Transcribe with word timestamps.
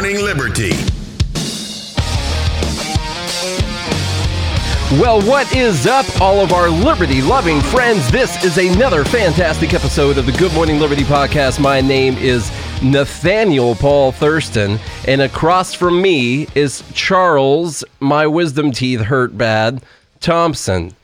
Morning 0.00 0.22
Liberty. 0.22 0.70
Well, 5.00 5.20
what 5.22 5.52
is 5.52 5.88
up, 5.88 6.06
all 6.20 6.38
of 6.38 6.52
our 6.52 6.70
liberty 6.70 7.20
loving 7.20 7.60
friends? 7.60 8.08
This 8.08 8.44
is 8.44 8.58
another 8.58 9.04
fantastic 9.04 9.74
episode 9.74 10.16
of 10.16 10.26
the 10.26 10.30
Good 10.30 10.54
Morning 10.54 10.78
Liberty 10.78 11.02
podcast. 11.02 11.58
My 11.58 11.80
name 11.80 12.16
is 12.18 12.48
Nathaniel 12.80 13.74
Paul 13.74 14.12
Thurston, 14.12 14.78
and 15.08 15.20
across 15.20 15.74
from 15.74 16.00
me 16.00 16.46
is 16.54 16.84
Charles, 16.94 17.82
my 17.98 18.24
wisdom 18.24 18.70
teeth 18.70 19.00
hurt 19.00 19.36
bad, 19.36 19.82
Thompson. 20.20 20.94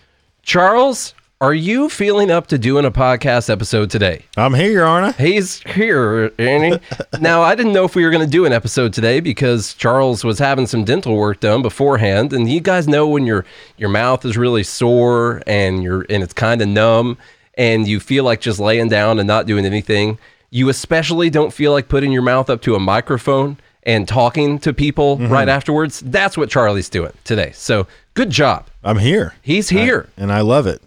Charles, 0.44 1.14
are 1.44 1.52
you 1.52 1.90
feeling 1.90 2.30
up 2.30 2.46
to 2.46 2.56
doing 2.56 2.86
a 2.86 2.90
podcast 2.90 3.50
episode 3.50 3.90
today? 3.90 4.24
I'm 4.34 4.54
here, 4.54 4.82
aren't 4.82 5.14
I? 5.14 5.22
He's 5.22 5.60
here, 5.60 6.32
Annie. 6.38 6.80
now, 7.20 7.42
I 7.42 7.54
didn't 7.54 7.74
know 7.74 7.84
if 7.84 7.94
we 7.94 8.02
were 8.02 8.10
going 8.10 8.24
to 8.24 8.30
do 8.30 8.46
an 8.46 8.52
episode 8.54 8.94
today 8.94 9.20
because 9.20 9.74
Charles 9.74 10.24
was 10.24 10.38
having 10.38 10.66
some 10.66 10.84
dental 10.84 11.14
work 11.14 11.40
done 11.40 11.60
beforehand, 11.60 12.32
and 12.32 12.50
you 12.50 12.60
guys 12.60 12.88
know 12.88 13.06
when 13.06 13.26
your 13.26 13.44
your 13.76 13.90
mouth 13.90 14.24
is 14.24 14.38
really 14.38 14.62
sore 14.62 15.42
and 15.46 15.82
you're 15.82 16.06
and 16.08 16.22
it's 16.22 16.32
kind 16.32 16.62
of 16.62 16.68
numb, 16.68 17.18
and 17.58 17.86
you 17.86 18.00
feel 18.00 18.24
like 18.24 18.40
just 18.40 18.58
laying 18.58 18.88
down 18.88 19.18
and 19.18 19.26
not 19.26 19.44
doing 19.44 19.66
anything. 19.66 20.18
You 20.48 20.70
especially 20.70 21.28
don't 21.28 21.52
feel 21.52 21.72
like 21.72 21.88
putting 21.88 22.10
your 22.10 22.22
mouth 22.22 22.48
up 22.48 22.62
to 22.62 22.74
a 22.74 22.80
microphone 22.80 23.58
and 23.82 24.08
talking 24.08 24.58
to 24.60 24.72
people 24.72 25.18
mm-hmm. 25.18 25.30
right 25.30 25.50
afterwards. 25.50 26.00
That's 26.00 26.38
what 26.38 26.48
Charlie's 26.48 26.88
doing 26.88 27.12
today. 27.24 27.52
So 27.54 27.86
good 28.14 28.30
job. 28.30 28.68
I'm 28.82 28.96
here. 28.96 29.34
He's 29.42 29.68
here. 29.68 30.08
and 30.16 30.32
I 30.32 30.40
love 30.40 30.66
it. 30.66 30.80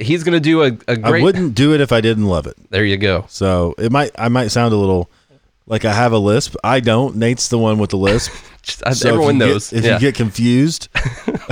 He's 0.00 0.24
going 0.24 0.32
to 0.34 0.40
do 0.40 0.62
a, 0.62 0.66
a 0.88 0.92
I 0.92 0.94
great. 0.96 1.22
wouldn't 1.22 1.54
do 1.54 1.74
it 1.74 1.80
if 1.80 1.92
I 1.92 2.00
didn't 2.00 2.26
love 2.26 2.46
it. 2.46 2.56
There 2.70 2.84
you 2.84 2.96
go. 2.96 3.24
So 3.28 3.74
it 3.78 3.92
might 3.92 4.10
I 4.18 4.28
might 4.28 4.48
sound 4.48 4.72
a 4.74 4.76
little 4.76 5.10
like 5.66 5.84
I 5.84 5.92
have 5.92 6.12
a 6.12 6.18
lisp. 6.18 6.56
I 6.64 6.80
don't. 6.80 7.16
Nate's 7.16 7.48
the 7.48 7.58
one 7.58 7.78
with 7.78 7.90
the 7.90 7.96
lisp. 7.98 8.32
Just- 8.62 8.82
uh, 8.82 8.92
So 8.92 9.08
if 9.08 9.14
everyone 9.14 9.34
you 9.36 9.40
get- 9.40 9.48
knows. 9.52 9.72
if 9.72 9.84
Yeah. 9.84 9.94
you 9.94 10.00
get 10.00 10.14
confused 10.16 10.88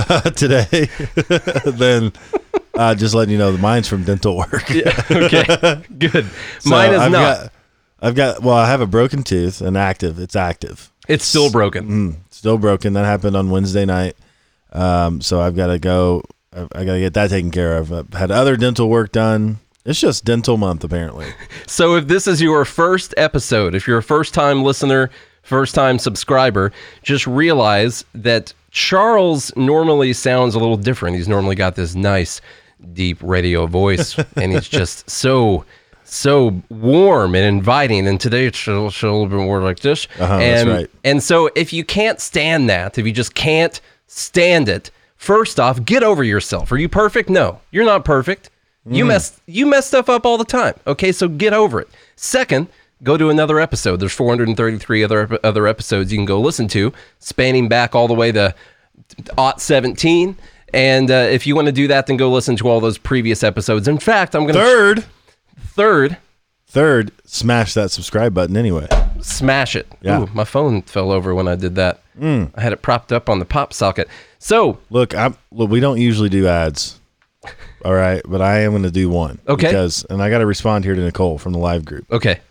uh, 0.09 0.21
today, 0.31 0.89
then 1.65 2.11
uh, 2.75 2.93
just 2.95 3.15
letting 3.15 3.31
you 3.31 3.37
know 3.37 3.51
the 3.51 3.57
mine's 3.57 3.87
from 3.87 4.03
dental 4.03 4.37
work. 4.37 4.69
okay, 4.69 5.81
good. 5.97 6.25
So 6.59 6.69
Mine 6.69 6.93
is 6.93 6.99
I've 6.99 7.11
not. 7.11 7.37
Got, 7.41 7.51
I've 8.01 8.15
got 8.15 8.41
well, 8.43 8.55
I 8.55 8.67
have 8.67 8.81
a 8.81 8.87
broken 8.87 9.23
tooth, 9.23 9.61
an 9.61 9.75
active. 9.75 10.19
It's 10.19 10.35
active. 10.35 10.91
it's 11.07 11.25
still 11.25 11.51
broken. 11.51 11.87
Mm, 11.89 12.15
still 12.29 12.57
broken. 12.57 12.93
That 12.93 13.05
happened 13.05 13.35
on 13.35 13.49
Wednesday 13.49 13.85
night. 13.85 14.15
Um, 14.71 15.19
so 15.21 15.41
I've 15.41 15.55
got 15.55 15.67
to 15.67 15.79
go. 15.79 16.23
I, 16.53 16.67
I 16.73 16.85
got 16.85 16.93
to 16.93 16.99
get 16.99 17.13
that 17.13 17.29
taken 17.29 17.51
care 17.51 17.77
of. 17.77 17.91
I've 17.91 18.13
had 18.13 18.31
other 18.31 18.57
dental 18.57 18.89
work 18.89 19.11
done. 19.11 19.59
It's 19.85 19.99
just 19.99 20.25
dental 20.25 20.57
month 20.57 20.83
apparently. 20.83 21.27
So 21.67 21.95
if 21.95 22.07
this 22.07 22.27
is 22.27 22.41
your 22.41 22.65
first 22.65 23.13
episode, 23.15 23.75
if 23.75 23.87
you're 23.87 23.99
a 23.99 24.03
first 24.03 24.33
time 24.33 24.63
listener, 24.63 25.11
first 25.43 25.75
time 25.75 25.99
subscriber, 25.99 26.71
just 27.03 27.27
realize 27.27 28.03
that 28.13 28.53
Charles 28.71 29.55
normally 29.55 30.13
sounds 30.13 30.55
a 30.55 30.59
little 30.59 30.77
different. 30.77 31.15
He's 31.15 31.27
normally 31.27 31.55
got 31.55 31.75
this 31.75 31.95
nice, 31.95 32.41
deep 32.93 33.19
radio 33.21 33.67
voice, 33.67 34.17
and 34.35 34.51
he's 34.51 34.67
just 34.67 35.09
so. 35.09 35.65
So 36.11 36.59
warm 36.69 37.35
and 37.35 37.45
inviting, 37.45 38.07
and 38.07 38.19
today 38.19 38.47
it's 38.47 38.65
a 38.65 38.71
little, 38.71 39.27
bit 39.27 39.35
more 39.35 39.61
like 39.61 39.81
this. 39.81 40.07
Uh-huh, 40.19 40.39
that's 40.39 40.61
and, 40.61 40.69
right. 40.69 40.89
And 41.03 41.21
so, 41.21 41.51
if 41.55 41.71
you 41.71 41.85
can't 41.85 42.19
stand 42.19 42.67
that, 42.67 42.97
if 42.97 43.05
you 43.05 43.11
just 43.11 43.35
can't 43.35 43.79
stand 44.07 44.69
it, 44.69 44.89
first 45.19 45.59
off, 45.59 45.85
get 45.85 46.01
over 46.01 46.23
yourself. 46.23 46.71
Are 46.71 46.77
you 46.77 46.89
perfect? 46.89 47.29
No, 47.29 47.61
you're 47.69 47.85
not 47.85 48.03
perfect. 48.03 48.49
You 48.91 49.05
mess 49.05 49.39
you 49.45 49.67
mess 49.67 49.85
stuff 49.85 50.09
up 50.09 50.25
all 50.25 50.39
the 50.39 50.45
time. 50.45 50.73
Okay, 50.87 51.11
so 51.11 51.27
get 51.27 51.53
over 51.53 51.79
it. 51.79 51.89
Second, 52.15 52.69
go 53.03 53.17
to 53.17 53.29
another 53.29 53.59
episode. 53.59 53.99
There's 53.99 54.13
433 54.13 55.03
other 55.03 55.37
other 55.43 55.67
episodes 55.67 56.11
you 56.11 56.17
can 56.17 56.25
go 56.25 56.39
listen 56.39 56.67
to, 56.69 56.91
spanning 57.19 57.69
back 57.69 57.93
all 57.93 58.07
the 58.07 58.15
way 58.15 58.31
to 58.31 58.55
aught 59.37 59.61
17. 59.61 60.35
And 60.73 61.11
uh, 61.11 61.13
if 61.13 61.45
you 61.45 61.55
want 61.55 61.67
to 61.67 61.71
do 61.71 61.87
that, 61.87 62.07
then 62.07 62.17
go 62.17 62.31
listen 62.31 62.55
to 62.55 62.67
all 62.67 62.79
those 62.79 62.97
previous 62.97 63.43
episodes. 63.43 63.87
In 63.87 63.99
fact, 63.99 64.35
I'm 64.35 64.43
going 64.43 64.55
to 64.55 64.59
Third, 64.59 65.05
third 65.59 66.17
third, 66.69 67.11
smash 67.25 67.73
that 67.73 67.91
subscribe 67.91 68.33
button 68.33 68.55
anyway. 68.55 68.87
Smash 69.21 69.75
it. 69.75 69.87
Yeah. 70.01 70.21
Ooh, 70.23 70.29
my 70.33 70.43
phone 70.43 70.81
fell 70.83 71.11
over 71.11 71.33
when 71.35 71.47
I 71.47 71.55
did 71.55 71.75
that. 71.75 72.01
I 72.21 72.49
had 72.57 72.73
it 72.73 72.81
propped 72.81 73.13
up 73.13 73.29
on 73.29 73.39
the 73.39 73.45
pop 73.45 73.71
socket. 73.73 74.09
So 74.39 74.79
Look, 74.89 75.15
I'm 75.15 75.37
look. 75.51 75.69
We 75.69 75.79
don't 75.79 75.99
usually 76.01 76.27
do 76.29 76.47
ads. 76.47 76.99
All 77.85 77.93
right, 77.93 78.21
but 78.25 78.41
I 78.41 78.59
am 78.59 78.71
going 78.71 78.83
to 78.83 78.91
do 78.91 79.09
one. 79.09 79.39
Okay. 79.47 79.67
Because 79.67 80.05
and 80.09 80.21
I 80.21 80.29
got 80.29 80.39
to 80.39 80.45
respond 80.45 80.83
here 80.83 80.95
to 80.95 81.01
Nicole 81.01 81.37
from 81.37 81.53
the 81.53 81.59
live 81.59 81.85
group. 81.85 82.11
okay, 82.11 82.41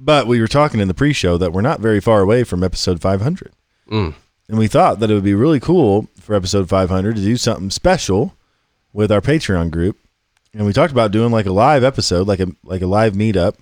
But 0.00 0.26
we 0.26 0.40
were 0.40 0.48
talking 0.48 0.80
in 0.80 0.88
the 0.88 0.94
pre-show 0.94 1.38
that 1.38 1.52
we're 1.52 1.60
not 1.60 1.78
very 1.80 2.00
far 2.00 2.20
away 2.20 2.42
from 2.42 2.64
episode 2.64 3.00
500, 3.00 3.52
Mm. 3.88 4.14
and 4.48 4.58
we 4.58 4.66
thought 4.66 4.98
that 4.98 5.10
it 5.12 5.14
would 5.14 5.22
be 5.22 5.34
really 5.34 5.60
cool 5.60 6.08
for 6.18 6.34
episode 6.34 6.68
500 6.68 7.14
to 7.14 7.22
do 7.22 7.36
something 7.36 7.70
special 7.70 8.34
with 8.92 9.12
our 9.12 9.20
Patreon 9.20 9.70
group. 9.70 9.96
And 10.52 10.66
we 10.66 10.72
talked 10.72 10.92
about 10.92 11.12
doing 11.12 11.30
like 11.30 11.46
a 11.46 11.52
live 11.52 11.84
episode, 11.84 12.26
like 12.26 12.40
a 12.40 12.48
like 12.64 12.82
a 12.82 12.86
live 12.88 13.12
meetup, 13.12 13.54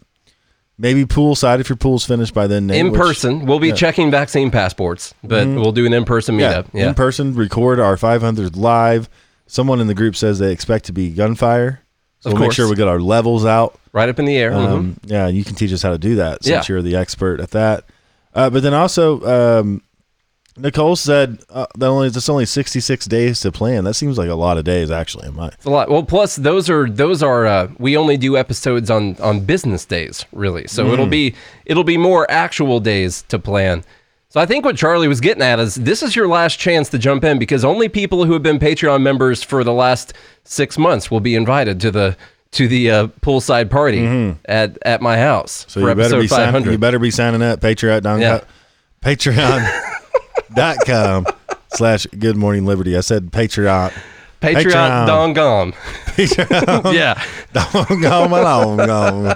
maybe 0.79 1.05
poolside 1.05 1.61
if 1.61 1.69
your 1.69 1.77
pool's 1.77 2.05
finished 2.05 2.35
by 2.35 2.47
then. 2.47 2.67
Nate, 2.67 2.81
in 2.81 2.91
which- 2.93 3.01
person. 3.01 3.47
We'll 3.47 3.59
be 3.61 3.69
yeah. 3.69 3.75
checking 3.75 4.11
vaccine 4.11 4.51
passports, 4.51 5.15
but 5.25 5.47
we'll 5.47 5.73
do 5.73 5.87
an 5.87 5.93
in 5.93 6.05
person 6.05 6.39
yeah, 6.39 6.63
meetup. 6.63 6.67
Yeah. 6.73 6.89
in 6.89 6.95
person, 6.95 7.35
record 7.35 7.81
our 7.81 7.97
500th 7.97 8.57
live. 8.57 9.09
Someone 9.47 9.81
in 9.81 9.87
the 9.87 9.95
group 9.95 10.17
says 10.17 10.39
they 10.39 10.53
expect 10.53 10.87
to 10.87 10.93
be 10.93 11.11
gunfire, 11.11 11.81
so 12.21 12.31
Of 12.31 12.35
we'll 12.35 12.43
make 12.49 12.53
sure 12.53 12.69
we 12.69 12.75
get 12.77 12.89
our 12.89 13.01
levels 13.01 13.45
out. 13.47 13.79
right 13.93 14.09
up 14.09 14.19
in 14.19 14.25
the 14.25 14.37
air. 14.37 14.53
Um, 14.53 14.97
Yeah, 15.05 15.29
you 15.29 15.45
can 15.45 15.55
teach 15.55 15.73
us 15.73 15.83
how 15.83 15.91
to 15.91 15.99
do 15.99 16.17
that 16.17 16.43
since 16.45 16.69
Yeah. 16.69 16.75
you're 16.75 16.83
the 16.83 16.97
expert 16.97 17.41
at 17.41 17.53
that. 17.53 17.85
Uh, 18.35 18.51
but 18.51 18.63
then 18.63 18.75
also, 18.75 19.61
um, 19.61 19.83
Nicole 20.59 20.97
said 20.97 21.39
uh, 21.51 21.67
that 21.77 21.87
only 21.87 22.09
it's 22.09 22.29
only 22.29 22.47
66 22.47 23.07
days 23.07 23.41
to 23.41 23.53
plan. 23.53 23.85
That 23.85 23.95
seems 23.95 24.17
like 24.19 24.29
a 24.29 24.35
lot 24.35 24.57
of 24.59 24.65
days, 24.65 24.91
actually. 24.91 25.29
In 25.29 25.35
my 25.37 25.49
It's 25.49 25.65
a 25.67 25.71
lot. 25.71 25.91
Well, 25.91 26.03
plus 26.03 26.37
those 26.37 26.71
are 26.71 26.89
those 26.89 27.23
are 27.23 27.47
uh, 27.47 27.69
we 27.79 27.97
only 27.97 28.17
do 28.17 28.37
episodes 28.37 28.91
on 28.91 29.17
on 29.21 29.41
business 29.41 29.85
days, 29.85 30.25
really. 30.33 30.67
So 30.67 30.87
Mm. 30.87 30.93
it'll 30.95 31.07
be 31.07 31.35
it'll 31.67 31.85
be 31.85 31.99
more 31.99 32.31
actual 32.31 32.81
days 32.81 33.23
to 33.29 33.39
plan. 33.39 33.85
So 34.29 34.41
I 34.41 34.47
think 34.47 34.65
what 34.65 34.77
Charlie 34.77 35.09
was 35.09 35.21
getting 35.21 35.43
at 35.43 35.59
is 35.61 35.77
this 35.77 36.03
is 36.03 36.15
your 36.17 36.29
last 36.29 36.59
chance 36.59 36.89
to 36.91 36.99
jump 36.99 37.25
in 37.25 37.39
because 37.39 37.65
only 37.65 37.89
people 37.89 38.25
who 38.25 38.33
have 38.35 38.43
been 38.43 38.59
Patreon 38.59 39.01
members 39.03 39.43
for 39.43 39.63
the 39.65 39.73
last 39.73 40.13
six 40.45 40.77
months 40.77 41.11
will 41.11 41.21
be 41.21 41.35
invited 41.35 41.81
to 41.83 41.91
the 41.91 42.17
to 42.53 42.69
the 42.69 42.91
uh, 42.91 43.07
poolside 43.23 43.71
party 43.71 44.35
at 44.47 44.79
at 44.83 45.03
my 45.03 45.19
house 45.19 45.63
Mm-hmm. 45.65 45.71
so 45.71 45.81
for 45.81 45.89
you 45.91 45.95
better 45.95 46.21
be 46.21 46.29
signing, 46.29 46.71
you 46.71 46.79
better 46.79 46.99
be 46.99 47.11
signing 47.11 47.43
up 47.43 47.61
Patreon 47.61 48.21
Yeah. 48.21 48.41
Patreon.com 50.57 51.27
slash 51.75 52.07
Good 52.07 52.37
Morning 52.37 52.65
Liberty. 52.65 52.97
I 52.97 53.01
said 53.01 53.31
Patreon. 53.31 53.93
Patreon, 54.41 55.07
Patreon. 55.07 55.35
Don. 55.35 55.73
Patreon. 55.73 56.93
yeah. 56.95 57.23
Don't 57.53 58.01
go 58.01 58.25
along, 58.27 58.77
go. 58.79 59.35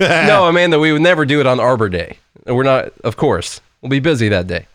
no, 0.00 0.46
Amanda, 0.46 0.78
we 0.78 0.92
would 0.92 1.02
never 1.02 1.24
do 1.24 1.40
it 1.40 1.46
on 1.46 1.60
Arbor 1.60 1.88
Day. 1.88 2.18
We're 2.46 2.64
not, 2.64 2.92
of 3.02 3.16
course. 3.16 3.60
We'll 3.80 3.90
be 3.90 4.00
busy 4.00 4.28
that 4.28 4.46
day. 4.46 4.66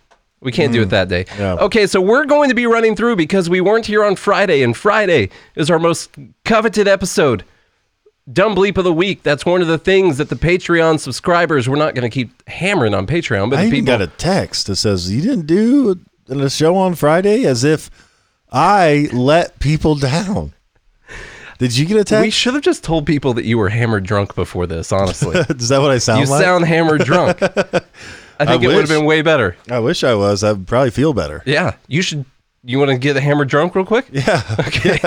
We 0.41 0.51
can't 0.53 0.71
do 0.71 0.81
it 0.81 0.87
mm. 0.87 0.91
that 0.91 1.09
day. 1.09 1.25
Yeah. 1.37 1.55
Okay, 1.55 1.85
so 1.85 1.99
we're 1.99 2.25
going 2.25 2.47
to 2.49 2.55
be 2.55 2.65
running 2.65 2.95
through 2.95 3.17
because 3.17 3.49
we 3.49 3.59
weren't 3.59 3.85
here 3.85 4.05
on 4.05 4.15
Friday, 4.15 4.61
and 4.63 4.75
Friday 4.75 5.29
is 5.55 5.69
our 5.69 5.79
most 5.79 6.11
coveted 6.45 6.87
episode. 6.87 7.43
Dumb 8.31 8.55
bleep 8.55 8.77
of 8.77 8.83
the 8.83 8.93
week. 8.93 9.23
That's 9.23 9.45
one 9.45 9.61
of 9.61 9.67
the 9.67 9.77
things 9.77 10.17
that 10.17 10.29
the 10.29 10.35
Patreon 10.35 10.99
subscribers, 10.99 11.67
we're 11.67 11.77
not 11.77 11.95
going 11.95 12.09
to 12.09 12.13
keep 12.13 12.47
hammering 12.47 12.93
on 12.93 13.07
Patreon, 13.07 13.49
but 13.49 13.59
I 13.59 13.69
people. 13.69 13.87
got 13.87 14.01
a 14.01 14.07
text 14.07 14.67
that 14.67 14.75
says 14.75 15.11
you 15.11 15.21
didn't 15.21 15.47
do 15.47 15.99
a, 16.27 16.49
show 16.49 16.75
on 16.75 16.93
Friday 16.95 17.45
as 17.45 17.63
if 17.63 17.89
I 18.51 19.09
let 19.11 19.59
people 19.59 19.95
down. 19.95 20.53
Did 21.57 21.75
you 21.75 21.85
get 21.85 21.97
a 21.97 22.03
text? 22.05 22.21
we 22.21 22.29
should 22.29 22.53
have 22.53 22.63
just 22.63 22.83
told 22.83 23.05
people 23.05 23.33
that 23.33 23.45
you 23.45 23.57
were 23.57 23.69
hammered 23.69 24.05
drunk 24.05 24.33
before 24.33 24.65
this, 24.65 24.91
honestly. 24.91 25.37
Is 25.49 25.69
that 25.69 25.79
what 25.79 25.91
I 25.91 25.97
sound 25.97 26.19
like? 26.19 26.27
you 26.27 26.33
like? 26.33 26.43
sound 26.43 26.65
hammered 26.65 27.01
drunk. 27.01 27.41
I 28.39 28.45
think 28.45 28.63
it 28.63 28.67
would 28.67 28.77
have 28.77 28.87
been 28.87 29.05
way 29.05 29.21
better. 29.21 29.57
I 29.69 29.79
wish 29.79 30.03
I 30.03 30.15
was. 30.15 30.43
I'd 30.43 30.65
probably 30.65 30.91
feel 30.91 31.13
better. 31.13 31.43
Yeah, 31.45 31.75
you 31.87 32.01
should. 32.01 32.23
You 32.63 32.77
want 32.77 32.91
to 32.91 32.97
get 32.97 33.15
hammered 33.15 33.47
drunk 33.47 33.73
real 33.73 33.85
quick? 33.85 34.07
Yeah. 34.11 34.43
Okay, 34.69 34.99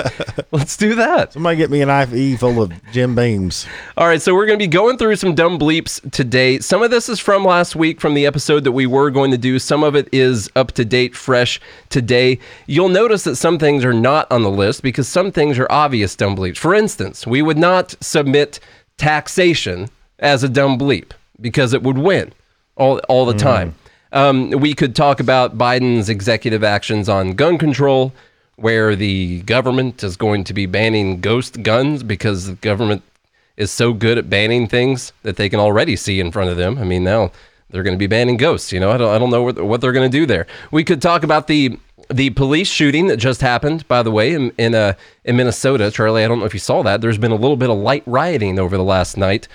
let's 0.51 0.75
do 0.75 0.95
that. 0.95 1.33
Somebody 1.33 1.57
get 1.57 1.71
me 1.71 1.81
an 1.81 1.89
IV 1.89 2.39
full 2.39 2.61
of 2.61 2.71
Jim 2.91 3.15
Beams. 3.15 3.65
All 3.97 4.07
right, 4.07 4.21
so 4.21 4.33
we're 4.35 4.45
going 4.45 4.59
to 4.59 4.63
be 4.63 4.67
going 4.67 4.97
through 4.97 5.15
some 5.15 5.35
dumb 5.35 5.57
bleeps 5.57 5.99
today. 6.11 6.59
Some 6.59 6.83
of 6.83 6.91
this 6.91 7.07
is 7.07 7.19
from 7.19 7.45
last 7.45 7.75
week 7.75 8.01
from 8.01 8.13
the 8.13 8.25
episode 8.25 8.65
that 8.65 8.71
we 8.71 8.85
were 8.85 9.09
going 9.09 9.31
to 9.31 9.37
do. 9.37 9.57
Some 9.57 9.83
of 9.83 9.95
it 9.95 10.09
is 10.11 10.49
up 10.55 10.73
to 10.73 10.85
date, 10.85 11.15
fresh 11.15 11.61
today. 11.89 12.39
You'll 12.67 12.89
notice 12.89 13.23
that 13.23 13.37
some 13.37 13.57
things 13.57 13.85
are 13.85 13.93
not 13.93 14.29
on 14.31 14.43
the 14.43 14.51
list 14.51 14.83
because 14.83 15.07
some 15.07 15.31
things 15.31 15.57
are 15.57 15.71
obvious 15.71 16.15
dumb 16.15 16.35
bleeps. 16.35 16.57
For 16.57 16.75
instance, 16.75 17.25
we 17.25 17.41
would 17.41 17.57
not 17.57 17.95
submit 18.01 18.59
taxation 18.97 19.89
as 20.19 20.43
a 20.43 20.49
dumb 20.49 20.77
bleep 20.77 21.11
because 21.39 21.73
it 21.73 21.83
would 21.83 21.97
win 21.97 22.33
all, 22.75 22.99
all 23.07 23.25
the 23.25 23.33
mm. 23.33 23.39
time. 23.39 23.75
Um, 24.13 24.51
we 24.51 24.75
could 24.75 24.95
talk 24.95 25.19
about 25.19 25.57
Biden's 25.57 26.07
executive 26.07 26.63
actions 26.63 27.09
on 27.09 27.31
gun 27.31 27.57
control, 27.57 28.13
where 28.55 28.95
the 28.95 29.41
government 29.41 30.03
is 30.03 30.15
going 30.15 30.43
to 30.45 30.53
be 30.53 30.67
banning 30.67 31.19
ghost 31.19 31.63
guns 31.63 32.03
because 32.03 32.45
the 32.45 32.53
government 32.53 33.01
is 33.57 33.71
so 33.71 33.91
good 33.91 34.19
at 34.19 34.29
banning 34.29 34.67
things 34.67 35.13
that 35.23 35.35
they 35.35 35.49
can 35.49 35.59
already 35.59 35.95
see 35.95 36.19
in 36.19 36.31
front 36.31 36.51
of 36.51 36.57
them. 36.57 36.77
I 36.77 36.83
mean, 36.83 37.03
now 37.03 37.31
they're 37.71 37.81
going 37.81 37.95
to 37.95 37.99
be 37.99 38.07
banning 38.07 38.37
ghosts. 38.37 38.71
You 38.71 38.79
know, 38.79 38.91
I 38.91 38.97
don't, 38.97 39.13
I 39.13 39.17
don't 39.17 39.31
know 39.31 39.41
what, 39.41 39.59
what 39.63 39.81
they're 39.81 39.91
going 39.91 40.09
to 40.09 40.17
do 40.17 40.27
there. 40.27 40.45
We 40.71 40.83
could 40.83 41.01
talk 41.01 41.23
about 41.23 41.47
the 41.47 41.77
the 42.09 42.31
police 42.31 42.67
shooting 42.67 43.07
that 43.07 43.17
just 43.17 43.41
happened, 43.41 43.87
by 43.87 44.03
the 44.03 44.11
way, 44.11 44.33
in 44.33 44.51
in, 44.59 44.75
uh, 44.75 44.93
in 45.23 45.37
Minnesota. 45.37 45.89
Charlie, 45.89 46.23
I 46.23 46.27
don't 46.27 46.39
know 46.39 46.45
if 46.45 46.53
you 46.53 46.59
saw 46.59 46.83
that. 46.83 47.01
There's 47.01 47.17
been 47.17 47.31
a 47.31 47.35
little 47.35 47.57
bit 47.57 47.71
of 47.71 47.77
light 47.77 48.03
rioting 48.05 48.59
over 48.59 48.77
the 48.77 48.83
last 48.83 49.17
night 49.17 49.47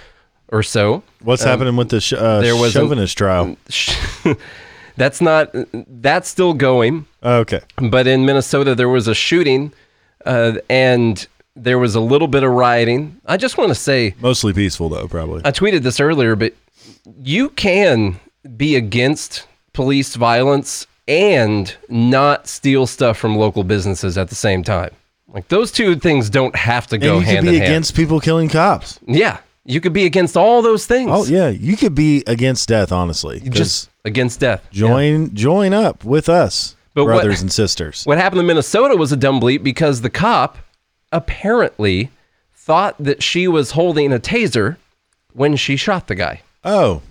or 0.49 0.63
so. 0.63 1.03
What's 1.23 1.43
happening 1.43 1.77
with 1.77 1.89
the 1.91 2.01
sh- 2.01 2.13
uh, 2.15 2.41
there 2.41 2.57
was 2.57 2.73
chauvinist 2.73 3.17
trial? 3.19 3.57
That's 4.97 5.21
not 5.21 5.55
that's 5.87 6.29
still 6.29 6.55
going. 6.55 7.07
Okay. 7.23 7.61
But 7.77 8.09
in 8.09 8.27
Minnesota, 8.27 8.75
there 8.75 8.89
was 8.89 9.07
a 9.07 9.15
shooting, 9.15 9.73
uh, 10.27 10.55
and 10.69 11.25
there 11.55 11.79
was 11.79 11.95
a 11.95 12.01
little 12.01 12.27
bit 12.27 12.43
of 12.43 12.51
rioting. 12.51 13.21
I 13.25 13.37
just 13.37 13.57
want 13.59 13.69
to 13.69 13.77
say, 13.77 14.17
Mostly 14.21 14.53
peaceful 14.53 14.89
though, 14.89 15.07
probably. 15.07 15.43
I 15.45 15.53
tweeted 15.53 15.83
this 15.83 16.01
earlier, 16.01 16.35
but 16.35 16.53
you 17.23 17.51
can 17.51 18.19
be 18.57 18.75
against 18.75 19.47
police 19.73 20.17
violence 20.17 20.89
and 21.07 21.77
not 21.89 22.49
steal 22.49 22.87
stuff 22.89 23.17
from 23.19 23.37
local 23.37 23.63
businesses 23.63 24.19
at 24.19 24.29
the 24.29 24.35
same 24.35 24.65
time. 24.65 24.91
Like 25.29 25.47
those 25.47 25.71
two 25.71 25.95
things 25.95 26.29
don't 26.29 26.57
have 26.57 26.89
to 26.89 26.99
go 26.99 27.19
and 27.19 27.21
you 27.21 27.27
hand 27.27 27.45
could 27.47 27.51
be 27.51 27.57
in 27.57 27.63
hand. 27.63 27.73
against 27.73 27.95
people 27.95 28.19
killing 28.19 28.49
cops. 28.49 28.99
Yeah, 29.07 29.39
you 29.69 29.81
could 29.81 29.93
be 29.93 30.05
against 30.07 30.37
all 30.37 30.63
those 30.63 30.87
things. 30.87 31.11
Oh 31.13 31.25
yeah, 31.27 31.49
you 31.49 31.77
could 31.77 31.95
be 31.95 32.25
against 32.27 32.69
death, 32.69 32.91
Honestly, 32.91 33.39
just 33.41 33.91
against 34.05 34.41
death. 34.41 34.67
Yeah. 34.73 34.89
join 34.89 35.35
join 35.35 35.73
up 35.75 36.05
with 36.05 36.29
us, 36.29 36.75
But 36.95 37.05
what- 37.05 37.13
brothers 37.15 37.43
and 37.43 37.53
sisters. 37.53 38.03
What 38.05 38.19
happened 38.19 38.41
in 38.41 38.47
Minnesota 38.47 38.97
was 38.97 39.13
a 39.13 39.17
dumb 39.17 39.41
bleep 39.41 39.63
because 39.63 40.01
the 40.01 40.11
cop 40.11 40.59
apparently 41.13 42.11
thought 42.55 42.95
that 42.99 43.23
she 43.23 43.47
was 43.49 43.73
holding 43.73 44.13
a 44.13 44.19
taser 44.19 44.77
when 45.33 45.57
she 45.57 45.77
shot 45.77 46.07
the 46.07 46.15
guy. 46.15 46.43
Oh, 46.65 47.03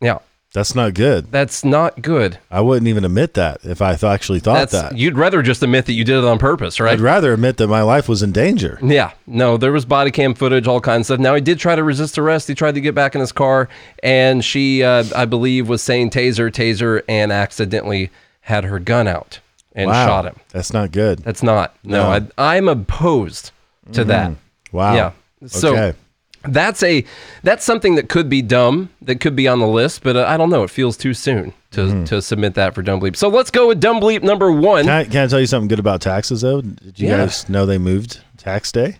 Yeah, 0.00 0.18
that's 0.56 0.74
not 0.74 0.94
good. 0.94 1.30
that's 1.30 1.66
not 1.66 2.00
good. 2.00 2.38
I 2.50 2.62
wouldn't 2.62 2.88
even 2.88 3.04
admit 3.04 3.34
that 3.34 3.60
if 3.62 3.82
I 3.82 3.90
th- 3.94 4.04
actually 4.04 4.40
thought 4.40 4.54
That's 4.54 4.72
that. 4.72 4.96
you'd 4.96 5.18
rather 5.18 5.42
just 5.42 5.62
admit 5.62 5.84
that 5.84 5.92
you 5.92 6.02
did 6.02 6.16
it 6.16 6.24
on 6.24 6.38
purpose, 6.38 6.80
right? 6.80 6.94
I'd 6.94 7.00
rather 7.00 7.34
admit 7.34 7.58
that 7.58 7.66
my 7.66 7.82
life 7.82 8.08
was 8.08 8.22
in 8.22 8.32
danger. 8.32 8.78
Yeah, 8.82 9.12
no, 9.26 9.58
there 9.58 9.70
was 9.70 9.84
body 9.84 10.10
cam 10.10 10.32
footage, 10.32 10.66
all 10.66 10.80
kinds 10.80 11.02
of 11.10 11.16
stuff. 11.16 11.20
Now 11.20 11.34
he 11.34 11.42
did 11.42 11.58
try 11.58 11.76
to 11.76 11.84
resist 11.84 12.16
arrest. 12.16 12.48
He 12.48 12.54
tried 12.54 12.74
to 12.76 12.80
get 12.80 12.94
back 12.94 13.14
in 13.14 13.20
his 13.20 13.32
car, 13.32 13.68
and 14.02 14.42
she, 14.42 14.82
uh, 14.82 15.04
I 15.14 15.26
believe, 15.26 15.68
was 15.68 15.82
saying 15.82 16.08
taser, 16.08 16.50
taser, 16.50 17.02
and 17.06 17.30
accidentally 17.32 18.10
had 18.40 18.64
her 18.64 18.78
gun 18.78 19.06
out 19.06 19.40
and 19.74 19.90
wow, 19.90 20.06
shot 20.06 20.24
him. 20.24 20.36
That's 20.52 20.72
not 20.72 20.90
good. 20.90 21.18
That's 21.18 21.42
not. 21.42 21.76
No, 21.84 22.10
No. 22.10 22.20
Mm-hmm. 22.20 22.40
I, 22.40 22.56
I'm 22.56 22.68
opposed 22.68 23.50
to 23.92 24.04
that. 24.04 24.32
Wow. 24.72 24.94
Yeah. 24.94 25.12
So 25.48 25.72
Okay. 25.76 25.98
That's 26.48 26.82
a 26.82 27.04
that's 27.42 27.64
something 27.64 27.94
that 27.96 28.08
could 28.08 28.28
be 28.28 28.42
dumb, 28.42 28.90
that 29.02 29.20
could 29.20 29.36
be 29.36 29.46
on 29.48 29.58
the 29.60 29.66
list, 29.68 30.02
but 30.02 30.16
uh, 30.16 30.24
I 30.26 30.36
don't 30.36 30.50
know. 30.50 30.62
It 30.62 30.70
feels 30.70 30.96
too 30.96 31.14
soon 31.14 31.52
to 31.72 31.80
Mm-hmm. 31.82 32.04
to 32.04 32.22
submit 32.22 32.54
that 32.54 32.74
for 32.74 32.82
dumb 32.82 33.00
bleep. 33.00 33.16
So 33.16 33.28
let's 33.28 33.50
go 33.50 33.68
with 33.68 33.80
dumb 33.80 34.00
bleep 34.00 34.22
number 34.22 34.50
one. 34.50 34.84
Can 34.84 34.92
I, 34.92 35.04
can 35.04 35.24
I 35.24 35.26
tell 35.26 35.40
you 35.40 35.46
something 35.46 35.68
good 35.68 35.78
about 35.78 36.00
taxes 36.00 36.40
though? 36.40 36.60
Did 36.62 36.98
you 36.98 37.08
Yeah. 37.08 37.18
guys 37.18 37.48
know 37.48 37.66
they 37.66 37.78
moved 37.78 38.20
tax 38.38 38.72
day? 38.72 38.96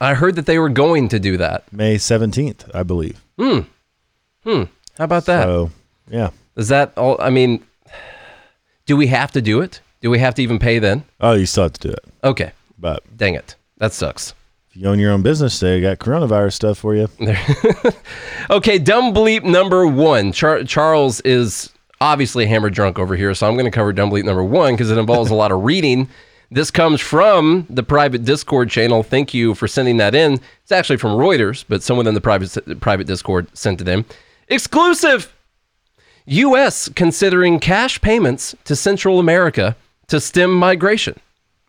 I 0.00 0.14
heard 0.14 0.36
that 0.36 0.46
they 0.46 0.58
were 0.58 0.68
going 0.70 1.08
to 1.10 1.18
do 1.18 1.36
that. 1.36 1.70
May 1.72 1.96
17th, 1.96 2.70
I 2.74 2.82
believe. 2.84 3.22
Hmm 3.38 3.60
hmm 4.44 4.62
how 4.96 5.04
about 5.04 5.26
that? 5.26 5.44
So, 5.44 5.70
yeah. 6.10 6.30
Is 6.56 6.68
that 6.68 6.96
all? 6.96 7.16
I 7.20 7.30
mean, 7.30 7.64
do 8.86 8.96
we 8.96 9.06
have 9.08 9.32
to 9.32 9.40
do 9.42 9.60
it? 9.60 9.80
Do 10.00 10.10
we 10.10 10.18
have 10.18 10.34
to 10.36 10.42
even 10.42 10.58
pay 10.58 10.78
then? 10.78 11.04
Oh, 11.20 11.32
you 11.34 11.46
still 11.46 11.64
have 11.64 11.72
to 11.74 11.88
do 11.88 11.92
it. 11.92 12.04
Okay, 12.24 12.52
But 12.78 13.02
dang 13.16 13.34
it, 13.34 13.54
that 13.78 13.92
sucks. 13.92 14.34
If 14.70 14.76
you 14.76 14.86
own 14.86 14.98
your 14.98 15.12
own 15.12 15.22
business, 15.22 15.58
they 15.60 15.80
got 15.80 15.98
coronavirus 15.98 16.52
stuff 16.54 16.78
for 16.78 16.94
you. 16.94 17.08
Okay, 18.50 18.78
dumb 18.78 19.14
bleep 19.14 19.44
number 19.44 19.86
one. 19.86 20.32
Char- 20.32 20.64
Charles 20.64 21.20
is 21.20 21.70
obviously 22.00 22.46
hammered 22.46 22.74
drunk 22.74 22.98
over 22.98 23.14
here, 23.14 23.32
so 23.32 23.46
I'm 23.46 23.54
going 23.54 23.64
to 23.66 23.70
cover 23.70 23.92
dumb 23.92 24.10
bleep 24.10 24.24
number 24.24 24.42
one 24.42 24.74
because 24.74 24.90
it 24.90 24.98
involves 24.98 25.30
a 25.30 25.36
lot 25.36 25.52
of 25.52 25.62
reading. 25.64 26.08
This 26.50 26.72
comes 26.72 27.00
from 27.00 27.64
the 27.70 27.84
private 27.84 28.24
Discord 28.24 28.68
channel. 28.68 29.04
Thank 29.04 29.32
you 29.32 29.54
for 29.54 29.68
sending 29.68 29.98
that 29.98 30.16
in. 30.16 30.40
It's 30.64 30.72
actually 30.72 30.96
from 30.96 31.12
Reuters, 31.12 31.64
but 31.68 31.80
someone 31.80 32.08
in 32.08 32.14
the 32.14 32.20
private 32.20 32.80
private 32.80 33.06
Discord 33.06 33.46
sent 33.56 33.80
it 33.80 33.86
in. 33.86 34.04
Exclusive. 34.48 35.32
U.S. 36.26 36.88
considering 36.88 37.60
cash 37.60 38.00
payments 38.00 38.56
to 38.64 38.74
Central 38.74 39.20
America 39.20 39.76
to 40.08 40.18
stem 40.18 40.52
migration. 40.52 41.20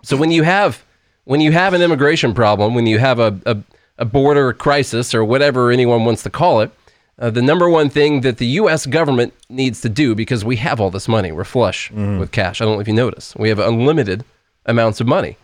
So 0.01 0.17
when 0.17 0.31
you 0.31 0.41
have 0.41 0.83
when 1.25 1.41
you 1.41 1.51
have 1.51 1.73
an 1.73 1.81
immigration 1.81 2.33
problem, 2.33 2.73
when 2.75 2.87
you 2.87 2.99
have 2.99 3.19
a, 3.19 3.39
a, 3.45 3.57
a 3.99 4.05
border 4.05 4.53
crisis 4.53 5.13
or 5.13 5.23
whatever 5.23 5.71
anyone 5.71 6.05
wants 6.05 6.23
to 6.23 6.29
call 6.29 6.61
it, 6.61 6.71
uh, 7.19 7.29
the 7.29 7.41
number 7.41 7.69
one 7.69 7.89
thing 7.89 8.21
that 8.21 8.37
the 8.37 8.47
U.S. 8.47 8.85
government 8.87 9.33
needs 9.49 9.81
to 9.81 9.89
do 9.89 10.15
because 10.15 10.43
we 10.43 10.55
have 10.55 10.79
all 10.81 10.89
this 10.89 11.07
money, 11.07 11.31
we're 11.31 11.43
flush 11.43 11.91
with 11.91 12.31
cash. 12.31 12.61
I 12.61 12.65
don't 12.65 12.75
know 12.75 12.79
if 12.81 12.87
you 12.87 12.93
notice, 12.95 13.35
we 13.35 13.49
have 13.49 13.59
unlimited 13.59 14.23
amounts 14.65 14.99
of 15.01 15.07
money, 15.07 15.37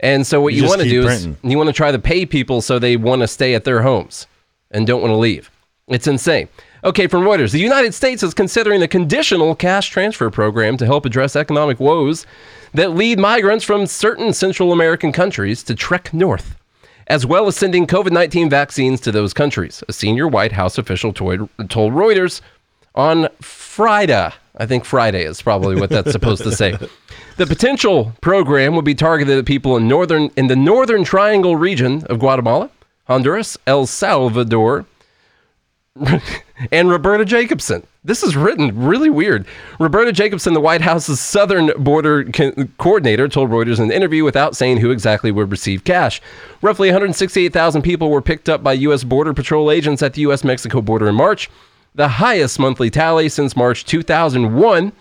and 0.00 0.26
so 0.26 0.40
what 0.40 0.54
You 0.54 0.62
you, 0.62 0.68
want 0.68 0.82
to 0.82 0.88
do 0.88 1.04
printing. 1.04 1.32
is 1.42 1.50
you 1.50 1.56
want 1.58 1.68
to 1.68 1.72
try 1.72 1.90
to 1.90 1.98
pay 1.98 2.24
people 2.26 2.60
so 2.60 2.78
they 2.78 2.96
want 2.96 3.22
to 3.22 3.28
stay 3.28 3.54
at 3.54 3.64
their 3.64 3.82
homes 3.82 4.26
and 4.70 4.86
don't 4.86 5.00
want 5.00 5.10
to 5.12 5.16
leave. 5.16 5.50
It's 5.88 6.06
insane. 6.06 6.48
Okay, 6.84 7.06
from 7.06 7.22
Reuters, 7.22 7.52
the 7.52 7.60
United 7.60 7.94
States 7.94 8.22
is 8.22 8.34
considering 8.34 8.82
a 8.82 8.88
conditional 8.88 9.54
cash 9.54 9.88
transfer 9.88 10.28
program 10.28 10.76
to 10.76 10.84
help 10.84 11.06
address 11.06 11.34
economic 11.34 11.80
woes 11.80 12.26
that 12.74 12.90
lead 12.90 13.18
migrants 13.18 13.64
from 13.64 13.86
certain 13.86 14.34
Central 14.34 14.70
American 14.70 15.10
countries 15.10 15.62
to 15.62 15.74
trek 15.74 16.12
north, 16.12 16.56
as 17.06 17.24
well 17.24 17.46
as 17.46 17.56
sending 17.56 17.86
COVID 17.86 18.12
19 18.12 18.50
vaccines 18.50 19.00
to 19.00 19.10
those 19.10 19.32
countries, 19.32 19.82
a 19.88 19.94
senior 19.94 20.28
White 20.28 20.52
House 20.52 20.76
official 20.76 21.14
told 21.14 21.48
told 21.70 21.94
Reuters 21.94 22.42
on 22.94 23.28
Friday. 23.40 24.30
I 24.58 24.66
think 24.66 24.84
Friday 24.84 25.24
is 25.24 25.40
probably 25.40 25.76
what 25.76 25.88
that's 25.88 26.12
supposed 26.12 26.42
to 26.42 26.52
say. 26.52 26.76
The 27.36 27.46
potential 27.46 28.12
program 28.20 28.76
would 28.76 28.84
be 28.84 28.94
targeted 28.94 29.36
at 29.38 29.44
people 29.44 29.76
in 29.76 29.88
northern 29.88 30.30
in 30.36 30.46
the 30.46 30.54
northern 30.54 31.02
triangle 31.02 31.56
region 31.56 32.04
of 32.04 32.20
Guatemala, 32.20 32.70
Honduras, 33.08 33.58
El 33.66 33.86
Salvador, 33.86 34.84
and 36.72 36.90
Roberta 36.90 37.24
Jacobson. 37.24 37.86
This 38.02 38.24
is 38.24 38.36
written 38.36 38.84
really 38.84 39.10
weird. 39.10 39.46
Roberta 39.78 40.12
Jacobson, 40.12 40.52
the 40.52 40.60
White 40.60 40.80
House's 40.80 41.20
Southern 41.20 41.70
Border 41.82 42.24
co- 42.24 42.52
Coordinator, 42.78 43.28
told 43.28 43.50
Reuters 43.50 43.78
in 43.78 43.84
an 43.84 43.92
interview 43.92 44.24
without 44.24 44.56
saying 44.56 44.78
who 44.78 44.90
exactly 44.90 45.30
would 45.30 45.52
receive 45.52 45.84
cash. 45.84 46.20
Roughly 46.62 46.88
168,000 46.88 47.82
people 47.82 48.10
were 48.10 48.20
picked 48.20 48.48
up 48.48 48.62
by 48.62 48.72
U.S. 48.72 49.04
Border 49.04 49.32
Patrol 49.32 49.70
agents 49.70 50.02
at 50.02 50.14
the 50.14 50.22
U.S. 50.22 50.42
Mexico 50.42 50.80
border 50.80 51.08
in 51.08 51.14
March, 51.14 51.48
the 51.94 52.08
highest 52.08 52.58
monthly 52.58 52.90
tally 52.90 53.28
since 53.28 53.56
March 53.56 53.84
2001 53.84 54.92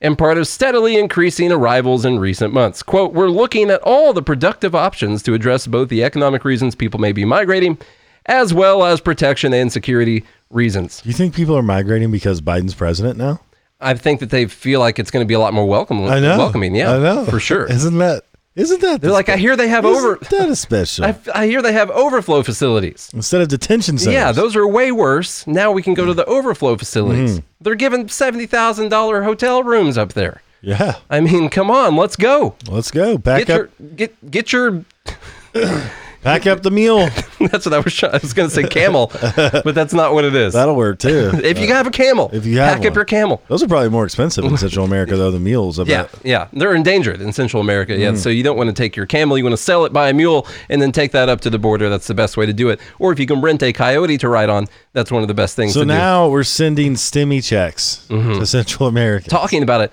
and 0.00 0.18
part 0.18 0.38
of 0.38 0.46
steadily 0.46 0.96
increasing 0.96 1.50
arrivals 1.50 2.04
in 2.04 2.20
recent 2.20 2.54
months. 2.54 2.82
Quote, 2.82 3.12
we're 3.12 3.30
looking 3.30 3.68
at 3.70 3.82
all 3.82 4.12
the 4.12 4.22
productive 4.22 4.74
options 4.74 5.22
to 5.24 5.34
address 5.34 5.66
both 5.66 5.88
the 5.88 6.04
economic 6.04 6.44
reasons 6.44 6.74
people 6.76 7.00
may 7.00 7.12
be 7.12 7.24
migrating, 7.24 7.78
as 8.26 8.52
well 8.52 8.84
as 8.84 9.00
protection 9.00 9.52
and 9.52 9.72
security 9.72 10.24
reasons. 10.50 11.00
Do 11.02 11.08
you 11.08 11.14
think 11.14 11.34
people 11.34 11.56
are 11.56 11.62
migrating 11.62 12.10
because 12.10 12.40
Biden's 12.40 12.74
president 12.74 13.18
now? 13.18 13.40
I 13.80 13.94
think 13.94 14.20
that 14.20 14.30
they 14.30 14.46
feel 14.46 14.80
like 14.80 14.98
it's 14.98 15.10
going 15.10 15.24
to 15.24 15.28
be 15.28 15.34
a 15.34 15.38
lot 15.38 15.52
more 15.52 15.66
welcome, 15.66 16.04
I 16.04 16.18
know. 16.18 16.38
welcoming. 16.38 16.74
Yeah, 16.74 16.94
I 16.94 16.98
know. 16.98 17.24
for 17.26 17.38
sure. 17.38 17.66
Isn't 17.70 17.98
that 17.98 18.24
isn't 18.56 18.80
that 18.80 19.02
They're 19.02 19.10
like, 19.10 19.28
I 19.28 19.36
hear 19.36 19.54
they 19.54 19.68
have 19.68 19.84
over. 19.84 20.18
that 20.30 20.48
is 20.48 20.58
special? 20.58 21.04
I, 21.04 21.14
I 21.34 21.46
hear 21.46 21.60
they 21.60 21.74
have 21.74 21.90
overflow 21.90 22.42
facilities. 22.42 23.10
Instead 23.12 23.42
of 23.42 23.48
detention 23.48 23.98
centers. 23.98 24.14
Yeah, 24.14 24.32
those 24.32 24.56
are 24.56 24.66
way 24.66 24.90
worse. 24.92 25.46
Now 25.46 25.72
we 25.72 25.82
can 25.82 25.92
go 25.92 26.06
to 26.06 26.14
the 26.14 26.24
overflow 26.24 26.78
facilities. 26.78 27.32
Mm-hmm. 27.40 27.46
They're 27.60 27.74
giving 27.74 28.08
seventy 28.08 28.46
thousand 28.46 28.88
dollar 28.88 29.22
hotel 29.24 29.62
rooms 29.62 29.98
up 29.98 30.14
there. 30.14 30.40
Yeah. 30.62 30.94
I 31.10 31.20
mean, 31.20 31.50
come 31.50 31.70
on, 31.70 31.96
let's 31.96 32.16
go. 32.16 32.56
Let's 32.66 32.90
go. 32.90 33.18
Pack 33.18 33.46
Get 33.46 33.50
up 33.50 33.70
your 33.78 33.88
get 33.90 34.30
get 34.30 34.52
your 34.54 34.84
pack 36.26 36.46
up 36.46 36.62
the 36.62 36.70
mule. 36.70 37.08
That's 37.40 37.64
what 37.66 37.72
I 37.74 37.78
was 37.80 37.94
trying. 37.94 38.14
I 38.14 38.18
was 38.18 38.32
going 38.32 38.48
to 38.48 38.54
say 38.54 38.66
camel, 38.66 39.10
but 39.20 39.74
that's 39.74 39.92
not 39.92 40.14
what 40.14 40.24
it 40.24 40.34
is. 40.34 40.54
That'll 40.54 40.74
work 40.74 40.98
too. 40.98 41.30
if 41.44 41.58
you 41.58 41.68
have 41.68 41.86
a 41.86 41.90
camel, 41.90 42.30
if 42.32 42.44
you 42.46 42.58
have 42.58 42.78
pack 42.78 42.86
up 42.86 42.94
your 42.94 43.04
camel. 43.04 43.42
Those 43.48 43.62
are 43.62 43.68
probably 43.68 43.90
more 43.90 44.04
expensive 44.04 44.44
in 44.44 44.56
Central 44.58 44.84
America 44.86 45.16
though, 45.16 45.30
the 45.30 45.38
mules. 45.38 45.78
I 45.78 45.84
Yeah, 45.84 46.02
bet. 46.04 46.14
yeah, 46.24 46.48
they're 46.54 46.74
endangered 46.74 47.20
in 47.20 47.32
Central 47.32 47.60
America. 47.60 47.92
Mm. 47.92 47.98
Yeah, 48.00 48.14
so 48.14 48.30
you 48.30 48.42
don't 48.42 48.56
want 48.56 48.68
to 48.68 48.74
take 48.74 48.96
your 48.96 49.06
camel. 49.06 49.36
You 49.38 49.44
want 49.44 49.52
to 49.52 49.62
sell 49.62 49.84
it 49.84 49.92
by 49.92 50.08
a 50.08 50.14
mule 50.14 50.46
and 50.70 50.80
then 50.82 50.92
take 50.92 51.12
that 51.12 51.28
up 51.28 51.40
to 51.42 51.50
the 51.50 51.58
border. 51.58 51.88
That's 51.88 52.06
the 52.06 52.14
best 52.14 52.36
way 52.36 52.46
to 52.46 52.52
do 52.52 52.70
it. 52.70 52.80
Or 52.98 53.12
if 53.12 53.18
you 53.20 53.26
can 53.26 53.40
rent 53.42 53.62
a 53.62 53.72
coyote 53.72 54.16
to 54.18 54.28
ride 54.28 54.48
on, 54.48 54.66
that's 54.94 55.10
one 55.12 55.22
of 55.22 55.28
the 55.28 55.34
best 55.34 55.56
things 55.56 55.74
So 55.74 55.80
to 55.80 55.84
do. 55.86 55.90
Mm-hmm. 55.92 55.98
now 55.98 56.28
we're 56.28 56.42
sending 56.42 56.94
stimmy 56.94 57.44
checks 57.44 58.06
to 58.08 58.46
Central 58.46 58.88
America. 58.88 59.28
Talking 59.28 59.62
about 59.62 59.82
it, 59.82 59.92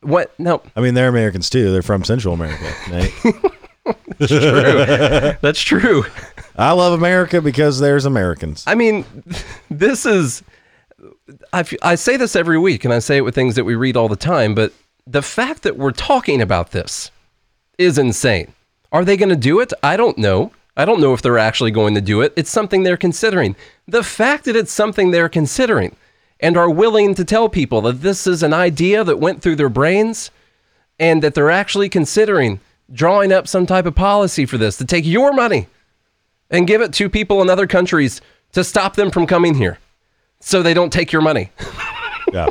what? 0.00 0.32
No, 0.38 0.62
I 0.74 0.80
mean, 0.80 0.94
they're 0.94 1.08
Americans 1.08 1.50
too. 1.50 1.70
They're 1.70 1.82
from 1.82 2.02
Central 2.04 2.32
America. 2.34 2.72
Nate. 2.90 3.12
that's 4.18 4.30
true. 4.30 5.36
That's 5.40 5.60
true. 5.60 6.04
I 6.56 6.72
love 6.72 6.92
America 6.92 7.40
because 7.40 7.78
there's 7.78 8.04
Americans. 8.04 8.64
I 8.66 8.74
mean, 8.74 9.04
this 9.70 10.06
is. 10.06 10.42
I, 11.52 11.64
I 11.82 11.94
say 11.94 12.16
this 12.16 12.34
every 12.34 12.58
week, 12.58 12.84
and 12.84 12.92
I 12.92 12.98
say 12.98 13.18
it 13.18 13.20
with 13.20 13.34
things 13.34 13.54
that 13.54 13.64
we 13.64 13.74
read 13.74 13.96
all 13.96 14.08
the 14.08 14.16
time, 14.16 14.54
but 14.54 14.72
the 15.06 15.22
fact 15.22 15.62
that 15.62 15.76
we're 15.76 15.92
talking 15.92 16.42
about 16.42 16.72
this 16.72 17.10
is 17.78 17.98
insane. 17.98 18.52
Are 18.90 19.04
they 19.04 19.16
going 19.16 19.28
to 19.28 19.36
do 19.36 19.60
it? 19.60 19.72
I 19.82 19.96
don't 19.96 20.18
know. 20.18 20.52
I 20.76 20.84
don't 20.84 21.00
know 21.00 21.12
if 21.12 21.22
they're 21.22 21.38
actually 21.38 21.70
going 21.70 21.94
to 21.94 22.00
do 22.00 22.20
it. 22.22 22.32
It's 22.36 22.50
something 22.50 22.82
they're 22.82 22.96
considering. 22.96 23.56
The 23.86 24.02
fact 24.02 24.44
that 24.44 24.56
it's 24.56 24.72
something 24.72 25.10
they're 25.10 25.28
considering 25.28 25.96
and 26.40 26.56
are 26.56 26.70
willing 26.70 27.14
to 27.16 27.24
tell 27.24 27.48
people 27.48 27.80
that 27.82 28.00
this 28.00 28.26
is 28.26 28.42
an 28.42 28.54
idea 28.54 29.04
that 29.04 29.18
went 29.18 29.42
through 29.42 29.56
their 29.56 29.68
brains 29.68 30.30
and 30.98 31.22
that 31.22 31.34
they're 31.34 31.50
actually 31.50 31.88
considering 31.88 32.60
drawing 32.92 33.32
up 33.32 33.46
some 33.46 33.66
type 33.66 33.86
of 33.86 33.94
policy 33.94 34.46
for 34.46 34.58
this 34.58 34.76
to 34.78 34.84
take 34.84 35.04
your 35.04 35.32
money 35.32 35.66
and 36.50 36.66
give 36.66 36.80
it 36.80 36.92
to 36.94 37.08
people 37.10 37.42
in 37.42 37.50
other 37.50 37.66
countries 37.66 38.20
to 38.52 38.64
stop 38.64 38.96
them 38.96 39.10
from 39.10 39.26
coming 39.26 39.54
here 39.54 39.78
so 40.40 40.62
they 40.62 40.74
don't 40.74 40.92
take 40.92 41.12
your 41.12 41.22
money. 41.22 41.50
Yeah. 42.30 42.50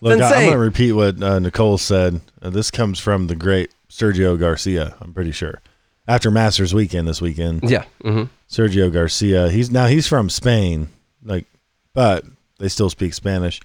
Look, 0.00 0.20
I, 0.20 0.34
am 0.34 0.40
going 0.40 0.52
to 0.52 0.58
repeat 0.58 0.92
what 0.92 1.22
uh, 1.22 1.38
Nicole 1.38 1.78
said. 1.78 2.20
Uh, 2.42 2.50
this 2.50 2.70
comes 2.70 2.98
from 2.98 3.28
the 3.28 3.36
great 3.36 3.70
Sergio 3.88 4.38
Garcia. 4.38 4.96
I'm 5.00 5.14
pretty 5.14 5.30
sure. 5.30 5.60
After 6.08 6.32
Masters 6.32 6.74
weekend 6.74 7.06
this 7.06 7.22
weekend, 7.22 7.62
Yeah. 7.70 7.84
hmm 8.02 8.24
Sergio 8.50 8.92
Garcia. 8.92 9.50
He's 9.50 9.70
now 9.70 9.86
he's 9.86 10.06
from 10.08 10.28
Spain, 10.28 10.88
like, 11.22 11.46
but 11.94 12.24
they 12.58 12.68
still 12.68 12.90
speak 12.90 13.14
Spanish. 13.14 13.60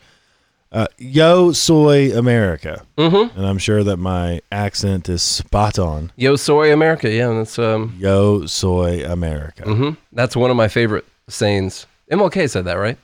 Uh, 0.71 0.85
Yo 0.99 1.51
soy 1.51 2.15
America, 2.15 2.85
mm-hmm. 2.95 3.35
and 3.37 3.47
I'm 3.47 3.57
sure 3.57 3.83
that 3.83 3.97
my 3.97 4.39
accent 4.51 5.09
is 5.09 5.23
spot 5.23 5.79
on. 5.79 6.11
Yo 6.15 6.35
soy 6.35 6.71
America. 6.71 7.09
Yeah, 7.09 7.29
that's 7.33 7.57
um 7.57 7.95
Yo 7.99 8.45
soy 8.45 9.03
America. 9.03 9.63
mhm. 9.63 9.97
that's 10.13 10.35
one 10.35 10.51
of 10.51 10.55
my 10.57 10.67
favorite 10.67 11.05
sayings. 11.27 11.87
MLK 12.11 12.47
said 12.49 12.65
that, 12.65 12.73
right? 12.75 12.97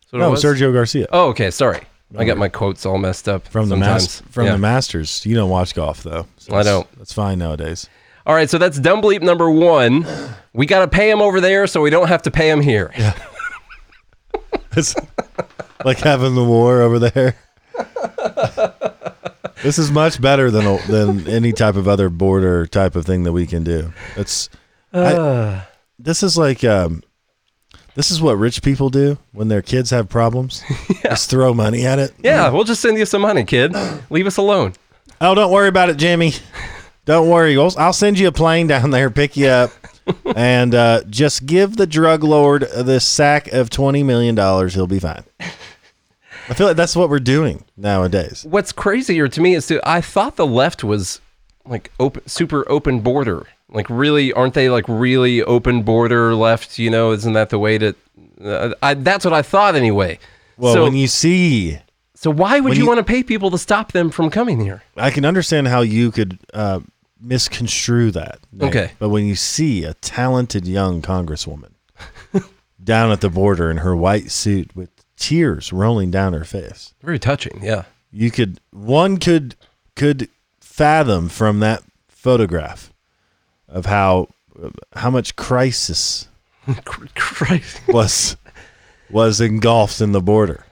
That's 0.00 0.12
what 0.12 0.18
it 0.20 0.24
No. 0.24 0.32
Sergio 0.32 0.72
Garcia 0.72 1.06
Oh, 1.12 1.28
okay. 1.28 1.50
Sorry. 1.52 1.82
I 2.18 2.24
got 2.24 2.36
my 2.36 2.48
quotes 2.48 2.84
all 2.84 2.98
messed 2.98 3.26
up 3.28 3.48
from 3.48 3.68
the 3.70 3.76
mas- 3.76 4.20
from 4.30 4.46
Yeah. 4.46 4.52
the 4.52 4.58
Masters. 4.58 5.24
You 5.24 5.34
don't 5.34 5.48
watch 5.48 5.74
golf 5.74 6.02
though. 6.02 6.26
so 6.38 6.54
I 6.56 6.62
don't. 6.62 6.86
That's 6.98 7.12
fine 7.12 7.38
nowadays. 7.38 7.88
All 8.26 8.34
right, 8.34 8.48
so 8.50 8.58
that's 8.58 8.78
dumb 8.78 9.00
bleep 9.02 9.22
number 9.22 9.50
one. 9.50 10.06
We 10.52 10.66
got 10.66 10.80
to 10.80 10.88
pay 10.88 11.10
him 11.10 11.20
over 11.22 11.40
there, 11.40 11.66
so 11.66 11.80
we 11.80 11.90
don't 11.90 12.06
have 12.08 12.22
to 12.22 12.30
pay 12.30 12.50
him 12.50 12.60
here. 12.60 12.92
It's 14.76 14.94
like 15.84 15.98
having 15.98 16.34
the 16.34 16.44
war 16.44 16.80
over 16.80 16.98
there. 16.98 17.36
this 19.62 19.78
is 19.78 19.90
much 19.90 20.20
better 20.20 20.50
than 20.50 20.78
than 20.88 21.28
any 21.28 21.52
type 21.52 21.76
of 21.76 21.86
other 21.88 22.08
border 22.08 22.66
type 22.66 22.96
of 22.96 23.04
thing 23.06 23.24
that 23.24 23.32
we 23.32 23.46
can 23.46 23.64
do. 23.64 23.92
It's 24.16 24.48
I- 24.92 25.66
this 25.98 26.22
is 26.22 26.36
like 26.38 26.64
um, 26.64 27.02
this 27.94 28.10
is 28.10 28.20
what 28.20 28.38
rich 28.38 28.62
people 28.62 28.88
do 28.90 29.18
when 29.32 29.48
their 29.48 29.62
kids 29.62 29.90
have 29.90 30.08
problems. 30.08 30.62
Just 31.02 31.30
throw 31.30 31.52
money 31.54 31.84
at 31.86 31.98
it. 31.98 32.12
Yeah, 32.22 32.48
we'll 32.50 32.64
just 32.64 32.80
send 32.80 32.96
you 32.98 33.04
some 33.06 33.22
money, 33.22 33.44
kid. 33.44 33.74
Leave 34.10 34.26
us 34.26 34.38
alone. 34.38 34.72
Oh, 35.20 35.34
don't 35.34 35.52
worry 35.52 35.68
about 35.68 35.90
it, 35.90 35.96
Jimmy. 35.98 36.32
Don't 37.04 37.28
worry. 37.28 37.56
I'll, 37.56 37.72
I'll 37.78 37.92
send 37.92 38.18
you 38.18 38.28
a 38.28 38.32
plane 38.32 38.68
down 38.68 38.90
there, 38.90 39.10
pick 39.10 39.36
you 39.36 39.48
up, 39.48 39.72
and 40.36 40.74
uh, 40.74 41.02
just 41.08 41.46
give 41.46 41.76
the 41.76 41.86
drug 41.86 42.22
lord 42.22 42.62
this 42.62 43.04
sack 43.04 43.48
of 43.48 43.70
twenty 43.70 44.02
million 44.02 44.34
dollars. 44.34 44.74
He'll 44.74 44.86
be 44.86 45.00
fine. 45.00 45.24
I 46.48 46.54
feel 46.54 46.66
like 46.66 46.76
that's 46.76 46.96
what 46.96 47.08
we're 47.08 47.20
doing 47.20 47.64
nowadays. 47.76 48.44
What's 48.48 48.72
crazier 48.72 49.28
to 49.28 49.40
me 49.40 49.54
is 49.54 49.66
to 49.68 49.80
I 49.88 50.00
thought 50.00 50.36
the 50.36 50.46
left 50.46 50.84
was 50.84 51.20
like 51.64 51.90
open, 51.98 52.26
super 52.26 52.68
open 52.70 53.00
border. 53.00 53.46
Like 53.68 53.88
really, 53.88 54.32
aren't 54.32 54.54
they 54.54 54.68
like 54.68 54.84
really 54.88 55.42
open 55.42 55.82
border 55.82 56.34
left? 56.34 56.78
You 56.78 56.90
know, 56.90 57.12
isn't 57.12 57.32
that 57.32 57.50
the 57.50 57.58
way 57.58 57.78
to? 57.78 57.94
Uh, 58.42 58.74
I, 58.82 58.94
that's 58.94 59.24
what 59.24 59.34
I 59.34 59.42
thought 59.42 59.74
anyway. 59.74 60.18
Well, 60.56 60.74
so, 60.74 60.82
when 60.84 60.94
you 60.94 61.08
see, 61.08 61.78
so 62.22 62.30
why 62.30 62.60
would 62.60 62.76
you, 62.76 62.84
you- 62.84 62.88
want 62.88 62.98
to 62.98 63.04
pay 63.04 63.22
people 63.22 63.50
to 63.50 63.58
stop 63.58 63.92
them 63.92 64.10
from 64.10 64.30
coming 64.30 64.60
here? 64.60 64.82
I 64.96 65.10
can 65.10 65.24
understand 65.24 65.66
how 65.68 65.80
you 65.82 66.10
could 66.12 66.38
uh, 66.54 66.80
misconstrue 67.20 68.10
that. 68.12 68.38
Nate. 68.52 68.68
Okay. 68.68 68.92
but 68.98 69.08
when 69.08 69.26
you 69.26 69.34
see 69.34 69.84
a 69.84 69.94
talented 69.94 70.66
young 70.66 71.02
congresswoman 71.02 71.72
down 72.82 73.10
at 73.10 73.20
the 73.20 73.28
border 73.30 73.70
in 73.70 73.78
her 73.78 73.94
white 73.96 74.30
suit 74.30 74.74
with 74.76 74.90
tears 75.16 75.72
rolling 75.72 76.10
down 76.10 76.32
her 76.32 76.44
face, 76.44 76.94
Very 77.02 77.18
touching. 77.18 77.60
Yeah. 77.62 77.84
you 78.12 78.30
could 78.30 78.60
one 78.72 79.16
could 79.18 79.54
could 79.96 80.28
fathom 80.60 81.28
from 81.28 81.60
that 81.60 81.82
photograph 82.08 82.92
of 83.68 83.86
how 83.86 84.28
how 84.94 85.10
much 85.10 85.34
crisis 85.36 86.28
Christ. 87.14 87.80
was 87.88 88.36
was 89.10 89.40
engulfed 89.40 90.00
in 90.00 90.12
the 90.12 90.20
border. 90.20 90.64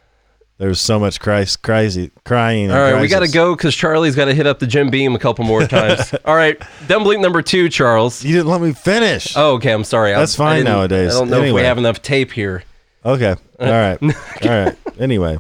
There 0.61 0.69
was 0.69 0.79
so 0.79 0.99
much 0.99 1.21
Christ, 1.21 1.63
crazy 1.63 2.11
crying. 2.27 2.71
All 2.71 2.77
right, 2.79 3.01
we 3.01 3.09
got 3.09 3.21
to 3.21 3.31
go 3.31 3.57
because 3.57 3.75
Charlie's 3.75 4.15
got 4.15 4.27
to 4.27 4.35
hit 4.35 4.47
up 4.47 4.59
the 4.59 4.67
Jim 4.67 4.91
Beam 4.91 5.15
a 5.15 5.19
couple 5.19 5.43
more 5.47 5.67
times. 5.67 6.15
All 6.27 6.37
right, 6.37 6.61
dumb 6.87 7.03
bleep 7.03 7.19
number 7.19 7.41
two, 7.41 7.71
Charles. 7.71 8.23
You 8.23 8.35
didn't 8.35 8.49
let 8.51 8.61
me 8.61 8.75
finish. 8.75 9.35
Oh, 9.39 9.55
okay. 9.55 9.73
I'm 9.73 9.85
sorry. 9.85 10.13
That's 10.13 10.35
I 10.35 10.37
fine 10.37 10.57
didn't- 10.59 10.73
nowadays. 10.73 11.17
I 11.17 11.19
don't 11.19 11.31
know 11.31 11.43
if 11.43 11.55
we 11.55 11.63
have 11.63 11.79
enough 11.79 12.03
tape 12.03 12.31
here. 12.31 12.63
Okay. 13.07 13.31
All 13.59 13.67
right. 13.67 13.99
All 14.03 14.11
right. 14.51 14.77
Anyway, 14.99 15.39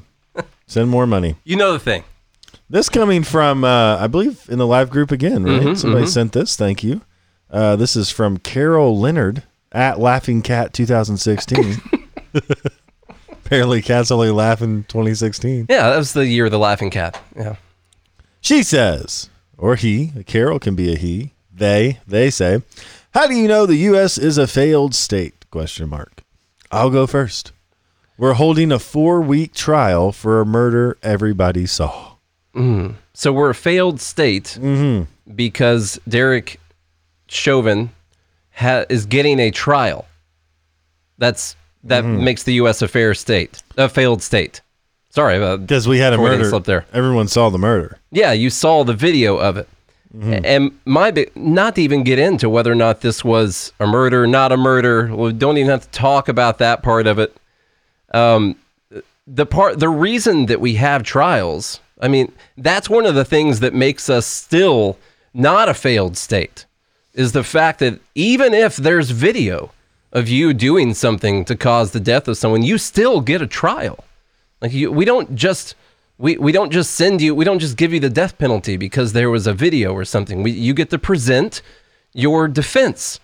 send 0.67 0.89
more 0.89 1.07
money. 1.07 1.37
You 1.45 1.57
know 1.57 1.75
the 1.75 1.79
thing. 1.79 2.03
This 2.71 2.89
coming 2.89 3.23
from, 3.23 3.63
uh, 3.63 3.99
I 3.99 4.07
believe, 4.07 4.47
in 4.49 4.57
the 4.59 4.67
live 4.67 4.89
group 4.89 5.11
again, 5.13 5.45
right? 5.45 5.61
Mm-hmm, 5.61 5.75
Somebody 5.75 6.07
sent 6.07 6.33
this. 6.33 6.57
Thank 6.57 6.83
you. 6.83 7.03
Uh, 7.51 7.77
this 7.77 7.95
is 7.95 8.09
from 8.11 8.39
Carol 8.39 8.99
Leonard 8.99 9.43
at 9.71 10.01
Laughing 10.01 10.41
Cat 10.41 10.73
2016. 10.73 11.83
Apparently, 13.51 13.83
cats 13.83 14.13
only 14.13 14.31
laugh 14.31 14.63
in 14.63 14.85
2016. 14.85 15.67
Yeah, 15.69 15.91
that 15.91 15.97
was 15.97 16.13
the 16.13 16.25
year 16.25 16.45
of 16.45 16.53
the 16.53 16.59
laughing 16.59 16.89
cat. 16.89 17.21
Yeah. 17.37 17.57
She 18.41 18.63
says, 18.63 19.29
or 19.59 19.75
he, 19.75 20.13
a 20.17 20.23
Carol 20.23 20.61
can 20.61 20.77
be 20.77 20.93
a 20.93 20.97
he. 20.97 21.33
They, 21.53 21.99
they 22.07 22.31
say, 22.31 22.63
how 23.13 23.27
do 23.27 23.35
you 23.35 23.49
know 23.49 23.67
the 23.67 23.75
U.S. 23.91 24.19
is 24.19 24.39
a 24.39 24.47
failed 24.47 24.95
state? 24.95 25.51
Question 25.51 25.89
mark. 25.89 26.23
I'll 26.71 26.91
go 26.91 27.09
first. 27.09 27.51
We're 28.17 28.35
holding 28.35 28.71
a 28.71 28.79
four-week 28.79 29.53
trial 29.53 30.13
for 30.13 30.41
a 30.41 30.47
murder 30.47 30.97
everybody 31.03 31.67
saw. 31.67 32.13
So 32.55 33.33
we're 33.33 33.51
a 33.51 33.55
failed 33.55 34.01
state 34.01 34.59
Mm-hmm. 34.61 35.33
because 35.35 35.99
Derek 36.09 36.61
Chauvin 37.27 37.91
ha- 38.55 38.85
is 38.89 39.07
getting 39.07 39.41
a 39.41 39.51
trial. 39.51 40.05
That's 41.19 41.57
that 41.85 42.05
Mm-hmm. 42.05 42.25
makes 42.25 42.43
the 42.43 42.55
U.S. 42.55 42.83
a 42.83 42.89
fair 42.89 43.15
state, 43.15 43.63
a 43.77 43.89
failed 43.89 44.23
state. 44.23 44.61
Sorry, 45.11 45.43
uh, 45.43 45.57
Because 45.57 45.89
we 45.89 45.99
had 45.99 46.13
a 46.13 46.19
murder. 46.19 46.45
slip 46.49 46.65
there. 46.65 46.87
Everyone 46.93 47.27
saw 47.27 47.51
the 47.51 47.59
murder. 47.59 47.99
Yeah, 48.13 48.33
you 48.33 48.49
saw 48.51 48.85
the 48.85 48.93
video 48.95 49.37
of 49.39 49.57
it. 49.57 49.69
Mm-hmm. 50.17 50.45
And 50.45 50.79
my 50.85 51.11
big, 51.11 51.35
not 51.37 51.77
to 51.77 51.83
even 51.83 52.03
get 52.05 52.19
into 52.19 52.49
whether 52.51 52.71
or 52.71 52.77
not 52.77 53.01
this 53.01 53.25
was 53.25 53.73
a 53.81 53.87
murder, 53.87 54.27
not 54.27 54.53
a 54.53 54.57
murder. 54.57 55.15
We 55.15 55.33
don't 55.33 55.57
even 55.57 55.71
have 55.71 55.83
to 55.83 55.91
talk 55.91 56.29
about 56.29 56.59
that 56.59 56.83
part 56.83 57.07
of 57.07 57.19
it. 57.19 57.37
Um, 58.13 58.57
the 59.27 59.47
part, 59.47 59.79
the 59.79 59.89
reason 59.89 60.47
that 60.47 60.61
we 60.61 60.75
have 60.75 61.03
trials, 61.05 61.81
I 62.01 62.09
mean, 62.09 62.33
that's 62.59 62.91
one 62.91 63.07
of 63.07 63.15
the 63.15 63.25
things 63.25 63.61
that 63.61 63.73
makes 63.75 64.11
us 64.11 64.27
still 64.27 64.99
not 65.33 65.69
a 65.69 65.75
failed 65.75 66.17
state, 66.17 66.67
is 67.15 67.31
the 67.33 67.45
fact 67.45 67.79
that 67.81 68.01
even 68.17 68.53
if 68.53 68.77
there's 68.77 69.11
video 69.11 69.71
of 70.13 70.29
you 70.29 70.53
doing 70.53 70.95
something 70.95 71.45
to 71.45 71.57
cause 71.57 71.93
the 71.93 72.01
death 72.01 72.27
of 72.29 72.37
someone, 72.37 72.63
you 72.63 72.79
still 72.79 73.21
get 73.21 73.41
a 73.43 73.47
trial. 73.47 74.05
Like 74.61 74.73
you, 74.73 74.91
we 74.93 75.05
don't 75.05 75.35
just 75.35 75.75
we, 76.19 76.37
we 76.37 76.53
don't 76.53 76.71
just 76.71 76.91
send 76.97 77.23
you 77.23 77.35
we 77.35 77.45
don't 77.45 77.61
just 77.61 77.77
give 77.77 77.93
you 77.93 78.01
the 78.01 78.11
death 78.11 78.37
penalty 78.39 78.77
because 78.77 79.13
there 79.13 79.31
was 79.31 79.47
a 79.47 79.55
video 79.55 79.93
or 79.93 80.05
something. 80.05 80.43
We 80.43 80.51
you 80.51 80.75
get 80.75 80.91
to 80.91 80.99
present 80.99 81.63
your 82.13 82.49
defense. 82.49 83.21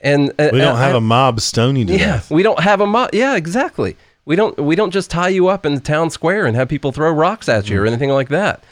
And 0.00 0.30
uh, 0.38 0.50
We 0.52 0.58
don't 0.58 0.74
uh, 0.76 0.76
have 0.76 0.94
I- 0.94 0.98
a 0.98 1.00
mob 1.00 1.40
stoning 1.40 1.86
to 1.88 1.92
yeah, 1.94 1.98
death. 1.98 2.30
we 2.30 2.42
don't 2.42 2.60
have 2.60 2.80
a 2.80 2.86
mo- 2.86 3.08
yeah, 3.12 3.34
exactly. 3.36 3.96
We 4.24 4.36
don't 4.36 4.56
we 4.58 4.76
don't 4.76 4.90
just 4.90 5.10
tie 5.10 5.28
you 5.28 5.48
up 5.48 5.64
in 5.66 5.74
the 5.74 5.80
town 5.80 6.10
square 6.10 6.46
and 6.46 6.56
have 6.56 6.68
people 6.68 6.92
throw 6.92 7.10
rocks 7.10 7.48
at 7.48 7.68
you 7.68 7.80
or 7.82 7.86
anything 7.86 8.10
like 8.10 8.28
that. 8.28 8.62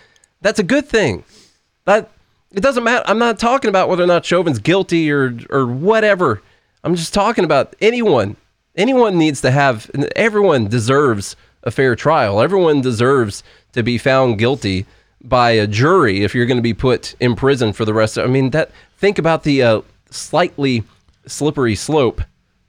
That's 0.40 0.58
a 0.58 0.62
good 0.64 0.86
thing. 0.86 1.24
That 1.84 2.10
it 2.52 2.60
doesn't 2.60 2.84
matter. 2.84 3.04
I'm 3.06 3.18
not 3.18 3.38
talking 3.38 3.68
about 3.68 3.88
whether 3.88 4.02
or 4.04 4.06
not 4.06 4.24
Chauvin's 4.24 4.58
guilty 4.58 5.10
or 5.10 5.36
or 5.50 5.66
whatever. 5.66 6.42
I'm 6.84 6.94
just 6.94 7.14
talking 7.14 7.44
about 7.44 7.74
anyone. 7.80 8.36
Anyone 8.76 9.18
needs 9.18 9.40
to 9.40 9.50
have. 9.50 9.90
Everyone 10.14 10.68
deserves 10.68 11.34
a 11.62 11.70
fair 11.70 11.96
trial. 11.96 12.42
Everyone 12.42 12.82
deserves 12.82 13.42
to 13.72 13.82
be 13.82 13.96
found 13.96 14.38
guilty 14.38 14.84
by 15.22 15.52
a 15.52 15.66
jury 15.66 16.22
if 16.22 16.34
you're 16.34 16.44
going 16.44 16.58
to 16.58 16.62
be 16.62 16.74
put 16.74 17.14
in 17.18 17.34
prison 17.34 17.72
for 17.72 17.86
the 17.86 17.94
rest 17.94 18.18
of. 18.18 18.24
I 18.24 18.28
mean 18.28 18.50
that. 18.50 18.70
Think 18.98 19.18
about 19.18 19.42
the 19.42 19.62
uh, 19.62 19.80
slightly 20.10 20.84
slippery 21.26 21.74
slope 21.74 22.20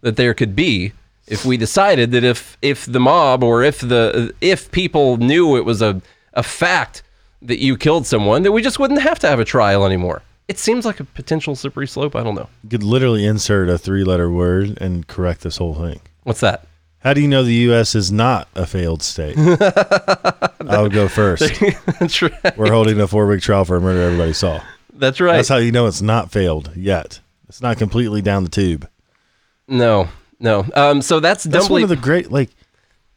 that 0.02 0.16
there 0.16 0.34
could 0.34 0.56
be 0.56 0.94
if 1.28 1.44
we 1.46 1.58
decided 1.58 2.12
that 2.12 2.24
if 2.24 2.58
if 2.62 2.86
the 2.86 3.00
mob 3.00 3.44
or 3.44 3.64
if 3.64 3.80
the 3.80 4.34
if 4.42 4.72
people 4.72 5.18
knew 5.18 5.58
it 5.58 5.66
was 5.66 5.82
a 5.82 6.02
a 6.34 6.44
fact 6.44 7.04
that 7.42 7.60
you 7.60 7.78
killed 7.78 8.06
someone 8.06 8.44
that 8.44 8.52
we 8.52 8.62
just 8.62 8.80
wouldn't 8.80 9.02
have 9.02 9.20
to 9.20 9.28
have 9.28 9.40
a 9.40 9.46
trial 9.46 9.86
anymore. 9.86 10.22
It 10.48 10.60
seems 10.60 10.86
like 10.86 11.00
a 11.00 11.04
potential 11.04 11.56
slippery 11.56 11.88
slope. 11.88 12.16
I 12.16 12.24
don't 12.24 12.36
know. 12.36 12.50
You 12.64 12.70
could 12.70 12.84
literally 12.84 13.26
insert 13.26 13.68
a 13.70 13.78
three-letter 13.78 14.30
word 14.30 14.78
and 14.80 15.08
correct 15.08 15.42
this 15.42 15.58
whole 15.58 15.74
thing. 15.74 16.02
What's 16.24 16.42
that? 16.42 16.68
How 17.00 17.14
do 17.14 17.22
you 17.22 17.28
know 17.28 17.44
the 17.44 17.54
U.S. 17.54 17.94
is 17.96 18.12
not 18.12 18.48
a 18.56 18.66
failed 18.66 19.02
state? 19.04 19.38
I'll 20.68 20.90
go 20.90 21.08
first. 21.08 21.54
That's 22.00 22.22
right. 22.22 22.58
We're 22.58 22.72
holding 22.72 23.00
a 23.00 23.08
four-week 23.08 23.42
trial 23.42 23.66
for 23.66 23.76
a 23.78 23.82
murder 23.82 24.02
everybody 24.02 24.34
saw. 24.34 24.62
That's 24.94 25.20
right. 25.20 25.36
That's 25.38 25.50
how 25.50 25.58
you 25.58 25.72
know 25.72 25.88
it's 25.88 26.02
not 26.02 26.32
failed 26.32 26.72
yet. 26.76 27.20
It's 27.48 27.62
not 27.62 27.78
completely 27.78 28.22
down 28.22 28.44
the 28.44 28.50
tube. 28.50 28.88
no, 29.68 30.10
no. 30.40 30.66
Um, 30.76 31.02
so 31.02 31.20
that's 31.20 31.44
That's 31.44 31.70
one 31.70 31.84
of 31.84 31.90
the 31.90 31.96
great 31.96 32.32
like 32.32 32.50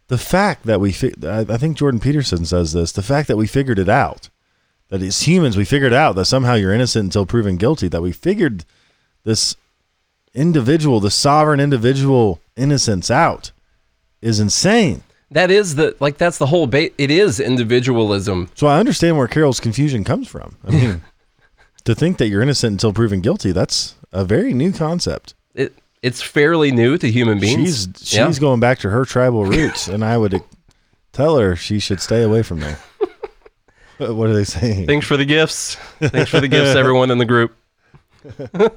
the 0.08 0.18
fact 0.18 0.64
that 0.64 0.80
we, 0.80 0.92
fi- 0.92 1.14
I 1.25 1.40
I 1.40 1.56
think 1.56 1.76
Jordan 1.76 2.00
Peterson 2.00 2.44
says 2.47 2.73
this, 2.73 2.92
the 2.92 3.02
fact 3.02 3.28
that 3.28 3.37
we 3.37 3.47
figured 3.47 3.78
it 3.78 3.88
out, 3.88 4.28
that 4.88 5.02
as 5.02 5.23
humans, 5.23 5.57
we 5.57 5.64
figured 5.64 5.92
out 5.92 6.14
that 6.16 6.25
somehow 6.26 6.54
you're 6.54 6.73
innocent 6.73 7.04
until 7.04 7.26
proven 7.26 7.57
guilty, 7.57 7.88
that 7.88 8.02
we 8.02 8.12
figured 8.12 8.64
this 9.25 9.57
individual, 10.35 11.00
the 11.00 11.11
sovereign 11.11 11.61
individual 11.61 12.40
innocence 12.57 13.11
out 13.11 13.52
is 14.23 14.40
insane. 14.40 15.02
That 15.30 15.50
is 15.50 15.75
the 15.75 15.95
like 16.00 16.16
that's 16.16 16.38
the 16.38 16.47
whole 16.47 16.66
bait. 16.66 16.95
It 16.97 17.11
is 17.11 17.38
individualism. 17.38 18.49
So 18.54 18.66
I 18.66 18.78
understand 18.78 19.18
where 19.18 19.28
Carol's 19.28 19.61
confusion 19.61 20.02
comes 20.02 20.26
from. 20.26 20.57
I 20.66 20.71
mean, 20.71 21.02
to 21.85 21.95
think 21.95 22.16
that 22.18 22.28
you're 22.28 22.40
innocent 22.40 22.73
until 22.73 22.95
proven 22.95 23.21
guilty, 23.21 23.52
that's 23.52 23.95
a 24.11 24.25
very 24.25 24.54
new 24.54 24.73
concept. 24.73 25.35
It 25.54 25.75
it's 26.02 26.23
fairly 26.23 26.71
new 26.71 26.97
to 26.97 27.11
human 27.11 27.40
beings. 27.40 27.85
She's 27.85 28.09
she's 28.09 28.14
Yeah. 28.14 28.33
going 28.40 28.61
back 28.61 28.78
to 28.80 28.90
her 28.90 29.04
tribal 29.04 29.45
roots, 29.45 29.87
and 29.87 30.02
I 30.02 30.16
would 30.16 30.42
tell 31.12 31.37
her 31.38 31.54
she 31.57 31.78
should 31.78 32.00
stay 32.00 32.23
away 32.23 32.42
from 32.42 32.61
there. 32.61 32.78
What 34.14 34.31
are 34.31 34.35
they 34.35 34.45
saying? 34.45 34.87
Thanks 34.87 35.07
for 35.07 35.17
the 35.17 35.25
gifts. 35.25 35.75
Thanks 36.00 36.31
for 36.31 36.40
the 36.40 36.49
gifts, 36.49 36.76
everyone 36.76 37.11
in 37.11 37.19
the 37.19 37.25
group. 37.25 37.57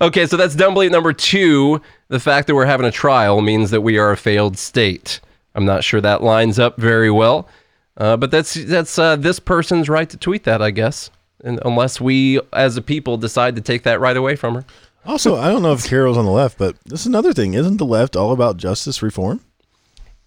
okay, 0.00 0.26
so 0.26 0.36
that's 0.36 0.54
dumb 0.54 0.74
bleep 0.74 0.90
number 0.90 1.12
two. 1.12 1.80
The 2.08 2.20
fact 2.20 2.46
that 2.46 2.54
we're 2.54 2.66
having 2.66 2.86
a 2.86 2.90
trial 2.90 3.40
means 3.40 3.70
that 3.70 3.80
we 3.82 3.98
are 3.98 4.12
a 4.12 4.16
failed 4.16 4.58
state. 4.58 5.20
I'm 5.54 5.64
not 5.64 5.84
sure 5.84 6.00
that 6.00 6.22
lines 6.22 6.58
up 6.58 6.76
very 6.78 7.10
well, 7.10 7.48
uh, 7.96 8.16
but 8.16 8.30
that's 8.30 8.54
that's 8.54 8.98
uh, 8.98 9.16
this 9.16 9.38
person's 9.38 9.88
right 9.88 10.08
to 10.10 10.16
tweet 10.16 10.44
that, 10.44 10.60
I 10.62 10.70
guess, 10.70 11.10
and 11.44 11.60
unless 11.64 12.00
we 12.00 12.40
as 12.52 12.76
a 12.76 12.82
people 12.82 13.16
decide 13.16 13.56
to 13.56 13.62
take 13.62 13.84
that 13.84 14.00
right 14.00 14.16
away 14.16 14.36
from 14.36 14.54
her. 14.56 14.64
Also, 15.04 15.36
I 15.36 15.48
don't 15.48 15.62
know 15.62 15.72
if 15.72 15.86
Carol's 15.86 16.18
on 16.18 16.24
the 16.24 16.30
left, 16.32 16.58
but 16.58 16.76
this 16.84 17.00
is 17.00 17.06
another 17.06 17.32
thing. 17.32 17.54
Isn't 17.54 17.76
the 17.76 17.86
left 17.86 18.16
all 18.16 18.32
about 18.32 18.56
justice 18.56 19.02
reform, 19.02 19.40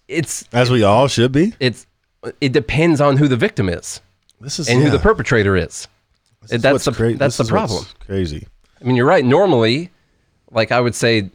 It's 0.08 0.44
as 0.52 0.70
we 0.70 0.82
all 0.82 1.08
should 1.08 1.32
be? 1.32 1.54
it's 1.60 1.86
it 2.40 2.52
depends 2.52 3.00
on 3.00 3.16
who 3.18 3.28
the 3.28 3.36
victim 3.36 3.68
is 3.68 4.00
This 4.40 4.58
is 4.58 4.68
and 4.68 4.82
who 4.82 4.90
the 4.90 4.98
perpetrator 4.98 5.56
is. 5.56 5.86
this 6.42 6.52
is 6.52 6.62
that's 6.62 6.84
the 6.84 6.92
cra- 6.92 7.14
that's 7.14 7.36
the 7.36 7.44
problem. 7.44 7.84
Crazy. 8.06 8.46
I 8.80 8.84
mean, 8.84 8.96
you're 8.96 9.06
right. 9.06 9.24
Normally, 9.24 9.90
like 10.50 10.72
I 10.72 10.80
would 10.80 10.94
say, 10.94 11.30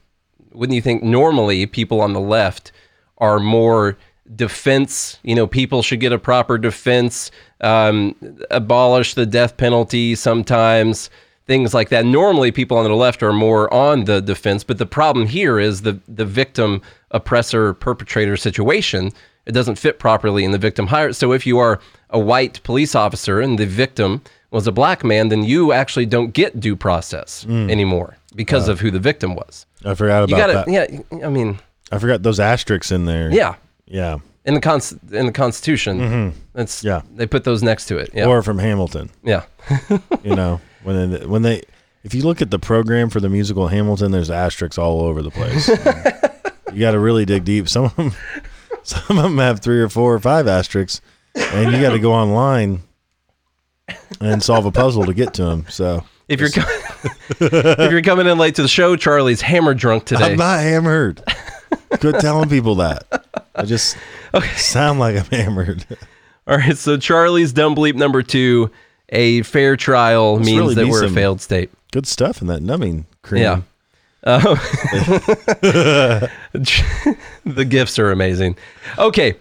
wouldn't 0.51 0.75
you 0.75 0.81
think 0.81 1.03
normally 1.03 1.65
people 1.67 2.01
on 2.01 2.13
the 2.13 2.19
left 2.19 2.71
are 3.19 3.39
more 3.39 3.97
defense? 4.35 5.19
You 5.23 5.35
know, 5.35 5.45
people 5.45 5.83
should 5.83 5.99
get 5.99 6.11
a 6.11 6.17
proper 6.17 6.57
defense, 6.57 7.29
um, 7.61 8.15
abolish 8.49 9.13
the 9.13 9.27
death 9.27 9.57
penalty 9.57 10.15
sometimes, 10.15 11.11
things 11.45 11.75
like 11.75 11.89
that. 11.89 12.05
Normally, 12.05 12.51
people 12.51 12.77
on 12.77 12.85
the 12.85 12.95
left 12.95 13.21
are 13.21 13.33
more 13.33 13.71
on 13.71 14.05
the 14.05 14.21
defense, 14.21 14.63
but 14.63 14.79
the 14.79 14.87
problem 14.87 15.27
here 15.27 15.59
is 15.59 15.83
the 15.83 15.99
the 16.07 16.25
victim 16.25 16.81
oppressor 17.11 17.73
perpetrator 17.75 18.35
situation. 18.35 19.11
It 19.45 19.51
doesn't 19.51 19.75
fit 19.75 19.99
properly 19.99 20.43
in 20.43 20.51
the 20.51 20.57
victim 20.57 20.87
hire. 20.87 21.13
So 21.13 21.31
if 21.31 21.45
you 21.45 21.59
are 21.59 21.79
a 22.09 22.19
white 22.19 22.61
police 22.63 22.95
officer 22.95 23.39
and 23.41 23.59
the 23.59 23.65
victim 23.65 24.21
was 24.51 24.67
a 24.67 24.71
black 24.71 25.03
man, 25.03 25.29
then 25.29 25.43
you 25.43 25.71
actually 25.71 26.05
don't 26.05 26.33
get 26.33 26.59
due 26.59 26.75
process 26.75 27.43
hmm. 27.43 27.69
anymore 27.69 28.17
because 28.35 28.67
of 28.67 28.79
who 28.79 28.91
the 28.91 28.99
victim 28.99 29.35
was. 29.35 29.65
I 29.83 29.93
forgot 29.93 30.23
about 30.23 30.29
You 30.29 30.35
about 30.35 30.53
got 30.53 30.65
to, 30.65 30.71
that. 30.71 31.05
yeah. 31.19 31.25
I 31.27 31.29
mean, 31.29 31.59
I 31.91 31.99
forgot 31.99 32.23
those 32.23 32.39
asterisks 32.39 32.91
in 32.91 33.05
there. 33.05 33.31
yeah. 33.31 33.55
yeah. 33.85 34.17
In 34.45 34.53
the 34.53 34.61
cons- 34.61 34.95
in 35.11 35.25
the 35.25 35.31
Constitution, 35.31 35.99
mm-hmm. 35.99 36.39
that's 36.53 36.83
Yeah. 36.83 37.01
They 37.15 37.25
put 37.25 37.45
those 37.45 37.63
next 37.63 37.87
to 37.87 37.97
it. 37.97 38.11
Yeah, 38.13 38.25
Or 38.25 38.43
from 38.43 38.59
Hamilton. 38.59 39.09
yeah. 39.23 39.43
You 40.23 40.35
know, 40.35 40.61
when 40.83 41.11
they, 41.11 41.25
when 41.25 41.41
they, 41.41 41.63
if 42.03 42.13
you 42.13 42.21
look 42.23 42.41
at 42.41 42.51
the 42.51 42.59
program 42.59 43.09
for 43.09 43.19
the 43.19 43.29
musical 43.29 43.67
Hamilton, 43.67 44.11
there's 44.11 44.29
asterisks 44.29 44.77
all 44.77 45.01
over 45.01 45.23
the 45.23 45.31
place. 45.31 45.67
you 46.73 46.79
got 46.79 46.91
to 46.91 46.99
really 46.99 47.25
dig 47.25 47.43
deep. 47.43 47.67
Some 47.67 47.85
of 47.85 47.95
them, 47.95 48.11
some 49.07 49.17
of 49.17 49.23
them 49.23 49.37
have 49.37 49.59
three 49.61 49.79
or 49.81 49.89
four 49.89 50.13
or 50.13 50.19
five 50.19 50.47
asterisks, 50.47 51.01
and 51.35 51.71
you 51.73 51.81
got 51.81 51.91
to 51.91 51.99
go 51.99 52.13
online 52.13 52.81
and 54.19 54.41
solve 54.41 54.65
a 54.65 54.71
puzzle 54.71 55.05
to 55.05 55.13
get 55.13 55.33
to 55.35 55.43
them. 55.45 55.65
So 55.69 56.03
If 56.27 56.39
you're 56.39 56.49
co- 56.49 56.61
if 57.45 57.91
you're 57.91 58.01
coming 58.01 58.27
in 58.27 58.37
late 58.37 58.55
to 58.55 58.61
the 58.61 58.67
show, 58.67 58.95
Charlie's 58.95 59.41
hammer 59.41 59.73
drunk 59.73 60.05
today. 60.05 60.31
I'm 60.31 60.37
not 60.37 60.59
hammered. 60.61 61.21
Quit 61.99 62.19
telling 62.19 62.49
people 62.49 62.75
that. 62.75 63.25
I 63.55 63.63
just 63.65 63.97
okay. 64.33 64.47
sound 64.55 64.99
like 64.99 65.17
I'm 65.17 65.25
hammered. 65.25 65.85
All 66.47 66.57
right, 66.57 66.77
so 66.77 66.97
Charlie's 66.97 67.53
dumb 67.53 67.75
bleep 67.75 67.95
number 67.95 68.21
two. 68.21 68.71
A 69.09 69.43
fair 69.43 69.77
trial 69.77 70.37
means 70.39 70.57
really 70.57 70.75
that 70.75 70.87
we're 70.87 71.05
a 71.05 71.09
failed 71.09 71.39
state. 71.41 71.69
Good 71.91 72.07
stuff 72.07 72.41
in 72.41 72.47
that 72.47 72.61
numbing 72.61 73.05
cream. 73.21 73.43
Yeah. 73.43 73.61
Uh, 74.25 74.39
the 77.43 77.65
gifts 77.67 77.99
are 77.99 78.11
amazing. 78.11 78.57
Okay, 78.97 79.35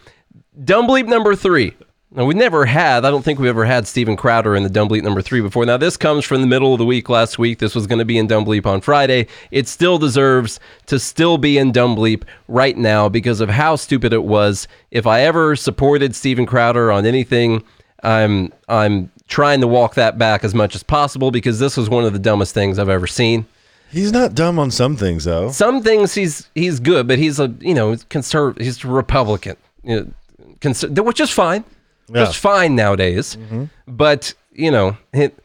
dumb 0.64 0.87
bleep 0.87 1.07
number 1.07 1.35
three. 1.35 1.75
Now 2.11 2.27
we 2.27 2.35
never 2.35 2.64
had. 2.64 3.05
I 3.05 3.11
don't 3.11 3.25
think 3.25 3.40
we 3.40 3.49
ever 3.49 3.64
had 3.64 3.88
Steven 3.88 4.14
Crowder 4.16 4.55
in 4.55 4.62
the 4.62 4.68
dumb 4.68 4.88
bleep 4.88 5.03
number 5.03 5.20
three 5.20 5.40
before. 5.40 5.66
Now 5.66 5.79
this 5.79 5.97
comes 5.97 6.25
from 6.25 6.42
the 6.42 6.47
middle 6.47 6.73
of 6.73 6.79
the 6.79 6.85
week 6.85 7.09
last 7.09 7.40
week. 7.40 7.59
This 7.59 7.75
was 7.75 7.88
going 7.88 7.99
to 7.99 8.05
be 8.05 8.18
in 8.18 8.29
dumb 8.29 8.44
bleep 8.44 8.66
on 8.66 8.81
Friday. 8.81 9.27
It 9.51 9.66
still 9.66 9.99
deserves 9.99 10.61
to 10.87 11.01
still 11.01 11.38
be 11.38 11.59
in 11.59 11.73
dumb 11.73 11.97
bleep 11.97 12.23
right 12.47 12.77
now 12.77 13.09
because 13.09 13.40
of 13.40 13.49
how 13.49 13.75
stupid 13.75 14.12
it 14.12 14.23
was. 14.23 14.68
If 14.92 15.09
I 15.09 15.23
ever 15.23 15.57
supported 15.57 16.14
Steven 16.14 16.47
Crowder 16.47 16.92
on 16.92 17.05
anything, 17.05 17.64
I'm 18.05 18.53
I'm 18.68 19.11
trying 19.27 19.62
to 19.62 19.66
walk 19.66 19.94
that 19.94 20.16
back 20.16 20.44
as 20.44 20.55
much 20.55 20.77
as 20.77 20.85
possible 20.85 21.33
because 21.33 21.59
this 21.59 21.77
was 21.77 21.90
one 21.90 22.05
of 22.05 22.12
the 22.12 22.18
dumbest 22.20 22.55
things 22.55 22.79
I've 22.79 22.90
ever 22.90 23.09
seen 23.09 23.47
He's 23.94 24.12
not 24.12 24.35
dumb 24.35 24.59
on 24.59 24.70
some 24.70 24.96
things 24.96 25.24
though. 25.24 25.50
some 25.50 25.83
things 25.83 26.14
he's 26.14 26.48
he's 26.54 26.80
good, 26.80 27.07
but 27.09 27.18
he's 27.18 27.38
a 27.40 27.54
you 27.61 27.74
know 27.74 27.92
conserv 28.11 28.61
he's 28.61 28.85
a 28.85 28.88
Republican, 28.88 29.57
you 29.83 29.96
know, 29.96 30.12
cons- 30.61 30.85
which 30.85 31.20
is 31.20 31.30
fine, 31.30 31.64
Yeah. 32.09 32.24
just 32.24 32.38
fine 32.38 32.74
nowadays. 32.76 33.37
Mm-hmm. 33.37 33.64
But 33.87 34.35
you 34.52 34.70
know, 34.70 34.96
it, 35.12 35.38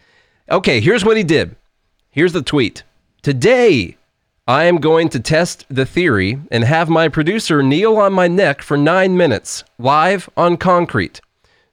okay. 0.49 0.79
Here's 0.81 1.05
what 1.05 1.15
he 1.17 1.23
did. 1.23 1.55
Here's 2.11 2.33
the 2.33 2.41
tweet. 2.41 2.83
Today, 3.21 3.97
I 4.47 4.63
am 4.65 4.77
going 4.77 5.09
to 5.09 5.19
test 5.19 5.65
the 5.69 5.85
theory 5.85 6.39
and 6.51 6.63
have 6.63 6.89
my 6.89 7.07
producer 7.07 7.61
kneel 7.61 7.97
on 7.97 8.13
my 8.13 8.27
neck 8.27 8.61
for 8.63 8.77
nine 8.77 9.15
minutes 9.15 9.63
live 9.77 10.29
on 10.35 10.57
concrete. 10.57 11.21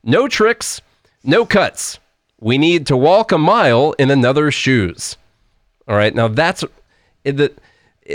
No 0.05 0.29
tricks, 0.29 0.81
no 1.25 1.47
cuts. 1.47 1.99
We 2.39 2.59
need 2.59 2.87
to 2.89 2.97
walk 2.97 3.33
a 3.33 3.39
mile 3.39 3.93
in 3.99 4.11
another's 4.11 4.55
shoes. 4.55 5.17
All 5.89 5.97
right, 5.97 6.15
now 6.15 6.29
that's 6.29 6.65
the 7.25 7.53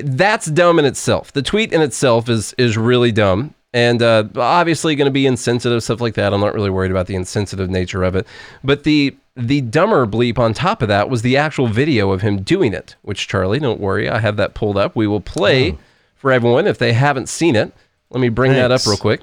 that's 0.04 0.48
dumb 0.48 0.80
in 0.80 0.86
itself. 0.86 1.32
The 1.34 1.42
tweet 1.42 1.74
in 1.74 1.82
itself 1.82 2.30
is 2.30 2.54
is 2.58 2.78
really 2.78 3.12
dumb, 3.12 3.54
and 3.74 4.02
uh, 4.02 4.26
obviously 4.36 4.96
going 4.96 5.06
to 5.06 5.12
be 5.12 5.26
insensitive 5.26 5.84
stuff 5.84 6.02
like 6.02 6.16
that. 6.16 6.34
I'm 6.34 6.42
not 6.42 6.54
really 6.54 6.70
worried 6.70 6.92
about 6.92 7.08
the 7.08 7.16
insensitive 7.16 7.70
nature 7.70 8.04
of 8.04 8.16
it, 8.16 8.28
but 8.64 8.84
the 8.84 9.16
the 9.38 9.62
dumber 9.62 10.06
bleep 10.06 10.38
on 10.38 10.54
top 10.54 10.82
of 10.82 10.90
that 10.90 11.10
was 11.10 11.22
the 11.22 11.38
actual 11.38 11.68
video 11.68 12.12
of 12.12 12.22
him 12.22 12.42
doing 12.42 12.74
it. 12.74 12.96
Which 13.02 13.28
Charlie, 13.28 13.60
don't 13.60 13.80
worry, 13.80 14.10
I 14.10 14.20
have 14.20 14.38
that 14.38 14.54
pulled 14.54 14.78
up. 14.78 14.96
We 14.96 15.08
will 15.08 15.22
play 15.22 15.78
for 16.16 16.32
everyone 16.32 16.68
if 16.68 16.78
they 16.78 16.94
haven't 16.94 17.30
seen 17.30 17.56
it. 17.56 17.74
Let 18.10 18.20
me 18.20 18.30
bring 18.30 18.52
that 18.54 18.72
up 18.72 18.86
real 18.86 18.98
quick, 18.98 19.22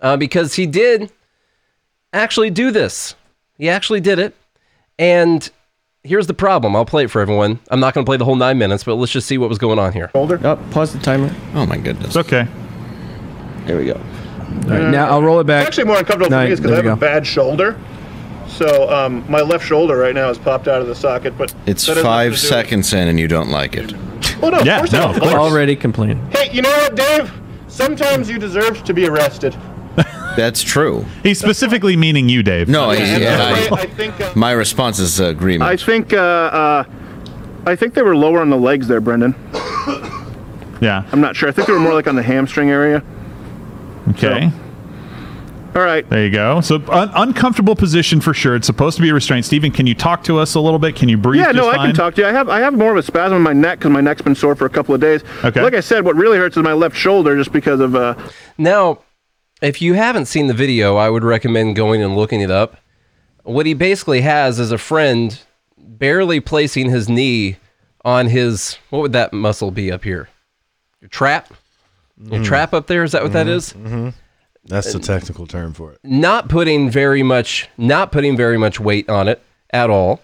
uh, 0.00 0.16
because 0.16 0.54
he 0.54 0.66
did 0.66 1.10
actually 2.12 2.50
do 2.50 2.70
this. 2.70 3.16
He 3.58 3.68
actually 3.68 4.00
did 4.00 4.20
it, 4.20 4.34
and 4.98 5.50
here's 6.04 6.26
the 6.26 6.34
problem. 6.34 6.74
I'll 6.76 6.84
play 6.84 7.04
it 7.04 7.10
for 7.10 7.20
everyone. 7.20 7.58
I'm 7.70 7.80
not 7.80 7.94
going 7.94 8.04
to 8.04 8.08
play 8.08 8.16
the 8.16 8.24
whole 8.24 8.36
nine 8.36 8.58
minutes, 8.58 8.84
but 8.84 8.96
let's 8.96 9.12
just 9.12 9.26
see 9.26 9.38
what 9.38 9.48
was 9.48 9.58
going 9.58 9.78
on 9.78 9.92
here. 9.92 10.10
Shoulder. 10.12 10.40
Oh, 10.42 10.56
pause 10.70 10.92
the 10.92 10.98
timer. 10.98 11.34
Oh 11.54 11.66
my 11.66 11.76
goodness. 11.78 12.08
It's 12.08 12.16
okay. 12.16 12.46
There 13.66 13.76
we 13.78 13.86
go. 13.86 13.94
All 13.94 14.68
right, 14.68 14.90
now 14.90 15.08
I'll 15.08 15.22
roll 15.22 15.40
it 15.40 15.44
back. 15.44 15.62
It's 15.62 15.68
Actually, 15.78 15.84
more 15.84 15.98
uncomfortable 15.98 16.30
for 16.30 16.44
me 16.44 16.50
because 16.54 16.70
I 16.70 16.74
have 16.76 16.84
we 16.84 16.90
a 16.90 16.96
bad 16.96 17.26
shoulder. 17.26 17.78
So 18.48 18.92
um, 18.92 19.24
my 19.30 19.40
left 19.40 19.64
shoulder 19.64 19.96
right 19.96 20.14
now 20.14 20.28
is 20.28 20.36
popped 20.36 20.68
out 20.68 20.82
of 20.82 20.86
the 20.88 20.94
socket, 20.94 21.38
but 21.38 21.54
It's 21.66 21.86
that 21.86 21.96
has 21.96 22.04
nothing 22.04 22.04
five 22.04 22.34
to 22.34 22.40
do- 22.40 22.46
seconds 22.48 22.92
in 22.92 23.08
and 23.08 23.18
you 23.18 23.28
don't 23.28 23.48
like 23.48 23.76
it. 23.76 23.92
Well, 24.42 24.50
no, 24.50 24.58
Yeah, 24.60 24.74
of 24.74 24.80
course 24.80 24.92
no, 24.92 24.98
I 24.98 25.04
of 25.10 25.10
don't. 25.12 25.20
course. 25.20 25.34
Already 25.34 25.74
complaining. 25.76 26.18
Hey, 26.32 26.52
you 26.52 26.60
know 26.62 26.70
what, 26.70 26.94
Dave? 26.96 27.32
Sometimes 27.68 28.28
you 28.28 28.38
deserve 28.38 28.82
to 28.84 28.92
be 28.92 29.06
arrested. 29.06 29.56
That's 30.36 30.62
true. 30.62 31.04
He's 31.22 31.38
specifically 31.38 31.96
meaning 31.96 32.28
you, 32.28 32.42
Dave. 32.42 32.68
No, 32.68 32.90
I, 32.90 32.94
yeah, 32.96 33.68
I, 33.72 33.74
I 33.82 33.86
think. 33.86 34.20
Uh, 34.20 34.32
my 34.34 34.52
response 34.52 34.98
is 34.98 35.20
agreement. 35.20 35.70
I 35.70 35.76
think. 35.76 36.12
Uh, 36.12 36.16
uh, 36.16 36.84
I 37.64 37.76
think 37.76 37.94
they 37.94 38.02
were 38.02 38.16
lower 38.16 38.40
on 38.40 38.50
the 38.50 38.56
legs 38.56 38.88
there, 38.88 39.00
Brendan. 39.00 39.34
Yeah. 40.82 41.08
I'm 41.12 41.20
not 41.20 41.36
sure. 41.36 41.48
I 41.48 41.52
think 41.52 41.68
they 41.68 41.72
were 41.72 41.78
more 41.78 41.94
like 41.94 42.08
on 42.08 42.16
the 42.16 42.24
hamstring 42.24 42.68
area. 42.68 43.04
Okay. 44.08 44.50
All 45.76 45.82
right. 45.82 46.08
There 46.10 46.24
you 46.24 46.30
go. 46.30 46.60
So 46.60 46.82
un- 46.88 47.10
uncomfortable 47.14 47.76
position 47.76 48.20
for 48.20 48.34
sure. 48.34 48.56
It's 48.56 48.66
supposed 48.66 48.96
to 48.96 49.02
be 49.02 49.08
a 49.08 49.14
restraint. 49.14 49.44
Steven, 49.46 49.70
can 49.70 49.86
you 49.86 49.94
talk 49.94 50.24
to 50.24 50.38
us 50.38 50.56
a 50.56 50.60
little 50.60 50.80
bit? 50.80 50.96
Can 50.96 51.08
you 51.08 51.16
breathe? 51.16 51.40
Yeah, 51.40 51.52
no, 51.52 51.66
just 51.70 51.78
I 51.78 51.86
can 51.86 51.94
talk 51.94 52.14
to 52.16 52.22
you. 52.22 52.26
I 52.26 52.32
have 52.32 52.48
I 52.48 52.58
have 52.58 52.74
more 52.74 52.90
of 52.90 52.96
a 52.96 53.02
spasm 53.02 53.36
in 53.36 53.42
my 53.42 53.52
neck 53.52 53.78
because 53.78 53.92
my 53.92 54.00
neck's 54.00 54.22
been 54.22 54.34
sore 54.34 54.56
for 54.56 54.66
a 54.66 54.70
couple 54.70 54.92
of 54.94 55.00
days. 55.00 55.22
Okay. 55.44 55.62
Like 55.62 55.74
I 55.74 55.80
said, 55.80 56.04
what 56.04 56.16
really 56.16 56.36
hurts 56.36 56.56
is 56.56 56.64
my 56.64 56.72
left 56.72 56.96
shoulder, 56.96 57.36
just 57.36 57.52
because 57.52 57.78
of 57.78 57.94
uh, 57.94 58.16
Now, 58.58 58.98
if 59.62 59.80
you 59.80 59.94
haven't 59.94 60.26
seen 60.26 60.46
the 60.48 60.54
video, 60.54 60.96
I 60.96 61.08
would 61.08 61.24
recommend 61.24 61.76
going 61.76 62.02
and 62.02 62.14
looking 62.16 62.40
it 62.42 62.50
up. 62.50 62.76
What 63.44 63.64
he 63.66 63.74
basically 63.74 64.20
has 64.20 64.58
is 64.60 64.70
a 64.72 64.78
friend 64.78 65.38
barely 65.78 66.40
placing 66.40 66.90
his 66.90 67.08
knee 67.08 67.56
on 68.04 68.26
his 68.28 68.76
what 68.90 69.00
would 69.00 69.12
that 69.12 69.32
muscle 69.32 69.70
be 69.70 69.90
up 69.90 70.04
here? 70.04 70.28
Your 71.00 71.08
trap? 71.08 71.52
A 72.30 72.42
trap 72.44 72.72
up 72.74 72.86
there 72.86 73.02
is 73.02 73.12
that 73.12 73.22
what 73.22 73.32
that 73.32 73.48
is? 73.48 73.72
Mm-hmm. 73.72 74.10
That's 74.66 74.92
the 74.92 75.00
technical 75.00 75.46
term 75.46 75.72
for 75.74 75.92
it. 75.92 75.98
not 76.04 76.48
putting 76.48 76.88
very 76.90 77.24
much 77.24 77.68
not 77.76 78.12
putting 78.12 78.36
very 78.36 78.56
much 78.58 78.78
weight 78.78 79.08
on 79.08 79.26
it 79.26 79.42
at 79.70 79.90
all 79.90 80.20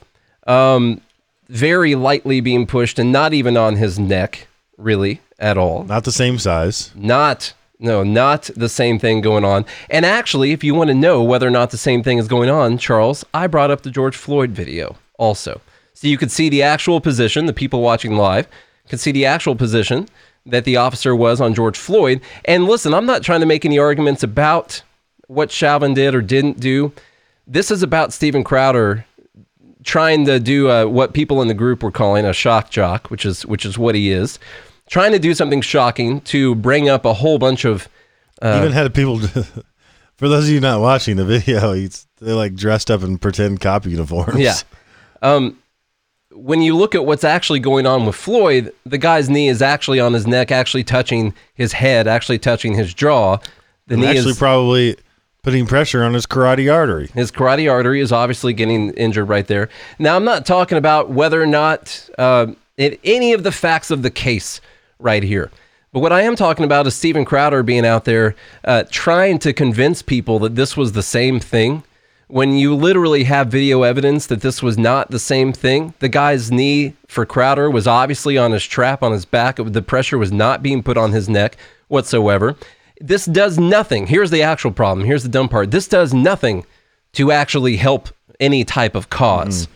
um, 0.46 1.00
very 1.48 1.96
lightly 1.96 2.40
being 2.40 2.64
pushed 2.66 3.00
and 3.00 3.10
not 3.10 3.32
even 3.32 3.56
on 3.56 3.74
his 3.76 3.98
neck 3.98 4.46
really 4.76 5.20
at 5.40 5.58
all 5.58 5.82
Not 5.84 6.04
the 6.04 6.12
same 6.12 6.38
size. 6.38 6.92
not 6.94 7.52
no 7.78 8.02
not 8.02 8.50
the 8.56 8.68
same 8.68 8.98
thing 8.98 9.20
going 9.20 9.44
on. 9.44 9.64
And 9.90 10.04
actually 10.04 10.52
if 10.52 10.62
you 10.64 10.74
want 10.74 10.88
to 10.88 10.94
know 10.94 11.22
whether 11.22 11.46
or 11.46 11.50
not 11.50 11.70
the 11.70 11.76
same 11.78 12.02
thing 12.02 12.18
is 12.18 12.28
going 12.28 12.50
on 12.50 12.78
charles 12.78 13.24
i 13.34 13.46
brought 13.46 13.70
up 13.70 13.82
the 13.82 13.90
george 13.90 14.16
floyd 14.16 14.50
video 14.50 14.96
also. 15.18 15.60
So 15.94 16.06
you 16.06 16.16
could 16.18 16.30
see 16.30 16.48
the 16.48 16.62
actual 16.62 17.00
position 17.00 17.46
the 17.46 17.52
people 17.52 17.80
watching 17.80 18.16
live 18.16 18.48
could 18.88 19.00
see 19.00 19.12
the 19.12 19.26
actual 19.26 19.56
position 19.56 20.08
that 20.46 20.64
the 20.64 20.76
officer 20.76 21.14
was 21.14 21.40
on 21.40 21.54
george 21.54 21.78
floyd. 21.78 22.20
And 22.44 22.64
listen 22.64 22.94
i'm 22.94 23.06
not 23.06 23.22
trying 23.22 23.40
to 23.40 23.46
make 23.46 23.64
any 23.64 23.78
arguments 23.78 24.22
about 24.22 24.82
what 25.28 25.50
Chauvin 25.50 25.94
did 25.94 26.14
or 26.14 26.22
didn't 26.22 26.58
do. 26.58 26.92
This 27.46 27.70
is 27.70 27.82
about 27.82 28.12
Steven 28.12 28.42
Crowder 28.42 29.06
trying 29.84 30.24
to 30.26 30.40
do 30.40 30.68
uh, 30.68 30.86
what 30.86 31.14
people 31.14 31.40
in 31.40 31.48
the 31.48 31.54
group 31.54 31.82
were 31.82 31.92
calling 31.92 32.24
a 32.24 32.32
shock 32.32 32.70
jock, 32.70 33.10
which 33.10 33.24
is 33.24 33.46
which 33.46 33.64
is 33.64 33.78
what 33.78 33.94
he 33.94 34.10
is, 34.10 34.38
trying 34.88 35.12
to 35.12 35.18
do 35.18 35.34
something 35.34 35.60
shocking 35.60 36.20
to 36.22 36.54
bring 36.56 36.88
up 36.88 37.04
a 37.04 37.14
whole 37.14 37.38
bunch 37.38 37.64
of 37.64 37.88
Even 38.42 38.72
had 38.72 38.92
people. 38.94 39.18
for 40.16 40.28
those 40.28 40.44
of 40.48 40.50
you 40.50 40.60
not 40.60 40.80
watching 40.80 41.16
the 41.16 41.24
video, 41.24 41.72
he's 41.72 42.06
they're 42.20 42.34
like 42.34 42.54
dressed 42.54 42.90
up 42.90 43.02
in 43.02 43.18
pretend 43.18 43.60
cop 43.60 43.86
uniforms. 43.86 44.38
yeah. 44.38 44.54
Um, 45.22 45.58
when 46.32 46.62
you 46.62 46.76
look 46.76 46.94
at 46.94 47.04
what's 47.04 47.24
actually 47.24 47.58
going 47.58 47.86
on 47.86 48.06
with 48.06 48.14
Floyd, 48.14 48.72
the 48.86 48.98
guy's 48.98 49.28
knee 49.28 49.48
is 49.48 49.60
actually 49.60 49.98
on 49.98 50.12
his 50.12 50.26
neck, 50.26 50.52
actually 50.52 50.84
touching 50.84 51.34
his 51.54 51.72
head, 51.72 52.06
actually 52.06 52.38
touching 52.38 52.74
his 52.74 52.94
jaw. 52.94 53.38
The 53.86 53.94
And 53.94 54.02
knee 54.02 54.08
actually 54.08 54.32
is 54.32 54.38
probably 54.38 54.96
putting 55.42 55.66
pressure 55.66 56.04
on 56.04 56.14
his 56.14 56.26
carotid 56.26 56.68
artery. 56.68 57.08
His 57.14 57.30
carotid 57.30 57.68
artery 57.68 58.00
is 58.00 58.12
obviously 58.12 58.52
getting 58.52 58.90
injured 58.90 59.28
right 59.28 59.46
there. 59.46 59.68
Now, 59.98 60.14
I'm 60.14 60.24
not 60.24 60.46
talking 60.46 60.78
about 60.78 61.10
whether 61.10 61.42
or 61.42 61.46
not 61.46 62.08
uh, 62.18 62.48
it, 62.76 63.00
any 63.02 63.32
of 63.32 63.42
the 63.42 63.52
facts 63.52 63.90
of 63.90 64.02
the 64.02 64.10
case 64.10 64.60
right 64.98 65.22
here. 65.22 65.50
But 65.92 66.00
what 66.00 66.12
I 66.12 66.22
am 66.22 66.36
talking 66.36 66.64
about 66.64 66.86
is 66.86 66.94
Steven 66.94 67.24
Crowder 67.24 67.62
being 67.62 67.86
out 67.86 68.04
there 68.04 68.34
uh, 68.64 68.84
trying 68.90 69.38
to 69.40 69.52
convince 69.52 70.02
people 70.02 70.38
that 70.40 70.54
this 70.54 70.76
was 70.76 70.92
the 70.92 71.02
same 71.02 71.40
thing. 71.40 71.82
When 72.26 72.52
you 72.52 72.74
literally 72.74 73.24
have 73.24 73.48
video 73.48 73.84
evidence 73.84 74.26
that 74.26 74.42
this 74.42 74.62
was 74.62 74.76
not 74.76 75.10
the 75.10 75.18
same 75.18 75.52
thing, 75.52 75.94
the 76.00 76.10
guy's 76.10 76.52
knee 76.52 76.94
for 77.06 77.24
Crowder 77.24 77.70
was 77.70 77.86
obviously 77.86 78.36
on 78.36 78.52
his 78.52 78.66
trap 78.66 79.02
on 79.02 79.12
his 79.12 79.24
back. 79.24 79.56
The 79.56 79.80
pressure 79.80 80.18
was 80.18 80.30
not 80.30 80.62
being 80.62 80.82
put 80.82 80.98
on 80.98 81.12
his 81.12 81.28
neck 81.28 81.56
whatsoever. 81.88 82.54
This 83.00 83.24
does 83.24 83.58
nothing. 83.58 84.08
Here's 84.08 84.30
the 84.30 84.42
actual 84.42 84.72
problem. 84.72 85.06
Here's 85.06 85.22
the 85.22 85.28
dumb 85.30 85.48
part. 85.48 85.70
This 85.70 85.88
does 85.88 86.12
nothing 86.12 86.66
to 87.12 87.32
actually 87.32 87.76
help 87.76 88.10
any 88.40 88.64
type 88.64 88.94
of 88.94 89.08
cause 89.08 89.68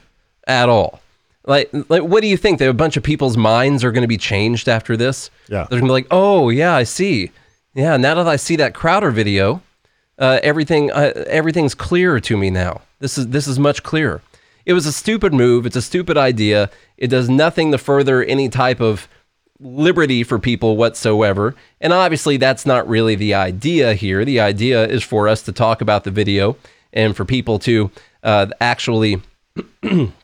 at 0.46 0.68
all. 0.68 1.00
Like, 1.44 1.70
like, 1.88 2.02
what 2.02 2.20
do 2.22 2.28
you 2.28 2.36
think? 2.36 2.58
That 2.58 2.68
a 2.68 2.74
bunch 2.74 2.96
of 2.96 3.02
people's 3.02 3.36
minds 3.36 3.82
are 3.84 3.90
going 3.92 4.02
to 4.02 4.08
be 4.08 4.16
changed 4.18 4.68
after 4.68 4.96
this? 4.96 5.30
Yeah. 5.48 5.66
they're 5.68 5.80
going 5.80 5.82
to 5.82 5.88
be 5.88 5.92
like, 5.92 6.06
"Oh, 6.10 6.50
yeah, 6.50 6.74
I 6.74 6.84
see. 6.84 7.30
Yeah, 7.74 7.96
now 7.96 8.14
that 8.14 8.28
I 8.28 8.36
see 8.36 8.56
that 8.56 8.74
Crowder 8.74 9.10
video, 9.10 9.62
uh, 10.18 10.38
everything, 10.42 10.90
uh, 10.92 11.24
everything's 11.26 11.74
clearer 11.74 12.20
to 12.20 12.36
me 12.36 12.50
now. 12.50 12.82
This 13.00 13.18
is 13.18 13.28
this 13.28 13.48
is 13.48 13.58
much 13.58 13.82
clearer. 13.82 14.22
It 14.64 14.74
was 14.74 14.86
a 14.86 14.92
stupid 14.92 15.34
move. 15.34 15.66
It's 15.66 15.76
a 15.76 15.82
stupid 15.82 16.16
idea. 16.16 16.70
It 16.96 17.08
does 17.08 17.28
nothing 17.28 17.72
to 17.72 17.78
further 17.78 18.22
any 18.22 18.48
type 18.48 18.80
of 18.80 19.08
liberty 19.58 20.22
for 20.22 20.38
people 20.38 20.76
whatsoever. 20.76 21.54
And 21.80 21.92
obviously, 21.92 22.36
that's 22.36 22.66
not 22.66 22.88
really 22.88 23.14
the 23.14 23.34
idea 23.34 23.94
here. 23.94 24.24
The 24.24 24.40
idea 24.40 24.86
is 24.86 25.02
for 25.02 25.28
us 25.28 25.42
to 25.42 25.52
talk 25.52 25.80
about 25.80 26.04
the 26.04 26.10
video 26.10 26.56
and 26.92 27.16
for 27.16 27.24
people 27.24 27.58
to 27.60 27.90
uh, 28.22 28.46
actually 28.60 29.20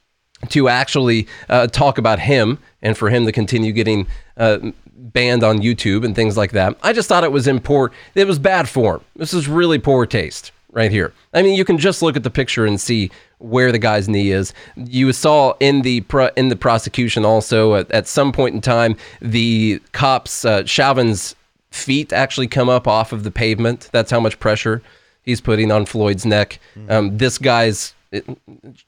to 0.48 0.68
actually 0.68 1.27
uh, 1.48 1.66
talk 1.66 1.98
about 1.98 2.18
him 2.20 2.59
and 2.83 2.96
for 2.96 3.11
him 3.11 3.27
to 3.27 3.33
continue 3.33 3.72
getting 3.72 4.07
uh, 4.37 4.59
banned 4.87 5.42
on 5.42 5.59
YouTube 5.59 6.05
and 6.05 6.14
things 6.14 6.37
like 6.37 6.53
that. 6.53 6.77
I 6.83 6.92
just 6.92 7.09
thought 7.09 7.24
it 7.24 7.33
was 7.33 7.46
in 7.46 7.61
poor. 7.61 7.90
It 8.14 8.27
was 8.27 8.38
bad 8.38 8.68
form. 8.68 9.03
This 9.16 9.35
is 9.35 9.48
really 9.48 9.79
poor 9.79 10.07
taste 10.07 10.53
right 10.72 10.90
here. 10.90 11.12
I 11.33 11.42
mean, 11.42 11.57
you 11.57 11.64
can 11.64 11.79
just 11.79 12.03
look 12.03 12.16
at 12.16 12.22
the 12.22 12.31
picture 12.31 12.66
and 12.66 12.81
see 12.81 13.11
where 13.38 13.72
the 13.72 13.79
guy's 13.79 14.09
knee 14.09 14.31
is. 14.31 14.53
You 14.77 15.12
saw 15.12 15.55
in 15.61 15.83
the 15.83 16.03
pro, 16.03 16.29
in 16.37 16.48
the 16.48 16.57
prosecution 16.57 17.24
also 17.24 17.74
at, 17.74 17.90
at 17.90 18.07
some 18.07 18.33
point 18.33 18.55
in 18.55 18.61
time 18.61 18.96
the 19.20 19.81
cops 19.92 20.44
uh, 20.44 20.64
Chauvin's 20.64 21.35
feet 21.70 22.12
actually 22.12 22.48
come 22.48 22.68
up 22.68 22.87
off 22.87 23.12
of 23.12 23.24
the 23.24 23.31
pavement. 23.31 23.88
That's 23.92 24.11
how 24.11 24.20
much 24.20 24.38
pressure 24.40 24.83
he's 25.22 25.40
putting 25.40 25.70
on 25.70 25.87
Floyd's 25.87 26.27
neck. 26.27 26.59
Um, 26.88 27.16
this 27.18 27.38
guy's 27.38 27.94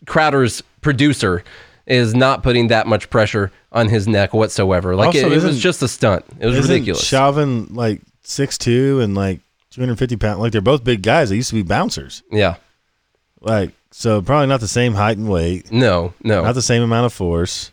Crowder's 0.06 0.62
producer 0.80 1.42
is 1.86 2.14
not 2.14 2.42
putting 2.42 2.68
that 2.68 2.86
much 2.86 3.10
pressure 3.10 3.50
on 3.72 3.88
his 3.88 4.06
neck 4.06 4.32
whatsoever. 4.32 4.94
Like 4.94 5.08
Also, 5.08 5.30
it, 5.30 5.38
it 5.38 5.42
was 5.42 5.60
just 5.60 5.82
a 5.82 5.88
stunt. 5.88 6.24
It 6.38 6.46
was 6.46 6.56
ridiculous. 6.68 7.04
Chauvin 7.04 7.66
like 7.74 8.00
six 8.22 8.56
two 8.58 9.00
and 9.00 9.14
like 9.14 9.40
two 9.70 9.80
hundred 9.80 9.98
fifty 9.98 10.16
pounds. 10.16 10.38
Like 10.40 10.52
they're 10.52 10.60
both 10.60 10.84
big 10.84 11.02
guys. 11.02 11.30
They 11.30 11.36
used 11.36 11.50
to 11.50 11.54
be 11.56 11.62
bouncers. 11.62 12.22
yeah. 12.30 12.56
Like 13.40 13.72
so, 13.90 14.20
probably 14.22 14.46
not 14.46 14.60
the 14.60 14.68
same 14.68 14.94
height 14.94 15.16
and 15.16 15.28
weight. 15.28 15.72
No, 15.72 16.12
no. 16.22 16.42
Not 16.44 16.54
the 16.54 16.62
same 16.62 16.82
amount 16.82 17.06
of 17.06 17.12
force. 17.12 17.70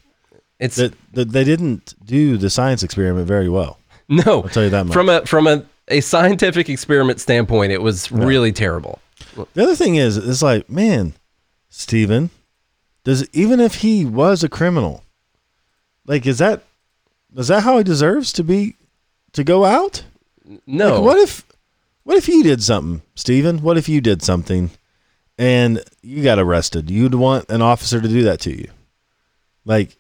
it's 0.59 0.77
That 0.77 0.93
that 1.13 1.31
they 1.31 1.43
didn't 1.43 1.93
do 2.03 2.37
the 2.37 2.49
science 2.49 2.83
experiment 2.83 3.27
very 3.27 3.49
well. 3.49 3.77
no. 4.07 4.43
I'll 4.43 4.49
tell 4.49 4.63
you 4.63 4.69
that 4.69 4.85
much. 4.85 4.93
From 4.93 5.09
a 5.09 5.25
from 5.25 5.45
a, 5.45 5.65
a 5.89 5.99
scientific 6.01 6.69
experiment 6.69 7.19
standpoint, 7.19 7.71
it 7.73 7.81
was 7.81 8.11
really 8.11 8.51
terrible. 8.53 8.99
The 9.53 9.61
other 9.63 9.75
thing 9.75 9.95
is, 9.95 10.15
it's 10.17 10.41
like, 10.41 10.67
man, 10.69 11.13
Steven, 11.79 12.31
does 13.03 13.27
even 13.33 13.59
if 13.59 13.75
he 13.75 14.03
was 14.03 14.43
a 14.43 14.49
criminal, 14.49 15.03
like, 16.07 16.25
is 16.25 16.39
that 16.39 16.63
is 17.35 17.49
that 17.49 17.61
how 17.63 17.77
he 17.77 17.83
deserves 17.83 18.33
to 18.33 18.43
be 18.43 18.75
to 19.33 19.43
go 19.43 19.63
out? 19.63 20.03
No. 20.65 20.95
Like, 20.95 21.03
what 21.03 21.17
if 21.19 21.45
what 22.03 22.17
if 22.17 22.27
you 22.27 22.41
did 22.43 22.63
something, 22.63 23.03
Steven? 23.15 23.59
What 23.61 23.77
if 23.77 23.87
you 23.87 24.01
did 24.01 24.23
something 24.23 24.71
and 25.37 25.83
you 26.01 26.23
got 26.23 26.39
arrested? 26.39 26.89
You'd 26.89 27.13
want 27.13 27.49
an 27.49 27.61
officer 27.61 28.01
to 28.01 28.07
do 28.07 28.23
that 28.23 28.39
to 28.41 28.51
you. 28.57 28.69
Like, 29.63 29.97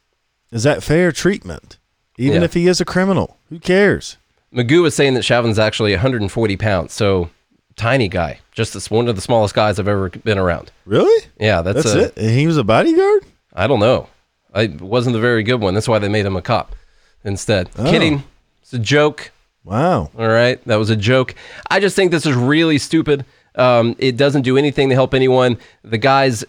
is 0.51 0.63
that 0.63 0.81
fair 0.83 1.11
treatment? 1.11 1.77
Even 2.17 2.37
Yeah. 2.41 2.45
if 2.45 2.53
he 2.55 2.67
is 2.67 2.81
a 2.81 2.85
criminal, 2.85 3.37
who 3.49 3.59
cares? 3.59 4.17
Magoo 4.51 4.81
was 4.81 4.95
saying 4.95 5.13
that 5.13 5.23
Chauvin's 5.25 5.59
actually 5.59 5.91
140 5.91 6.57
pounds, 6.57 6.93
so 6.93 7.29
tiny 7.77 8.09
guy. 8.09 8.39
Just 8.51 8.73
this 8.73 8.91
one 8.91 9.07
of 9.07 9.15
the 9.15 9.21
smallest 9.21 9.55
guys 9.55 9.79
I've 9.79 9.87
ever 9.87 10.09
been 10.09 10.37
around. 10.37 10.71
Really? 10.85 11.25
Yeah, 11.39 11.61
that's, 11.61 11.83
That's 11.83 11.95
a, 11.95 12.03
it. 12.05 12.17
And 12.17 12.31
he 12.31 12.45
was 12.47 12.57
a 12.57 12.63
bodyguard. 12.63 13.23
I 13.53 13.67
don't 13.67 13.79
know. 13.79 14.09
I 14.53 14.67
wasn't 14.67 15.15
a 15.15 15.19
very 15.19 15.43
good 15.43 15.61
one. 15.61 15.73
That's 15.73 15.87
why 15.87 15.99
they 15.99 16.09
made 16.09 16.25
him 16.25 16.35
a 16.35 16.41
cop 16.41 16.75
instead. 17.23 17.69
Oh. 17.77 17.89
Kidding. 17.89 18.23
It's 18.61 18.73
a 18.73 18.79
joke. 18.79 19.31
Wow. 19.63 20.09
All 20.17 20.27
right, 20.27 20.63
that 20.65 20.77
was 20.77 20.89
a 20.89 20.95
joke. 20.95 21.35
I 21.69 21.79
just 21.79 21.95
think 21.95 22.11
this 22.11 22.25
is 22.25 22.35
really 22.35 22.77
stupid. 22.77 23.25
Um, 23.55 23.95
it 23.99 24.17
doesn't 24.17 24.43
do 24.43 24.57
anything 24.57 24.89
to 24.89 24.95
help 24.95 25.13
anyone. 25.13 25.57
The 25.83 25.97
guys, 25.97 26.45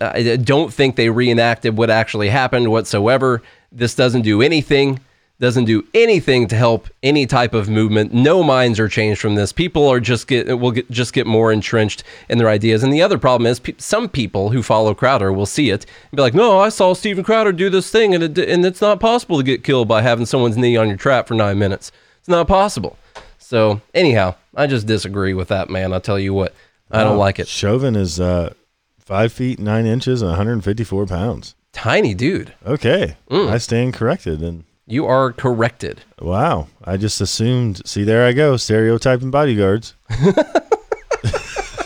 I 0.00 0.36
don't 0.36 0.72
think 0.72 0.96
they 0.96 1.10
reenacted 1.10 1.76
what 1.76 1.90
actually 1.90 2.28
happened 2.28 2.70
whatsoever. 2.70 3.42
This 3.72 3.94
doesn't 3.94 4.22
do 4.22 4.40
anything. 4.42 5.00
Doesn't 5.40 5.64
do 5.64 5.82
anything 5.94 6.46
to 6.48 6.54
help 6.56 6.88
any 7.02 7.26
type 7.26 7.54
of 7.54 7.66
movement. 7.68 8.12
No 8.12 8.42
minds 8.42 8.78
are 8.78 8.88
changed 8.88 9.22
from 9.22 9.36
this. 9.36 9.52
People 9.54 9.88
are 9.88 9.98
just 9.98 10.26
get 10.26 10.58
will 10.58 10.70
get, 10.70 10.90
just 10.90 11.14
get 11.14 11.26
more 11.26 11.50
entrenched 11.50 12.04
in 12.28 12.36
their 12.36 12.50
ideas. 12.50 12.82
And 12.82 12.92
the 12.92 13.00
other 13.00 13.16
problem 13.16 13.46
is, 13.46 13.58
pe- 13.58 13.74
some 13.78 14.06
people 14.10 14.50
who 14.50 14.62
follow 14.62 14.94
Crowder 14.94 15.32
will 15.32 15.46
see 15.46 15.70
it 15.70 15.86
and 16.10 16.16
be 16.16 16.20
like, 16.22 16.34
"No, 16.34 16.60
I 16.60 16.68
saw 16.68 16.92
Steven 16.92 17.24
Crowder 17.24 17.52
do 17.52 17.70
this 17.70 17.90
thing, 17.90 18.14
and 18.14 18.22
it, 18.22 18.38
and 18.38 18.66
it's 18.66 18.82
not 18.82 19.00
possible 19.00 19.38
to 19.38 19.42
get 19.42 19.64
killed 19.64 19.88
by 19.88 20.02
having 20.02 20.26
someone's 20.26 20.58
knee 20.58 20.76
on 20.76 20.88
your 20.88 20.98
trap 20.98 21.26
for 21.26 21.32
nine 21.34 21.58
minutes. 21.58 21.90
It's 22.18 22.28
not 22.28 22.46
possible." 22.46 22.98
So 23.38 23.80
anyhow, 23.94 24.34
I 24.54 24.66
just 24.66 24.86
disagree 24.86 25.32
with 25.32 25.48
that 25.48 25.70
man. 25.70 25.94
I'll 25.94 26.02
tell 26.02 26.18
you 26.18 26.34
what, 26.34 26.54
I 26.90 27.02
don't 27.02 27.16
like 27.18 27.38
it. 27.38 27.48
Chauvin 27.48 27.96
is 27.96 28.20
uh, 28.20 28.52
five 28.98 29.32
feet 29.32 29.58
nine 29.58 29.86
inches 29.86 30.20
and 30.20 30.28
154 30.30 31.06
pounds. 31.06 31.54
Tiny 31.72 32.12
dude, 32.12 32.52
Okay, 32.66 33.16
Mm. 33.30 33.48
I 33.48 33.56
stand 33.58 33.94
corrected. 33.94 34.42
And 34.42 34.64
you 34.86 35.06
are 35.06 35.32
corrected. 35.32 36.02
wow, 36.20 36.68
I 36.84 36.96
just 36.96 37.20
assumed. 37.20 37.86
See, 37.86 38.04
there 38.04 38.26
I 38.26 38.32
go, 38.32 38.56
stereotyping 38.56 39.30
bodyguards. 39.30 39.94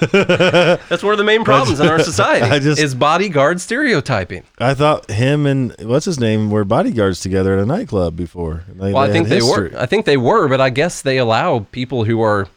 That's 0.13 1.03
one 1.03 1.13
of 1.13 1.19
the 1.19 1.25
main 1.25 1.45
problems 1.45 1.81
in 1.81 1.87
our 1.89 1.99
society. 1.99 2.47
I 2.47 2.59
just- 2.59 2.81
is 2.81 2.95
bodyguard 2.95 3.61
stereotyping. 3.61 4.43
I 4.59 4.75
thought 4.75 5.11
him 5.11 5.47
and 5.47 5.75
what's 5.81 6.05
his 6.05 6.19
name 6.21 6.51
were 6.51 6.65
bodyguards 6.65 7.21
together 7.21 7.55
at 7.55 7.61
a 7.61 7.67
nightclub 7.67 8.17
before. 8.17 8.65
They- 8.69 8.93
Well, 8.93 9.03
I 9.03 9.11
think 9.11 9.29
they 9.29 9.41
were. 9.43 9.71
I 9.77 9.87
think 9.87 10.05
they 10.05 10.17
were, 10.17 10.49
but 10.49 10.61
I 10.61 10.71
guess 10.71 11.03
they 11.03 11.19
allow 11.19 11.61
people 11.73 12.05
who 12.05 12.21
are 12.23 12.49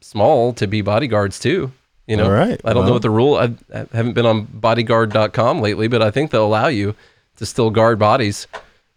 small 0.00 0.52
to 0.54 0.66
be 0.66 0.82
bodyguards 0.82 1.38
too. 1.38 1.72
You 2.06 2.16
know, 2.16 2.24
All 2.24 2.32
right, 2.32 2.60
I 2.64 2.72
don't 2.72 2.84
know 2.84 2.92
what 2.92 3.02
the 3.02 3.10
rule. 3.10 3.36
I, 3.36 3.54
I 3.72 3.86
haven't 3.92 4.14
been 4.14 4.26
on 4.26 4.44
bodyguard.com 4.52 5.60
lately, 5.60 5.86
but 5.86 6.02
I 6.02 6.10
think 6.10 6.30
they'll 6.30 6.44
allow 6.44 6.66
you 6.66 6.96
to 7.36 7.46
still 7.46 7.70
guard 7.70 7.98
bodies 8.00 8.48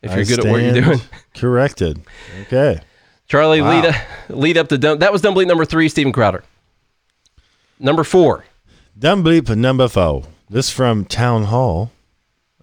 if 0.05 0.11
I 0.11 0.15
you're 0.17 0.25
good 0.25 0.45
at 0.45 0.51
what 0.51 0.61
you're 0.61 0.81
doing. 0.81 0.99
Corrected. 1.35 2.01
Okay. 2.43 2.79
Charlie, 3.27 3.61
Wow. 3.61 3.81
lead 3.81 3.95
lead 4.29 4.57
up 4.57 4.67
to 4.69 4.77
dumb. 4.77 4.99
That 4.99 5.11
was 5.11 5.21
dumb 5.21 5.35
bleep 5.35 5.47
number 5.47 5.65
three. 5.65 5.89
Steven 5.89 6.13
Crowder. 6.13 6.43
Number 7.79 8.03
four. 8.03 8.45
Dumb 8.97 9.23
bleep 9.23 9.53
number 9.55 9.87
four. 9.87 10.23
This 10.49 10.69
from 10.69 11.05
Town 11.05 11.45
Hall. 11.45 11.91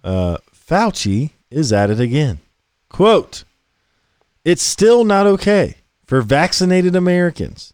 Uh, 0.03 0.37
Fauci 0.55 1.31
is 1.51 1.71
at 1.73 1.89
it 1.89 1.99
again. 1.99 2.39
Quote, 2.89 3.43
it's 4.45 4.63
still 4.63 5.03
not 5.03 5.25
okay 5.25 5.75
for 6.05 6.21
vaccinated 6.21 6.95
Americans 6.95 7.73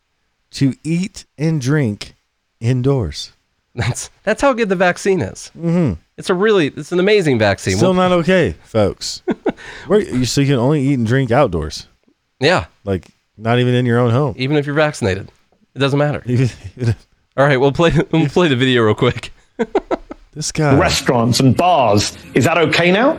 to 0.51 0.73
eat 0.83 1.25
and 1.37 1.61
drink 1.61 2.13
indoors. 2.59 3.31
That's 3.75 4.09
that's 4.23 4.41
how 4.41 4.53
good 4.53 4.67
the 4.69 4.75
vaccine 4.75 5.21
is. 5.21 5.51
Mm-hmm. 5.57 5.93
It's 6.17 6.29
a 6.29 6.33
really 6.33 6.67
it's 6.67 6.91
an 6.91 6.99
amazing 6.99 7.37
vaccine. 7.39 7.77
Still 7.77 7.93
Well, 7.93 8.09
not 8.09 8.17
okay, 8.19 8.55
folks. 8.63 9.21
Where, 9.87 9.99
you, 10.01 10.25
so 10.25 10.41
you 10.41 10.47
can 10.47 10.55
only 10.57 10.81
eat 10.81 10.95
and 10.97 11.05
drink 11.07 11.31
outdoors, 11.31 11.87
yeah, 12.39 12.65
like 12.83 13.07
not 13.37 13.59
even 13.59 13.73
in 13.75 13.85
your 13.85 13.99
own 13.99 14.11
home. 14.11 14.33
even 14.37 14.57
if 14.57 14.65
you're 14.65 14.75
vaccinated, 14.75 15.31
it 15.75 15.79
doesn't 15.79 15.99
matter. 15.99 16.21
Even- 16.25 16.49
even 16.77 16.89
if- 16.89 17.07
All 17.37 17.45
right, 17.45 17.57
we'll 17.57 17.71
play 17.71 17.91
we'll 18.11 18.27
play 18.27 18.47
the 18.47 18.55
video 18.55 18.81
real 18.83 18.95
quick. 18.95 19.31
this 20.33 20.51
guy. 20.51 20.77
restaurants 20.77 21.39
and 21.39 21.55
bars. 21.55 22.17
Is 22.33 22.45
that 22.45 22.57
okay 22.57 22.91
now? 22.91 23.17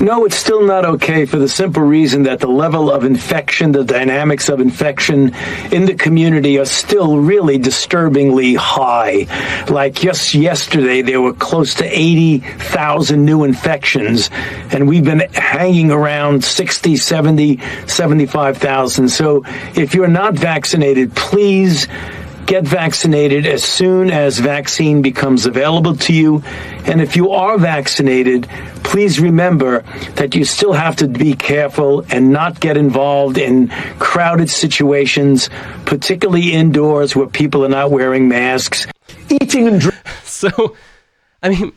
No, 0.00 0.24
it's 0.24 0.36
still 0.36 0.62
not 0.62 0.84
okay 0.84 1.26
for 1.26 1.38
the 1.38 1.48
simple 1.48 1.82
reason 1.82 2.22
that 2.22 2.38
the 2.38 2.46
level 2.46 2.88
of 2.88 3.02
infection, 3.02 3.72
the 3.72 3.82
dynamics 3.82 4.48
of 4.48 4.60
infection 4.60 5.34
in 5.72 5.86
the 5.86 5.94
community 5.94 6.56
are 6.58 6.66
still 6.66 7.18
really 7.18 7.58
disturbingly 7.58 8.54
high. 8.54 9.26
Like 9.68 9.94
just 9.94 10.34
yesterday, 10.34 11.02
there 11.02 11.20
were 11.20 11.32
close 11.32 11.74
to 11.76 11.84
80,000 11.84 13.24
new 13.24 13.42
infections, 13.42 14.30
and 14.70 14.86
we've 14.86 15.04
been 15.04 15.28
hanging 15.34 15.90
around 15.90 16.44
60, 16.44 16.96
70, 16.96 17.60
75,000. 17.88 19.08
So 19.08 19.42
if 19.74 19.96
you're 19.96 20.06
not 20.06 20.34
vaccinated, 20.34 21.16
please 21.16 21.88
get 22.48 22.64
vaccinated 22.64 23.46
as 23.46 23.62
soon 23.62 24.10
as 24.10 24.38
vaccine 24.38 25.02
becomes 25.02 25.44
available 25.44 25.94
to 25.94 26.14
you. 26.14 26.42
And 26.86 27.02
if 27.02 27.14
you 27.14 27.30
are 27.30 27.58
vaccinated, 27.58 28.48
please 28.82 29.20
remember 29.20 29.82
that 30.14 30.34
you 30.34 30.46
still 30.46 30.72
have 30.72 30.96
to 30.96 31.08
be 31.08 31.34
careful 31.34 32.06
and 32.08 32.32
not 32.32 32.58
get 32.58 32.78
involved 32.78 33.36
in 33.36 33.68
crowded 33.98 34.48
situations, 34.48 35.50
particularly 35.84 36.52
indoors 36.54 37.14
where 37.14 37.26
people 37.26 37.66
are 37.66 37.68
not 37.68 37.90
wearing 37.90 38.28
masks. 38.28 38.86
Eating 39.28 39.68
and 39.68 39.80
drinking. 39.80 40.02
So, 40.24 40.76
I 41.42 41.48
mean, 41.48 41.72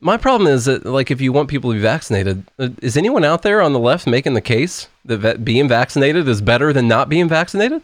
my 0.00 0.16
problem 0.16 0.50
is 0.50 0.64
that 0.64 0.86
like 0.86 1.10
if 1.10 1.20
you 1.20 1.30
want 1.30 1.50
people 1.50 1.70
to 1.72 1.74
be 1.74 1.82
vaccinated, 1.82 2.44
uh, 2.58 2.70
is 2.80 2.96
anyone 2.96 3.22
out 3.22 3.42
there 3.42 3.60
on 3.60 3.74
the 3.74 3.78
left 3.78 4.06
making 4.06 4.32
the 4.32 4.40
case 4.40 4.88
that 5.04 5.44
being 5.44 5.68
vaccinated 5.68 6.26
is 6.26 6.40
better 6.40 6.72
than 6.72 6.88
not 6.88 7.10
being 7.10 7.28
vaccinated 7.28 7.82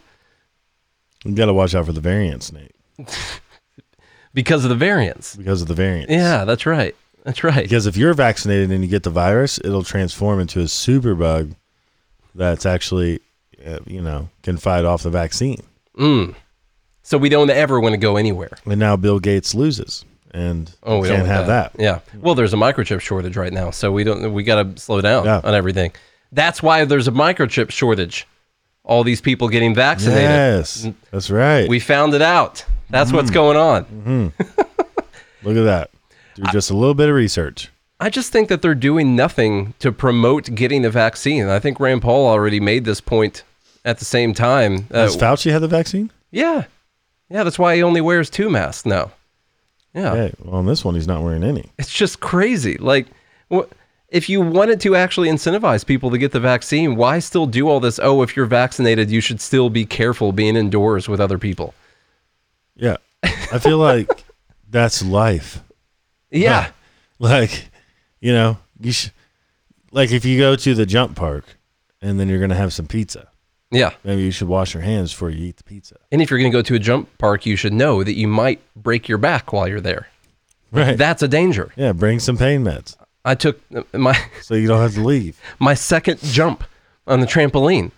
You 1.25 1.33
got 1.35 1.45
to 1.47 1.53
watch 1.53 1.75
out 1.75 1.85
for 1.85 1.93
the 1.93 2.01
variants, 2.01 2.51
Nate, 2.53 2.71
because 4.33 4.63
of 4.63 4.69
the 4.69 4.75
variants? 4.75 5.35
because 5.35 5.61
of 5.61 5.67
the 5.67 5.73
variants. 5.73 6.11
Yeah, 6.11 6.45
that's 6.45 6.65
right. 6.65 6.95
That's 7.23 7.43
right. 7.43 7.63
Because 7.63 7.85
if 7.87 7.97
you're 7.97 8.13
vaccinated 8.13 8.71
and 8.71 8.83
you 8.83 8.89
get 8.89 9.03
the 9.03 9.09
virus, 9.09 9.59
it'll 9.63 9.83
transform 9.83 10.39
into 10.39 10.61
a 10.61 10.67
super 10.67 11.13
bug 11.15 11.53
that's 12.33 12.65
actually, 12.65 13.19
uh, 13.65 13.79
you 13.85 14.01
know, 14.01 14.29
can 14.43 14.57
fight 14.57 14.85
off 14.85 15.03
the 15.03 15.09
vaccine. 15.09 15.61
So 17.03 17.17
we 17.17 17.29
don't 17.29 17.49
ever 17.49 17.79
want 17.79 17.93
to 17.93 17.97
go 17.97 18.15
anywhere. 18.17 18.51
And 18.65 18.79
now 18.79 18.95
Bill 18.95 19.19
Gates 19.19 19.55
loses, 19.55 20.05
and 20.31 20.71
Oh, 20.83 20.99
we 20.99 21.07
can't 21.07 21.25
have 21.27 21.47
that. 21.47 21.71
Yeah. 21.79 21.99
Well, 22.15 22.35
there's 22.35 22.53
a 22.53 22.57
microchip 22.57 23.01
shortage 23.01 23.35
right 23.35 23.51
now, 23.51 23.71
so 23.71 23.91
we 23.91 24.03
don't. 24.03 24.31
We 24.33 24.43
got 24.43 24.75
to 24.75 24.81
slow 24.81 25.01
down 25.01 25.25
Yeah. 25.25 25.41
on 25.43 25.53
everything. 25.55 25.91
That's 26.31 26.61
why 26.61 26.85
there's 26.85 27.07
a 27.07 27.11
microchip 27.11 27.71
shortage. 27.71 28.27
All 28.87 29.03
these 29.03 29.21
people 29.21 29.49
getting 29.49 29.75
vaccinated. 29.75 30.21
Yes, 30.21 30.87
that's 31.11 31.29
right. 31.29 31.67
We 31.69 31.79
found 31.79 32.13
it 32.15 32.21
out. 32.23 32.65
That's 32.89 33.11
what's 33.11 33.29
going 33.29 33.57
on. 33.57 34.31
Look 35.43 35.57
at 35.57 35.63
that. 35.63 35.89
Do 36.35 36.43
just 36.51 36.71
a 36.71 36.73
little 36.73 36.93
bit 36.95 37.09
of 37.09 37.15
research. 37.15 37.69
I 37.99 38.09
just 38.09 38.31
think 38.31 38.47
that 38.49 38.61
they're 38.61 38.75
doing 38.75 39.15
nothing 39.15 39.73
to 39.79 39.91
promote 39.91 40.53
getting 40.55 40.83
the 40.83 40.89
vaccine. 40.89 41.47
I 41.47 41.59
think 41.59 41.79
Rand 41.79 42.01
Paul 42.01 42.27
already 42.27 42.59
made 42.59 42.85
this 42.85 43.01
point 43.01 43.43
at 43.83 43.99
the 43.99 44.05
same 44.05 44.33
time. 44.33 44.87
Uh, 44.91 45.07
Fauci 45.07 45.51
had 45.51 45.59
the 45.61 45.67
vaccine? 45.67 46.09
yeah. 46.31 46.65
Yeah, 47.29 47.43
that's 47.43 47.59
why 47.59 47.75
he 47.75 47.83
only 47.83 47.99
wears 47.99 48.29
two 48.29 48.49
masks 48.49 48.85
now. 48.85 49.11
Yeah. 49.93 50.13
Hey, 50.15 50.33
well, 50.39 50.55
on 50.55 50.65
this 50.65 50.85
one, 50.85 50.95
he's 50.95 51.07
not 51.07 51.23
wearing 51.23 51.43
any. 51.43 51.65
It's 51.77 51.91
just 51.91 52.21
crazy. 52.21 52.77
Like, 52.77 53.07
wh- 53.53 53.65
if 54.09 54.29
you 54.29 54.41
wanted 54.41 54.79
to 54.81 54.95
actually 54.95 55.27
incentivize 55.29 55.85
people 55.85 56.09
to 56.11 56.17
get 56.17 56.31
the 56.31 56.39
vaccine, 56.39 56.95
why 56.95 57.19
still 57.19 57.45
do 57.45 57.67
all 57.67 57.79
this? 57.79 57.99
Oh, 58.01 58.21
if 58.21 58.35
you're 58.35 58.45
vaccinated, 58.45 59.09
you 59.11 59.19
should 59.21 59.41
still 59.41 59.69
be 59.69 59.85
careful 59.85 60.31
being 60.31 60.55
indoors 60.55 61.09
with 61.09 61.19
other 61.19 61.37
people. 61.37 61.73
Yeah, 62.75 62.97
I 63.23 63.59
feel 63.59 63.77
like 63.79 64.09
that's 64.69 65.03
life. 65.03 65.61
Yeah. 66.31 66.69
Like, 67.19 67.69
you 68.21 68.31
know, 68.33 68.57
you 68.79 68.91
sh- 68.91 69.09
like 69.91 70.11
if 70.11 70.23
you 70.25 70.37
go 70.37 70.55
to 70.55 70.73
the 70.75 70.85
jump 70.85 71.15
park 71.15 71.45
and 72.01 72.19
then 72.19 72.29
you're 72.29 72.39
gonna 72.39 72.53
have 72.55 72.71
some 72.73 72.85
pizza, 72.87 73.27
Yeah. 73.71 73.93
maybe 74.03 74.21
you 74.21 74.31
should 74.31 74.47
wash 74.47 74.73
your 74.73 74.83
hands 74.83 75.11
before 75.11 75.31
you 75.31 75.47
eat 75.47 75.57
the 75.57 75.63
pizza. 75.63 75.97
And 76.11 76.21
if 76.21 76.29
you're 76.29 76.39
going 76.39 76.51
to 76.51 76.57
go 76.57 76.61
to 76.61 76.75
a 76.75 76.79
jump 76.79 77.09
park, 77.17 77.45
you 77.45 77.55
should 77.55 77.73
know 77.73 78.03
that 78.03 78.13
you 78.13 78.27
might 78.27 78.61
break 78.75 79.09
your 79.09 79.17
back 79.17 79.51
while 79.51 79.67
you're 79.67 79.81
there. 79.81 80.07
Right. 80.71 80.97
That's 80.97 81.23
a 81.23 81.27
danger. 81.27 81.71
yeah, 81.75 81.91
bring 81.93 82.19
some 82.19 82.37
pain 82.37 82.63
meds 82.63 82.95
I 83.27 83.35
took 83.35 83.59
uh, 83.75 83.83
my 83.93 84.17
so 84.41 84.55
you 84.55 84.67
don't 84.67 84.79
have 84.79 84.93
to 84.93 85.03
leave. 85.03 85.39
my 85.59 85.73
second 85.73 86.19
jump 86.21 86.63
on 87.05 87.19
the 87.19 87.27
trampoline. 87.27 87.91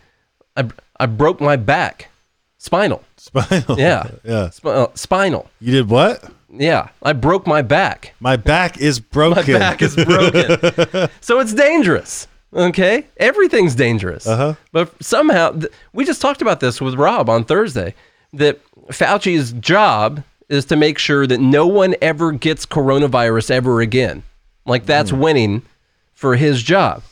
I, 0.58 0.70
I 1.00 1.06
broke 1.06 1.40
my 1.40 1.56
back. 1.56 2.10
Spinal. 2.58 3.04
Spinal. 3.16 3.80
Yeah. 3.80 4.10
yeah. 4.24 4.50
Sp- 4.50 4.66
uh, 4.66 4.88
spinal. 4.96 5.50
You 5.62 5.72
did 5.72 5.90
what? 5.90 6.32
Yeah. 6.52 6.90
I 7.04 7.14
broke 7.14 7.46
my 7.46 7.62
back. 7.62 8.16
My 8.20 8.38
back 8.38 8.80
is 8.80 9.00
broken. 9.00 9.54
My 9.54 9.60
back 9.60 9.82
is 9.84 9.96
broken. 9.96 11.10
so 11.22 11.40
it's 11.40 11.54
dangerous. 11.54 12.28
Okay? 12.52 13.06
Everything's 13.18 13.76
dangerous. 13.76 14.26
Uh-huh. 14.26 14.56
But 14.72 14.92
somehow, 15.02 15.52
th- 15.52 15.72
we 15.94 16.06
just 16.06 16.22
talked 16.22 16.42
about 16.42 16.60
this 16.60 16.82
with 16.82 16.96
Rob 16.96 17.30
on 17.30 17.46
Thursday 17.46 17.94
that 18.34 18.60
Fauci's 18.88 19.54
job 19.54 20.24
is 20.50 20.66
to 20.66 20.76
make 20.76 20.98
sure 20.98 21.28
that 21.28 21.40
no 21.40 21.68
one 21.68 21.96
ever 22.02 22.32
gets 22.32 22.66
coronavirus 22.66 23.52
ever 23.52 23.80
again. 23.80 24.24
Like 24.70 24.86
that's 24.86 25.12
mm. 25.12 25.20
winning 25.20 25.62
for 26.14 26.36
his 26.36 26.62
job. 26.62 27.04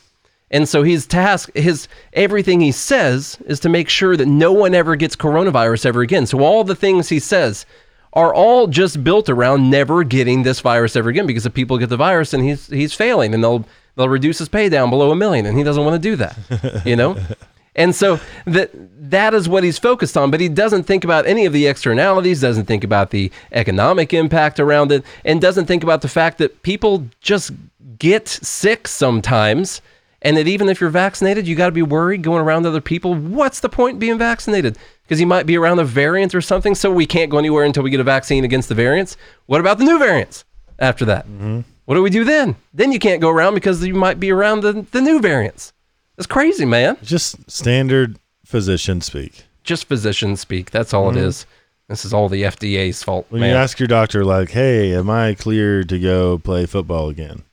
And 0.49 0.69
so 0.69 0.83
his 0.83 1.05
task, 1.05 1.53
his 1.55 1.87
everything 2.13 2.61
he 2.61 2.71
says 2.71 3.37
is 3.45 3.59
to 3.61 3.69
make 3.69 3.89
sure 3.89 4.15
that 4.15 4.27
no 4.27 4.53
one 4.53 4.73
ever 4.73 4.95
gets 4.95 5.15
coronavirus 5.15 5.85
ever 5.85 6.01
again. 6.01 6.25
So 6.25 6.39
all 6.39 6.63
the 6.63 6.75
things 6.75 7.09
he 7.09 7.19
says 7.19 7.65
are 8.13 8.33
all 8.33 8.67
just 8.67 9.03
built 9.03 9.27
around 9.27 9.69
never 9.69 10.03
getting 10.03 10.43
this 10.43 10.61
virus 10.61 10.95
ever 10.95 11.09
again 11.09 11.27
because 11.27 11.45
if 11.45 11.53
people 11.53 11.77
get 11.77 11.89
the 11.89 11.97
virus 11.97 12.33
and 12.33 12.43
he's 12.43 12.67
he's 12.67 12.93
failing 12.93 13.33
and 13.33 13.43
they'll 13.43 13.65
they'll 13.95 14.07
reduce 14.07 14.39
his 14.39 14.47
pay 14.47 14.69
down 14.69 14.89
below 14.89 15.11
a 15.11 15.15
million 15.15 15.45
and 15.45 15.57
he 15.57 15.63
doesn't 15.63 15.83
want 15.83 16.01
to 16.01 16.09
do 16.09 16.15
that. 16.15 16.83
You 16.85 16.95
know? 16.95 17.17
And 17.77 17.95
so 17.95 18.19
that 18.45 18.71
that 19.11 19.33
is 19.33 19.47
what 19.47 19.63
he's 19.63 19.77
focused 19.77 20.17
on, 20.17 20.31
but 20.31 20.41
he 20.41 20.49
doesn't 20.49 20.83
think 20.83 21.03
about 21.03 21.27
any 21.27 21.45
of 21.45 21.53
the 21.53 21.67
externalities, 21.67 22.41
doesn't 22.41 22.65
think 22.65 22.83
about 22.83 23.11
the 23.11 23.31
economic 23.51 24.13
impact 24.13 24.59
around 24.59 24.91
it, 24.91 25.05
and 25.23 25.39
doesn't 25.39 25.67
think 25.67 25.83
about 25.83 26.01
the 26.01 26.07
fact 26.09 26.39
that 26.39 26.63
people 26.63 27.07
just 27.21 27.51
get 27.99 28.27
sick 28.27 28.87
sometimes. 28.87 29.81
And 30.23 30.35
that 30.35 30.47
even 30.47 30.67
if 30.67 30.81
you're 30.81 30.89
vaccinated, 30.89 31.47
you 31.47 31.55
got 31.55 31.67
to 31.67 31.71
be 31.71 31.83
worried 31.83 32.23
going 32.23 32.41
around 32.41 32.65
other 32.65 32.81
people. 32.81 33.13
What's 33.13 33.59
the 33.59 33.69
point 33.69 33.99
being 33.99 34.17
vaccinated? 34.17 34.75
Because 35.03 35.19
you 35.19 35.27
might 35.27 35.45
be 35.45 35.55
around 35.55 35.77
a 35.77 35.85
variant 35.85 36.33
or 36.33 36.41
something, 36.41 36.73
so 36.73 36.91
we 36.91 37.05
can't 37.05 37.29
go 37.29 37.37
anywhere 37.37 37.63
until 37.63 37.83
we 37.83 37.91
get 37.91 37.99
a 37.99 38.03
vaccine 38.03 38.43
against 38.43 38.67
the 38.67 38.75
variants. 38.75 39.15
What 39.45 39.61
about 39.61 39.77
the 39.77 39.83
new 39.83 39.99
variants 39.99 40.43
after 40.79 41.05
that? 41.05 41.27
Mm-hmm. 41.27 41.61
What 41.85 41.95
do 41.95 42.01
we 42.01 42.09
do 42.09 42.23
then? 42.23 42.55
Then 42.73 42.91
you 42.91 42.97
can't 42.97 43.21
go 43.21 43.29
around 43.29 43.53
because 43.53 43.85
you 43.85 43.93
might 43.93 44.19
be 44.19 44.31
around 44.31 44.61
the, 44.61 44.87
the 44.91 45.01
new 45.01 45.21
variants. 45.21 45.71
That's 46.17 46.27
crazy, 46.27 46.65
man. 46.65 46.97
Just 47.03 47.49
standard 47.49 48.17
physician 48.45 49.01
speak. 49.01 49.45
Just 49.63 49.85
physicians 49.85 50.39
speak. 50.41 50.71
That's 50.71 50.93
all 50.93 51.09
it 51.09 51.17
is. 51.17 51.45
This 51.89 52.03
is 52.05 52.13
all 52.13 52.27
the 52.27 52.43
FDA's 52.43 53.01
fault, 53.03 53.27
When 53.29 53.41
man. 53.41 53.51
you 53.51 53.55
ask 53.55 53.79
your 53.79 53.87
doctor, 53.87 54.25
like, 54.25 54.49
"Hey, 54.51 54.93
am 54.95 55.09
I 55.09 55.35
cleared 55.35 55.87
to 55.89 55.99
go 55.99 56.37
play 56.37 56.65
football 56.65 57.09
again?" 57.09 57.43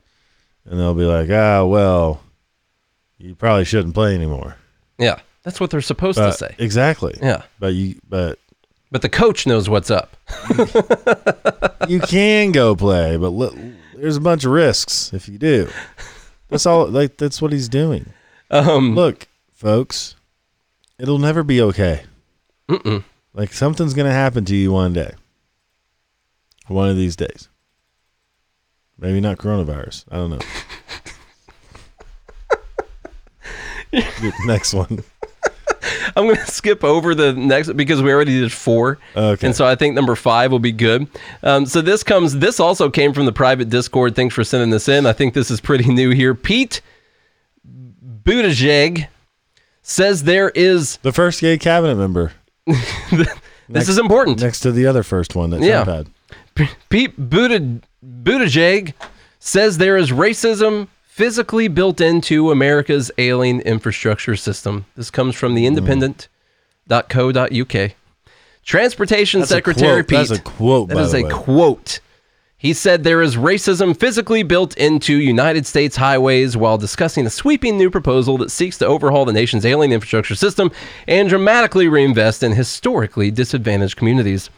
and 0.65 0.81
they'll 0.81 0.95
be 0.95 1.05
like, 1.05 1.29
"Ah, 1.31 1.65
well, 1.65 2.21
you 3.19 3.35
probably 3.35 3.65
shouldn't 3.65 3.95
play 3.95 4.15
anymore." 4.15 4.57
yeah, 4.99 5.19
that's 5.43 5.61
what 5.61 5.71
they're 5.71 5.81
supposed 5.81 6.19
But, 6.19 6.33
to 6.33 6.37
say. 6.39 6.55
Exactly. 6.59 7.17
Yeah, 7.23 7.43
But 7.61 7.75
you, 7.75 8.01
but 8.09 8.39
but 8.91 9.03
the 9.03 9.09
coach 9.09 9.47
knows 9.47 9.69
what's 9.69 9.91
up. 9.91 10.17
you 11.89 12.01
can 12.01 12.53
go 12.53 12.75
play, 12.75 13.17
but 13.17 13.29
li- 13.31 13.73
there's 13.97 14.17
a 14.17 14.21
bunch 14.21 14.45
of 14.45 14.53
risks 14.53 15.13
if 15.13 15.29
you 15.29 15.37
do. 15.39 15.69
That's 16.49 16.65
all. 16.67 16.87
Like 16.89 17.17
that's 17.19 17.43
what 17.43 17.53
he's 17.53 17.69
doing. 17.69 18.07
Um, 18.55 18.95
Look, 18.95 19.27
folks, 19.53 20.15
it'll 20.97 21.19
never 21.19 21.43
be 21.43 21.61
okay. 21.61 22.05
Mm-mm. 22.69 23.03
Like 23.33 23.53
something's 23.53 23.95
gonna 23.95 24.13
happen 24.13 24.45
to 24.45 24.55
you 24.55 24.71
one 24.71 24.93
day. 24.93 25.15
One 26.69 26.89
of 26.89 26.97
these 26.97 27.17
days. 27.17 27.49
Maybe 28.97 29.21
not 29.21 29.39
coronavirus. 29.39 30.05
I 30.11 30.17
don't 30.17 30.31
know. 30.31 30.39
Next 34.47 34.73
one. 34.73 35.03
I'm 36.17 36.25
going 36.25 36.37
to 36.37 36.47
skip 36.47 36.85
over 36.85 37.15
the 37.15 37.33
next 37.33 37.73
because 37.77 38.01
we 38.01 38.13
already 38.13 38.41
did 38.41 38.53
four. 38.53 38.99
Okay. 39.17 39.49
And 39.49 39.57
so 39.57 39.67
I 39.67 39.75
think 39.75 39.95
number 39.95 40.15
five 40.15 40.53
will 40.53 40.61
be 40.61 40.73
good. 40.73 41.09
Um, 41.43 41.67
so 41.67 41.81
this 41.81 42.03
comes, 42.05 42.39
this 42.39 42.61
also 42.61 42.89
came 42.89 43.13
from 43.13 43.27
the 43.27 43.33
private 43.33 43.69
Discord. 43.69 44.15
Thanks 44.15 44.35
for 44.35 44.45
sending 44.45 44.71
this 44.71 44.89
in. 44.89 45.07
I 45.07 45.13
think 45.13 45.35
this 45.35 45.51
is 45.51 45.61
pretty 45.61 45.93
new 45.93 46.11
here. 46.11 46.35
Pete 46.35 46.81
Buttigieg 48.25 49.09
says 49.83 50.23
there 50.25 50.51
is, 50.51 50.97
The 50.99 51.13
first 51.13 51.41
gay 51.41 51.59
cabinet 51.59 51.97
member 51.97 52.33
this 53.69 53.89
is 53.89 53.99
important. 53.99 54.41
next 54.41 54.61
to 54.61 54.73
the 54.73 54.87
other 54.87 55.03
first 55.03 55.35
one 55.35 55.51
that 55.51 55.61
Yeah. 55.61 55.85
Trump 55.85 56.09
had. 56.57 56.69
Pete 56.89 57.21
Buttig- 57.21 57.83
Buttigieg 58.05 58.95
says 59.39 59.79
there 59.79 59.97
is 59.97 60.11
racism 60.11 60.89
physically 61.07 61.69
built 61.69 62.01
into 62.01 62.51
America's 62.51 63.11
alien 63.19 63.61
infrastructure 63.61 64.35
system. 64.37 64.87
This 64.97 65.11
comes 65.11 65.35
from 65.37 65.55
the 65.55 65.63
hmm. 65.63 65.67
independent.co.uk. 65.77 67.91
Transportation 68.65 69.41
That's 69.41 69.51
Secretary 69.51 70.03
quote. 70.03 70.09
That's 70.09 70.31
Pete. 70.31 70.41
a 70.41 70.43
quote, 70.43 70.89
That 70.89 70.99
is 70.99 71.15
a 71.15 71.29
quote. 71.29 72.01
He 72.65 72.73
said 72.73 73.05
there 73.05 73.21
is 73.21 73.37
racism 73.37 73.95
physically 73.95 74.43
built 74.43 74.75
into 74.79 75.19
United 75.19 75.67
States 75.67 75.97
highways 75.97 76.57
while 76.57 76.79
discussing 76.79 77.27
a 77.27 77.31
sweeping 77.31 77.77
new 77.77 77.91
proposal 77.91 78.39
that 78.39 78.51
seeks 78.51 78.79
to 78.79 78.87
overhaul 78.87 79.27
the 79.27 79.35
nation's 79.35 79.67
alien 79.67 79.93
infrastructure 79.93 80.35
system 80.35 80.73
and 81.07 81.29
dramatically 81.29 81.89
reinvest 81.89 82.43
in 82.43 82.53
historically 82.53 83.31
disadvantaged 83.31 83.99
communities. 83.99 84.49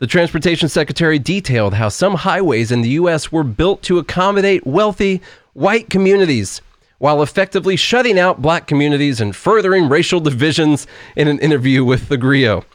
The 0.00 0.06
Transportation 0.06 0.68
Secretary 0.68 1.18
detailed 1.18 1.72
how 1.72 1.88
some 1.88 2.16
highways 2.16 2.70
in 2.70 2.82
the 2.82 2.90
U.S. 2.90 3.32
were 3.32 3.42
built 3.42 3.80
to 3.84 3.98
accommodate 3.98 4.66
wealthy 4.66 5.22
white 5.54 5.88
communities 5.88 6.60
while 6.98 7.22
effectively 7.22 7.76
shutting 7.76 8.18
out 8.18 8.42
black 8.42 8.66
communities 8.66 9.18
and 9.18 9.34
furthering 9.34 9.88
racial 9.88 10.20
divisions 10.20 10.86
in 11.16 11.26
an 11.26 11.38
interview 11.38 11.86
with 11.86 12.10
the 12.10 12.18
Grio. 12.18 12.66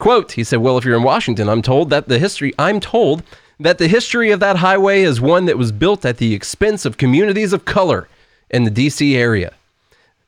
Quote, 0.00 0.32
he 0.32 0.42
said, 0.42 0.58
Well, 0.58 0.76
if 0.76 0.84
you're 0.84 0.96
in 0.96 1.04
Washington, 1.04 1.48
I'm 1.48 1.62
told 1.62 1.90
that 1.90 2.08
the 2.08 2.18
history, 2.18 2.52
I'm 2.58 2.80
told 2.80 3.22
that 3.60 3.78
the 3.78 3.88
history 3.88 4.30
of 4.30 4.40
that 4.40 4.56
highway 4.56 5.02
is 5.02 5.20
one 5.20 5.44
that 5.46 5.58
was 5.58 5.72
built 5.72 6.04
at 6.04 6.18
the 6.18 6.34
expense 6.34 6.84
of 6.84 6.96
communities 6.96 7.52
of 7.52 7.64
color 7.64 8.08
in 8.50 8.64
the 8.64 8.70
D.C. 8.70 9.16
area. 9.16 9.52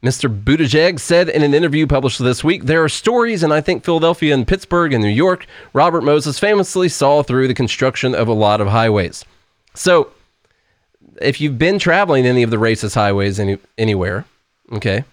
Mr. 0.03 0.29
Buttigieg 0.33 1.01
said 1.01 1.29
in 1.29 1.43
an 1.43 1.55
interview 1.55 1.87
published 1.87 2.23
this 2.23 2.45
week, 2.45 2.65
there 2.65 2.85
are 2.85 2.89
stories, 2.89 3.43
and 3.43 3.53
I 3.53 3.61
think 3.61 3.85
Philadelphia 3.85 4.35
and 4.35 4.47
Pittsburgh 4.47 4.93
and 4.93 5.03
New 5.03 5.11
York, 5.11 5.47
Robert 5.73 6.03
Moses 6.03 6.39
famously 6.39 6.89
saw 6.89 7.23
through 7.23 7.49
the 7.49 7.55
construction 7.55 8.15
of 8.15 8.29
a 8.29 8.33
lot 8.33 8.61
of 8.61 8.69
highways. 8.69 9.25
So, 9.75 10.11
if 11.21 11.41
you've 11.41 11.59
been 11.59 11.79
traveling 11.79 12.27
any 12.27 12.43
of 12.43 12.51
the 12.51 12.57
racist 12.57 12.95
highways 12.95 13.41
any, 13.41 13.59
anywhere, 13.79 14.27
okay. 14.73 15.05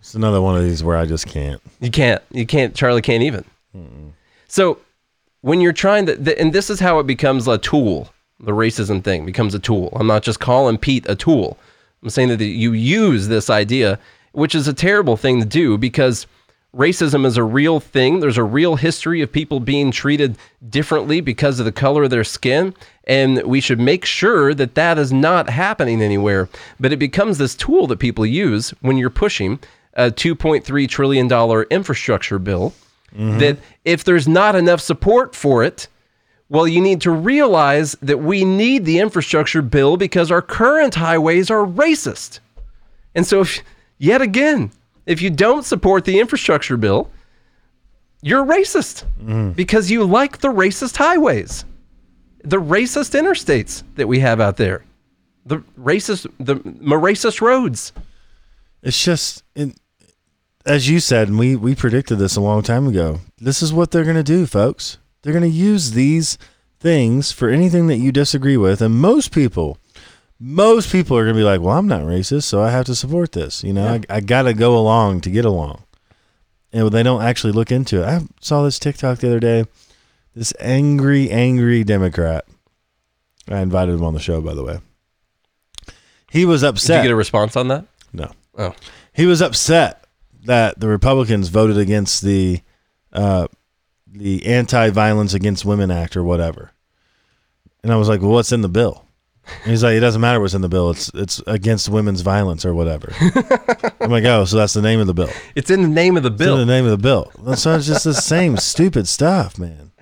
It's 0.00 0.14
another 0.14 0.40
one 0.40 0.56
of 0.56 0.62
these 0.62 0.84
where 0.84 0.96
I 0.96 1.06
just 1.06 1.26
can't. 1.26 1.60
You 1.80 1.90
can't. 1.90 2.22
You 2.30 2.46
can't. 2.46 2.74
Charlie 2.74 3.02
can't 3.02 3.22
even. 3.22 3.44
So 4.48 4.78
when 5.40 5.60
you're 5.60 5.72
trying 5.72 6.06
to, 6.06 6.40
and 6.40 6.52
this 6.52 6.70
is 6.70 6.80
how 6.80 6.98
it 6.98 7.06
becomes 7.06 7.46
a 7.46 7.58
tool. 7.58 8.12
The 8.40 8.52
racism 8.52 9.02
thing 9.02 9.26
becomes 9.26 9.54
a 9.54 9.58
tool. 9.58 9.92
I'm 9.96 10.06
not 10.06 10.22
just 10.22 10.38
calling 10.38 10.78
Pete 10.78 11.06
a 11.08 11.16
tool. 11.16 11.58
I'm 12.02 12.10
saying 12.10 12.28
that 12.28 12.44
you 12.44 12.72
use 12.72 13.26
this 13.26 13.50
idea, 13.50 13.98
which 14.32 14.54
is 14.54 14.68
a 14.68 14.72
terrible 14.72 15.16
thing 15.16 15.40
to 15.40 15.46
do 15.46 15.76
because 15.76 16.28
racism 16.76 17.26
is 17.26 17.36
a 17.36 17.42
real 17.42 17.80
thing. 17.80 18.20
There's 18.20 18.38
a 18.38 18.44
real 18.44 18.76
history 18.76 19.22
of 19.22 19.32
people 19.32 19.58
being 19.58 19.90
treated 19.90 20.36
differently 20.68 21.20
because 21.20 21.58
of 21.58 21.64
the 21.64 21.72
color 21.72 22.04
of 22.04 22.10
their 22.10 22.22
skin. 22.22 22.74
And 23.04 23.42
we 23.42 23.60
should 23.60 23.80
make 23.80 24.04
sure 24.04 24.54
that 24.54 24.76
that 24.76 24.98
is 24.98 25.12
not 25.12 25.50
happening 25.50 26.00
anywhere. 26.00 26.48
But 26.78 26.92
it 26.92 26.98
becomes 26.98 27.38
this 27.38 27.56
tool 27.56 27.88
that 27.88 27.98
people 27.98 28.24
use 28.24 28.70
when 28.80 28.98
you're 28.98 29.10
pushing 29.10 29.58
a 29.94 30.10
$2.3 30.10 30.88
trillion 30.88 31.66
infrastructure 31.70 32.38
bill. 32.38 32.72
Mm-hmm. 33.14 33.38
That 33.38 33.58
if 33.84 34.04
there's 34.04 34.28
not 34.28 34.54
enough 34.54 34.80
support 34.80 35.34
for 35.34 35.64
it, 35.64 35.88
well, 36.50 36.66
you 36.66 36.80
need 36.80 37.00
to 37.02 37.10
realize 37.10 37.92
that 38.00 38.18
we 38.18 38.44
need 38.44 38.84
the 38.84 38.98
infrastructure 38.98 39.62
bill 39.62 39.96
because 39.96 40.30
our 40.30 40.42
current 40.42 40.94
highways 40.94 41.50
are 41.50 41.66
racist. 41.66 42.40
And 43.14 43.26
so, 43.26 43.40
if, 43.40 43.60
yet 43.98 44.22
again, 44.22 44.70
if 45.06 45.20
you 45.20 45.30
don't 45.30 45.64
support 45.64 46.04
the 46.04 46.20
infrastructure 46.20 46.76
bill, 46.76 47.10
you're 48.22 48.44
racist 48.44 49.04
mm-hmm. 49.20 49.50
because 49.52 49.90
you 49.90 50.04
like 50.04 50.38
the 50.38 50.48
racist 50.48 50.96
highways, 50.96 51.64
the 52.44 52.60
racist 52.60 53.18
interstates 53.18 53.82
that 53.96 54.08
we 54.08 54.20
have 54.20 54.40
out 54.40 54.56
there, 54.56 54.84
the 55.44 55.58
racist, 55.78 56.30
the 56.38 56.56
racist 56.56 57.40
roads. 57.40 57.92
It's 58.82 59.02
just, 59.02 59.42
it, 59.54 59.76
as 60.68 60.88
you 60.88 61.00
said, 61.00 61.28
and 61.28 61.38
we 61.38 61.56
we 61.56 61.74
predicted 61.74 62.18
this 62.18 62.36
a 62.36 62.40
long 62.40 62.62
time 62.62 62.86
ago. 62.86 63.20
This 63.38 63.62
is 63.62 63.72
what 63.72 63.90
they're 63.90 64.04
going 64.04 64.16
to 64.16 64.22
do, 64.22 64.46
folks. 64.46 64.98
They're 65.22 65.32
going 65.32 65.42
to 65.42 65.48
use 65.48 65.92
these 65.92 66.38
things 66.78 67.32
for 67.32 67.48
anything 67.48 67.86
that 67.88 67.96
you 67.96 68.12
disagree 68.12 68.56
with, 68.56 68.80
and 68.80 68.94
most 69.00 69.32
people, 69.32 69.78
most 70.38 70.92
people 70.92 71.16
are 71.16 71.24
going 71.24 71.34
to 71.34 71.40
be 71.40 71.44
like, 71.44 71.60
"Well, 71.60 71.76
I'm 71.76 71.88
not 71.88 72.02
racist, 72.02 72.44
so 72.44 72.62
I 72.62 72.70
have 72.70 72.86
to 72.86 72.94
support 72.94 73.32
this." 73.32 73.64
You 73.64 73.72
know, 73.72 73.88
I, 73.88 74.16
I 74.16 74.20
got 74.20 74.42
to 74.42 74.54
go 74.54 74.78
along 74.78 75.22
to 75.22 75.30
get 75.30 75.44
along, 75.44 75.82
and 76.72 76.90
they 76.90 77.02
don't 77.02 77.22
actually 77.22 77.52
look 77.52 77.72
into 77.72 78.02
it. 78.02 78.06
I 78.06 78.20
saw 78.40 78.62
this 78.62 78.78
TikTok 78.78 79.18
the 79.18 79.28
other 79.28 79.40
day. 79.40 79.64
This 80.34 80.52
angry, 80.60 81.30
angry 81.30 81.82
Democrat. 81.82 82.44
I 83.48 83.60
invited 83.60 83.94
him 83.94 84.04
on 84.04 84.14
the 84.14 84.20
show, 84.20 84.40
by 84.40 84.54
the 84.54 84.62
way. 84.62 84.78
He 86.30 86.44
was 86.44 86.62
upset. 86.62 86.98
Did 86.98 86.98
you 86.98 87.08
get 87.08 87.12
a 87.14 87.16
response 87.16 87.56
on 87.56 87.68
that? 87.68 87.86
no. 88.12 88.30
Oh, 88.56 88.74
He 89.14 89.24
was 89.24 89.40
upset 89.40 89.97
that 90.44 90.78
the 90.80 90.88
Republicans 90.88 91.48
voted 91.48 91.78
against 91.78 92.22
the 92.22 92.60
uh, 93.12 93.48
the 94.10 94.46
Anti-Violence 94.46 95.34
Against 95.34 95.64
Women 95.64 95.90
Act 95.90 96.16
or 96.16 96.24
whatever. 96.24 96.72
And 97.82 97.92
I 97.92 97.96
was 97.96 98.08
like, 98.08 98.20
"Well, 98.20 98.30
what's 98.30 98.52
in 98.52 98.62
the 98.62 98.68
bill?" 98.68 99.04
And 99.62 99.70
he's 99.70 99.82
like, 99.82 99.94
"It 99.94 100.00
doesn't 100.00 100.20
matter 100.20 100.40
what's 100.40 100.54
in 100.54 100.60
the 100.62 100.68
bill. 100.68 100.90
It's 100.90 101.10
it's 101.14 101.40
against 101.46 101.88
women's 101.88 102.20
violence 102.22 102.64
or 102.64 102.74
whatever." 102.74 103.12
I'm 104.00 104.10
like, 104.10 104.24
"Oh, 104.24 104.44
so 104.44 104.56
that's 104.56 104.74
the 104.74 104.82
name 104.82 105.00
of 105.00 105.06
the 105.06 105.14
bill." 105.14 105.30
it's 105.54 105.70
in 105.70 105.82
the 105.82 105.88
name 105.88 106.16
of 106.16 106.22
the 106.22 106.30
It's 106.32 106.40
in 106.40 106.46
bill. 106.46 106.56
the 106.56 106.66
name 106.66 106.84
of 106.84 106.90
the 106.90 106.98
bill. 106.98 107.30
So 107.56 107.74
it's 107.76 107.86
just 107.86 108.04
the 108.04 108.14
same 108.14 108.56
stupid 108.58 109.06
stuff, 109.08 109.58
man. 109.58 109.92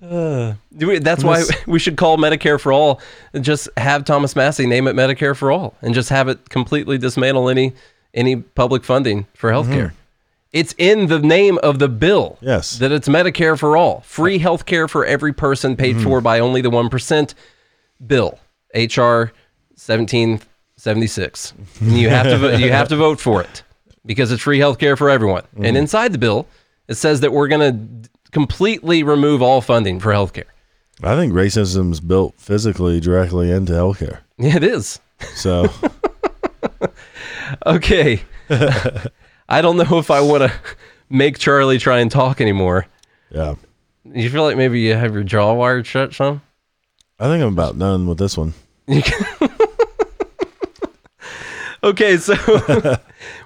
We- 0.00 0.98
That's 1.00 1.24
why 1.24 1.42
we 1.66 1.78
should 1.78 1.96
call 1.96 2.16
Medicare 2.18 2.60
for 2.60 2.72
all 2.72 3.00
and 3.32 3.44
just 3.44 3.68
have 3.76 4.04
Thomas 4.04 4.36
Massie 4.36 4.66
name 4.66 4.86
it 4.86 4.94
Medicare 4.94 5.36
for 5.36 5.50
all 5.50 5.74
and 5.82 5.92
just 5.94 6.08
have 6.10 6.28
it 6.28 6.48
completely 6.48 6.98
dismantle 6.98 7.48
any 7.48 7.72
any 8.14 8.36
public 8.36 8.84
funding 8.84 9.26
for 9.34 9.50
healthcare. 9.50 9.92
It's 10.52 10.74
in 10.78 11.08
the 11.08 11.18
name 11.18 11.58
of 11.62 11.78
the 11.78 11.88
bill. 11.88 12.36
Mm-hmm. 12.36 12.46
Yes. 12.46 12.78
That 12.78 12.90
it's 12.90 13.06
Medicare 13.08 13.58
for 13.58 13.76
all. 13.76 14.00
Free 14.00 14.38
healthcare 14.38 14.88
for 14.88 15.04
every 15.04 15.32
person 15.32 15.76
paid 15.76 15.96
Mm-hmm. 15.96 16.04
for 16.04 16.20
by 16.22 16.40
only 16.40 16.60
the 16.62 16.70
1% 16.70 17.34
bill. 18.06 18.38
HR 18.74 19.32
1776. 19.76 21.52
And 21.80 21.92
you 21.98 22.08
have 22.08 22.26
to 22.26 22.38
vo- 22.38 22.56
you 22.56 22.70
have 22.72 22.88
to 22.88 22.96
vote 23.06 23.20
for 23.20 23.42
it 23.42 23.62
because 24.06 24.32
it's 24.32 24.42
free 24.42 24.58
healthcare 24.58 24.96
for 24.96 25.10
everyone. 25.10 25.42
Mm-hmm. 25.42 25.64
And 25.66 25.76
inside 25.76 26.12
the 26.12 26.18
bill, 26.18 26.46
it 26.88 26.94
says 26.94 27.20
that 27.20 27.32
we're 27.32 27.48
going 27.48 28.02
to 28.02 28.08
completely 28.30 29.02
remove 29.02 29.42
all 29.42 29.60
funding 29.60 30.00
for 30.00 30.12
healthcare. 30.12 30.44
I 31.02 31.14
think 31.14 31.32
racism's 31.32 32.00
built 32.00 32.34
physically 32.38 33.00
directly 33.00 33.50
into 33.50 33.72
healthcare. 33.72 34.20
Yeah, 34.38 34.56
it 34.56 34.64
is. 34.64 34.98
So 35.34 35.66
Okay. 37.66 38.22
I 39.48 39.62
don't 39.62 39.76
know 39.76 39.98
if 39.98 40.10
I 40.10 40.20
want 40.20 40.42
to 40.42 40.52
make 41.08 41.38
Charlie 41.38 41.78
try 41.78 41.98
and 42.00 42.10
talk 42.10 42.40
anymore. 42.40 42.86
yeah, 43.30 43.54
You 44.04 44.28
feel 44.30 44.42
like 44.44 44.56
maybe 44.56 44.80
you 44.80 44.94
have 44.94 45.14
your 45.14 45.22
jaw 45.24 45.52
wired 45.54 45.86
shut, 45.86 46.12
Sean? 46.14 46.40
I 47.18 47.24
think 47.26 47.42
I'm 47.42 47.52
about 47.52 47.78
done 47.78 48.06
with 48.06 48.18
this 48.18 48.36
one. 48.36 48.54
Okay, 51.84 52.16
so 52.16 52.34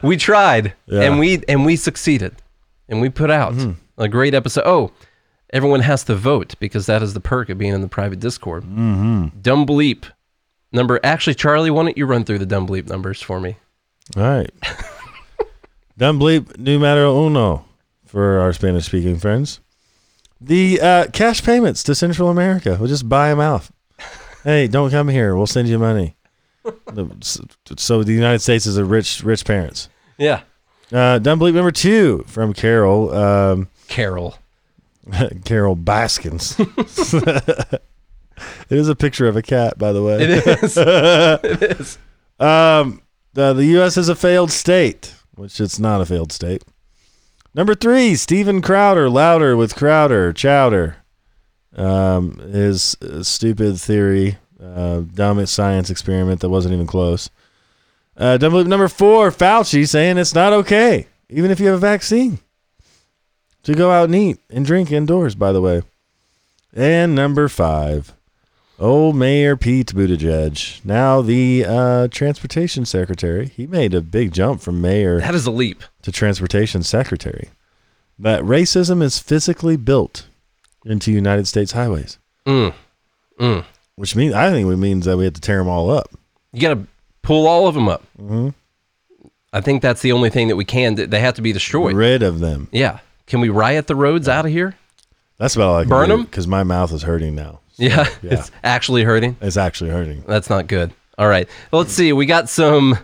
we 0.03 0.17
tried 0.17 0.73
Yeah. 0.87 1.03
and 1.03 1.19
we 1.19 1.43
and 1.49 1.67
we 1.67 1.77
succeeded. 1.77 2.35
And 2.89 3.01
we 3.01 3.09
put 3.11 3.31
out 3.31 3.55
a 3.99 4.09
great 4.09 4.35
episode. 4.35 4.65
Oh, 4.67 4.91
everyone 5.53 5.81
has 5.81 6.03
to 6.05 6.15
vote 6.15 6.55
because 6.59 6.87
that 6.87 7.03
is 7.03 7.13
the 7.15 7.21
perk 7.21 7.49
of 7.51 7.59
being 7.59 7.75
in 7.75 7.81
the 7.83 7.89
private 7.89 8.21
Discord. 8.21 8.65
Mm-hmm. 8.65 9.39
Dumb 9.41 9.67
bleep 9.67 10.05
number. 10.73 10.99
Actually, 11.05 11.35
Charlie, 11.35 11.71
why 11.71 11.83
don't 11.85 11.97
you 11.99 12.07
run 12.07 12.25
through 12.25 12.39
the 12.39 12.47
dumb 12.47 12.67
bleep 12.67 12.89
numbers 12.89 13.21
for 13.23 13.39
me? 13.41 13.57
All 14.17 14.23
right. 14.23 14.51
Dumb 15.99 16.19
bleep 16.19 16.59
numero 16.59 17.27
uno 17.27 17.65
for 18.07 18.39
our 18.41 18.53
Spanish 18.53 18.87
speaking 18.87 19.19
friends. 19.19 19.61
The 20.41 20.81
uh, 20.81 21.07
cash 21.13 21.43
payments 21.43 21.83
to 21.85 21.95
Central 21.95 22.29
America. 22.29 22.77
We'll 22.79 22.89
just 22.89 23.09
buy 23.09 23.29
them 23.31 23.41
out. 23.41 23.69
Hey, 24.45 24.67
don't 24.67 24.91
come 24.91 25.07
here. 25.07 25.37
We'll 25.37 25.47
send 25.47 25.69
you 25.69 25.79
money. 25.79 26.17
So 27.77 28.03
the 28.03 28.13
United 28.13 28.41
States 28.41 28.67
is 28.67 28.77
a 28.77 28.85
rich, 28.85 29.23
rich 29.23 29.45
parents. 29.45 29.89
Yeah, 30.19 30.41
Uh, 30.91 31.21
dumb 31.21 31.39
bleep 31.39 31.55
number 31.55 31.71
two 31.71 32.25
from 32.27 32.53
Carol. 32.53 33.15
Um, 33.15 33.69
Carol. 33.87 34.37
Carole 35.45 35.77
Baskins. 35.77 36.59
it 36.59 37.81
is 38.71 38.89
a 38.89 38.97
picture 38.97 39.29
of 39.29 39.37
a 39.37 39.43
cat, 39.43 39.79
by 39.79 39.93
the 39.93 40.03
way. 40.03 40.17
It 40.23 40.31
is. 40.65 40.77
it 40.77 41.81
is. 41.81 41.99
Um, 42.41 43.01
Uh, 43.37 43.53
the 43.53 43.65
U.S. 43.67 43.97
is 43.97 44.09
a 44.09 44.15
failed 44.15 44.51
state, 44.51 45.15
which 45.35 45.61
it's 45.61 45.79
not 45.79 46.01
a 46.01 46.07
failed 46.07 46.33
state. 46.33 46.63
Number 47.55 47.75
three, 47.75 48.15
Steven 48.15 48.63
Crowder, 48.63 49.09
louder 49.09 49.57
with 49.57 49.75
Crowder, 49.75 50.33
Chowder. 50.33 50.97
Um, 51.75 52.39
his 52.39 52.97
uh, 53.01 53.23
stupid 53.23 53.81
theory, 53.81 54.37
uh, 54.63 55.01
dumb 55.01 55.45
science 55.47 55.89
experiment 55.89 56.41
that 56.41 56.51
wasn't 56.51 56.75
even 56.75 56.87
close. 56.87 57.31
Uh, 58.17 58.37
number 58.37 58.89
four, 58.89 59.31
Fauci 59.31 59.89
saying 59.89 60.19
it's 60.19 60.35
not 60.35 60.53
okay, 60.53 61.07
even 61.31 61.51
if 61.51 61.59
you 61.59 61.67
have 61.67 61.77
a 61.77 61.79
vaccine, 61.79 62.39
to 63.63 63.75
go 63.75 63.91
out 63.91 64.05
and 64.05 64.15
eat 64.15 64.39
and 64.51 64.67
drink 64.67 64.93
indoors, 64.93 65.35
by 65.35 65.53
the 65.53 65.63
way. 65.63 65.83
And 66.75 67.15
number 67.15 67.49
five, 67.49 68.13
old 68.83 69.17
Mayor 69.17 69.57
Pete 69.57 69.95
Buttigieg, 69.95 70.85
now 70.85 71.23
the 71.23 71.65
uh, 71.67 72.09
transportation 72.09 72.85
secretary. 72.85 73.47
He 73.49 73.67
made 73.67 73.95
a 73.95 74.01
big 74.01 74.33
jump 74.33 74.61
from 74.61 74.81
mayor 74.81 75.21
That 75.21 75.35
is 75.35 75.47
a 75.47 75.51
leap. 75.51 75.83
to 76.03 76.13
transportation 76.13 76.83
secretary. 76.83 77.51
That 78.19 78.43
racism 78.43 79.03
is 79.03 79.19
physically 79.19 79.77
built 79.77 80.27
into 80.85 81.11
United 81.13 81.47
States 81.49 81.73
highways, 81.73 82.19
Mm. 82.47 82.75
Mm. 83.41 83.65
which 83.97 84.15
means 84.17 84.35
I 84.35 84.51
think 84.51 84.71
it 84.71 84.77
means 84.77 85.07
that 85.07 85.17
we 85.17 85.25
have 85.25 85.35
to 85.35 85.41
tear 85.41 85.59
them 85.59 85.69
all 85.69 85.91
up. 85.91 86.11
You 86.53 86.61
got 86.61 86.75
to 86.75 86.87
pull 87.23 87.47
all 87.47 87.67
of 87.69 87.75
them 87.75 87.89
up. 87.89 88.03
Mm-hmm. 88.21 88.49
I 89.53 89.61
think 89.61 89.83
that's 89.83 90.03
the 90.03 90.13
only 90.13 90.31
thing 90.31 90.49
that 90.49 90.57
we 90.57 90.65
can. 90.65 90.95
They 90.97 91.21
have 91.21 91.35
to 91.35 91.43
be 91.43 91.53
destroyed. 91.53 91.95
Rid 91.95 92.23
of 92.23 92.41
them. 92.41 92.69
Yeah. 92.73 92.99
Can 93.27 93.41
we 93.41 93.49
riot 93.49 93.87
the 93.87 93.95
roads 93.95 94.29
out 94.29 94.45
of 94.47 94.51
here? 94.51 94.75
That's 95.43 95.57
about 95.57 95.71
all 95.71 95.77
I 95.77 95.83
can 95.83 95.89
Burn 95.89 96.11
'em? 96.13 96.23
because 96.23 96.47
my 96.47 96.63
mouth 96.63 96.93
is 96.93 97.03
hurting 97.03 97.35
now. 97.35 97.59
Yeah. 97.75 98.09
yeah. 98.23 98.35
It's 98.35 98.53
actually 98.63 99.03
hurting. 99.03 99.37
It's 99.41 99.57
actually 99.57 99.91
hurting. 99.91 100.23
That's 100.29 100.49
not 100.49 100.69
good. 100.69 100.93
All 101.19 101.27
right. 101.27 101.49
Let's 101.73 101.93
see. 101.93 102.13
We 102.13 102.27
got 102.27 102.49
some 102.49 102.97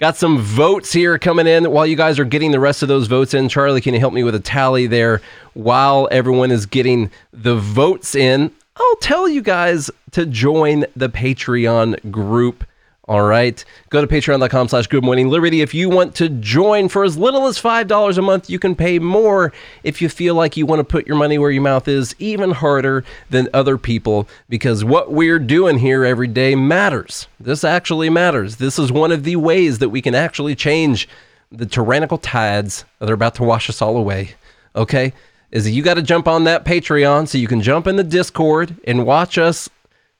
got 0.00 0.16
some 0.16 0.40
votes 0.40 0.92
here 0.92 1.20
coming 1.20 1.46
in. 1.46 1.70
While 1.70 1.86
you 1.86 1.94
guys 1.94 2.18
are 2.18 2.24
getting 2.24 2.50
the 2.50 2.58
rest 2.58 2.82
of 2.82 2.88
those 2.88 3.06
votes 3.06 3.32
in, 3.32 3.48
Charlie, 3.48 3.80
can 3.80 3.94
you 3.94 4.00
help 4.00 4.12
me 4.12 4.24
with 4.24 4.34
a 4.34 4.40
tally 4.40 4.88
there 4.88 5.22
while 5.52 6.08
everyone 6.10 6.50
is 6.50 6.66
getting 6.66 7.12
the 7.32 7.54
votes 7.54 8.16
in? 8.16 8.50
I'll 8.76 8.96
tell 8.96 9.28
you 9.28 9.40
guys 9.40 9.88
to 10.10 10.26
join 10.26 10.86
the 10.96 11.08
Patreon 11.08 12.10
group. 12.10 12.64
All 13.06 13.22
right. 13.22 13.62
Go 13.90 14.00
to 14.00 14.06
patreon.com 14.06 14.68
slash 14.68 14.86
good 14.86 15.04
morning 15.04 15.28
liberty. 15.28 15.60
If 15.60 15.74
you 15.74 15.90
want 15.90 16.14
to 16.14 16.30
join 16.30 16.88
for 16.88 17.04
as 17.04 17.18
little 17.18 17.46
as 17.46 17.58
$5 17.58 18.16
a 18.16 18.22
month, 18.22 18.48
you 18.48 18.58
can 18.58 18.74
pay 18.74 18.98
more 18.98 19.52
if 19.82 20.00
you 20.00 20.08
feel 20.08 20.34
like 20.34 20.56
you 20.56 20.64
want 20.64 20.80
to 20.80 20.84
put 20.84 21.06
your 21.06 21.16
money 21.16 21.36
where 21.36 21.50
your 21.50 21.62
mouth 21.62 21.86
is, 21.86 22.14
even 22.18 22.52
harder 22.52 23.04
than 23.28 23.50
other 23.52 23.76
people, 23.76 24.26
because 24.48 24.84
what 24.84 25.12
we're 25.12 25.38
doing 25.38 25.78
here 25.78 26.02
every 26.02 26.28
day 26.28 26.54
matters. 26.54 27.28
This 27.38 27.62
actually 27.62 28.08
matters. 28.08 28.56
This 28.56 28.78
is 28.78 28.90
one 28.90 29.12
of 29.12 29.24
the 29.24 29.36
ways 29.36 29.80
that 29.80 29.90
we 29.90 30.00
can 30.00 30.14
actually 30.14 30.54
change 30.54 31.06
the 31.52 31.66
tyrannical 31.66 32.16
tides 32.16 32.86
that 33.00 33.10
are 33.10 33.14
about 33.14 33.34
to 33.34 33.44
wash 33.44 33.68
us 33.68 33.82
all 33.82 33.98
away. 33.98 34.34
Okay? 34.74 35.12
Is 35.50 35.70
you 35.70 35.82
got 35.82 35.94
to 35.94 36.02
jump 36.02 36.26
on 36.26 36.44
that 36.44 36.64
Patreon 36.64 37.28
so 37.28 37.36
you 37.36 37.48
can 37.48 37.60
jump 37.60 37.86
in 37.86 37.96
the 37.96 38.02
Discord 38.02 38.76
and 38.86 39.04
watch 39.04 39.36
us 39.36 39.68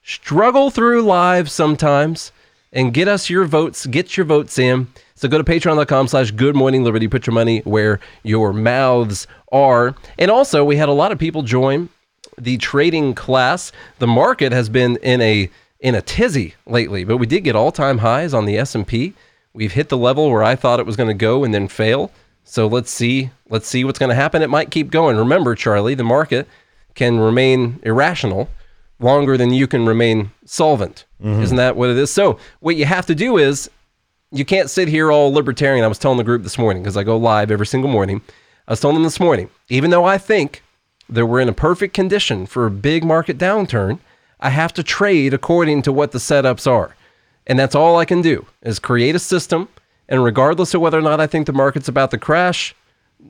struggle 0.02 0.70
through 0.70 1.00
live 1.00 1.50
sometimes 1.50 2.30
and 2.74 2.92
get 2.92 3.08
us 3.08 3.30
your 3.30 3.44
votes, 3.44 3.86
get 3.86 4.16
your 4.16 4.26
votes 4.26 4.58
in. 4.58 4.88
So 5.14 5.28
go 5.28 5.38
to 5.38 5.44
patreon.com 5.44 6.08
slash 6.08 6.32
good 6.32 6.56
morning 6.56 6.82
liberty. 6.82 7.06
Put 7.08 7.26
your 7.26 7.32
money 7.32 7.60
where 7.60 8.00
your 8.24 8.52
mouths 8.52 9.26
are. 9.52 9.94
And 10.18 10.30
also 10.30 10.64
we 10.64 10.76
had 10.76 10.88
a 10.88 10.92
lot 10.92 11.12
of 11.12 11.18
people 11.18 11.42
join 11.42 11.88
the 12.36 12.58
trading 12.58 13.14
class. 13.14 13.70
The 14.00 14.08
market 14.08 14.52
has 14.52 14.68
been 14.68 14.96
in 14.96 15.20
a 15.20 15.48
in 15.80 15.94
a 15.94 16.02
tizzy 16.02 16.54
lately, 16.66 17.04
but 17.04 17.18
we 17.18 17.26
did 17.26 17.44
get 17.44 17.54
all-time 17.54 17.98
highs 17.98 18.32
on 18.32 18.46
the 18.46 18.56
S&P. 18.56 19.12
We've 19.52 19.72
hit 19.72 19.90
the 19.90 19.98
level 19.98 20.30
where 20.30 20.42
I 20.42 20.56
thought 20.56 20.80
it 20.80 20.86
was 20.86 20.96
going 20.96 21.08
to 21.08 21.14
go 21.14 21.44
and 21.44 21.52
then 21.52 21.68
fail. 21.68 22.10
So 22.42 22.66
let's 22.66 22.90
see 22.90 23.30
let's 23.48 23.68
see 23.68 23.84
what's 23.84 23.98
going 23.98 24.10
to 24.10 24.16
happen. 24.16 24.42
It 24.42 24.50
might 24.50 24.72
keep 24.72 24.90
going. 24.90 25.16
Remember, 25.16 25.54
Charlie, 25.54 25.94
the 25.94 26.02
market 26.02 26.48
can 26.94 27.20
remain 27.20 27.78
irrational 27.84 28.48
longer 29.00 29.36
than 29.36 29.52
you 29.52 29.66
can 29.66 29.86
remain 29.86 30.30
solvent. 30.44 31.04
Mm-hmm. 31.22 31.42
Isn't 31.42 31.56
that 31.56 31.76
what 31.76 31.90
it 31.90 31.96
is? 31.96 32.10
So 32.10 32.38
what 32.60 32.76
you 32.76 32.84
have 32.84 33.06
to 33.06 33.14
do 33.14 33.38
is 33.38 33.70
you 34.30 34.44
can't 34.44 34.70
sit 34.70 34.88
here 34.88 35.10
all 35.12 35.32
libertarian. 35.32 35.84
I 35.84 35.88
was 35.88 35.98
telling 35.98 36.18
the 36.18 36.24
group 36.24 36.42
this 36.42 36.58
morning 36.58 36.82
because 36.82 36.96
I 36.96 37.04
go 37.04 37.16
live 37.16 37.50
every 37.50 37.66
single 37.66 37.90
morning. 37.90 38.22
I 38.66 38.72
was 38.72 38.80
telling 38.80 38.96
them 38.96 39.04
this 39.04 39.20
morning, 39.20 39.50
even 39.68 39.90
though 39.90 40.04
I 40.04 40.18
think 40.18 40.62
that 41.08 41.26
we're 41.26 41.40
in 41.40 41.48
a 41.48 41.54
perfect 41.54 41.94
condition 41.94 42.46
for 42.46 42.66
a 42.66 42.70
big 42.70 43.04
market 43.04 43.38
downturn, 43.38 43.98
I 44.40 44.50
have 44.50 44.72
to 44.74 44.82
trade 44.82 45.34
according 45.34 45.82
to 45.82 45.92
what 45.92 46.12
the 46.12 46.18
setups 46.18 46.70
are. 46.70 46.96
And 47.46 47.58
that's 47.58 47.74
all 47.74 47.96
I 47.96 48.04
can 48.04 48.22
do 48.22 48.46
is 48.62 48.78
create 48.78 49.14
a 49.14 49.18
system. 49.18 49.68
And 50.08 50.24
regardless 50.24 50.74
of 50.74 50.80
whether 50.80 50.98
or 50.98 51.02
not 51.02 51.20
I 51.20 51.26
think 51.26 51.46
the 51.46 51.52
market's 51.52 51.88
about 51.88 52.10
to 52.10 52.18
crash, 52.18 52.74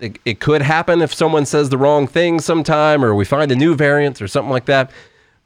it, 0.00 0.18
it 0.24 0.40
could 0.40 0.62
happen 0.62 1.02
if 1.02 1.14
someone 1.14 1.46
says 1.46 1.68
the 1.68 1.78
wrong 1.78 2.06
thing 2.06 2.40
sometime 2.40 3.04
or 3.04 3.14
we 3.14 3.24
find 3.24 3.52
a 3.52 3.56
new 3.56 3.74
variant 3.74 4.20
or 4.22 4.28
something 4.28 4.50
like 4.50 4.66
that. 4.66 4.90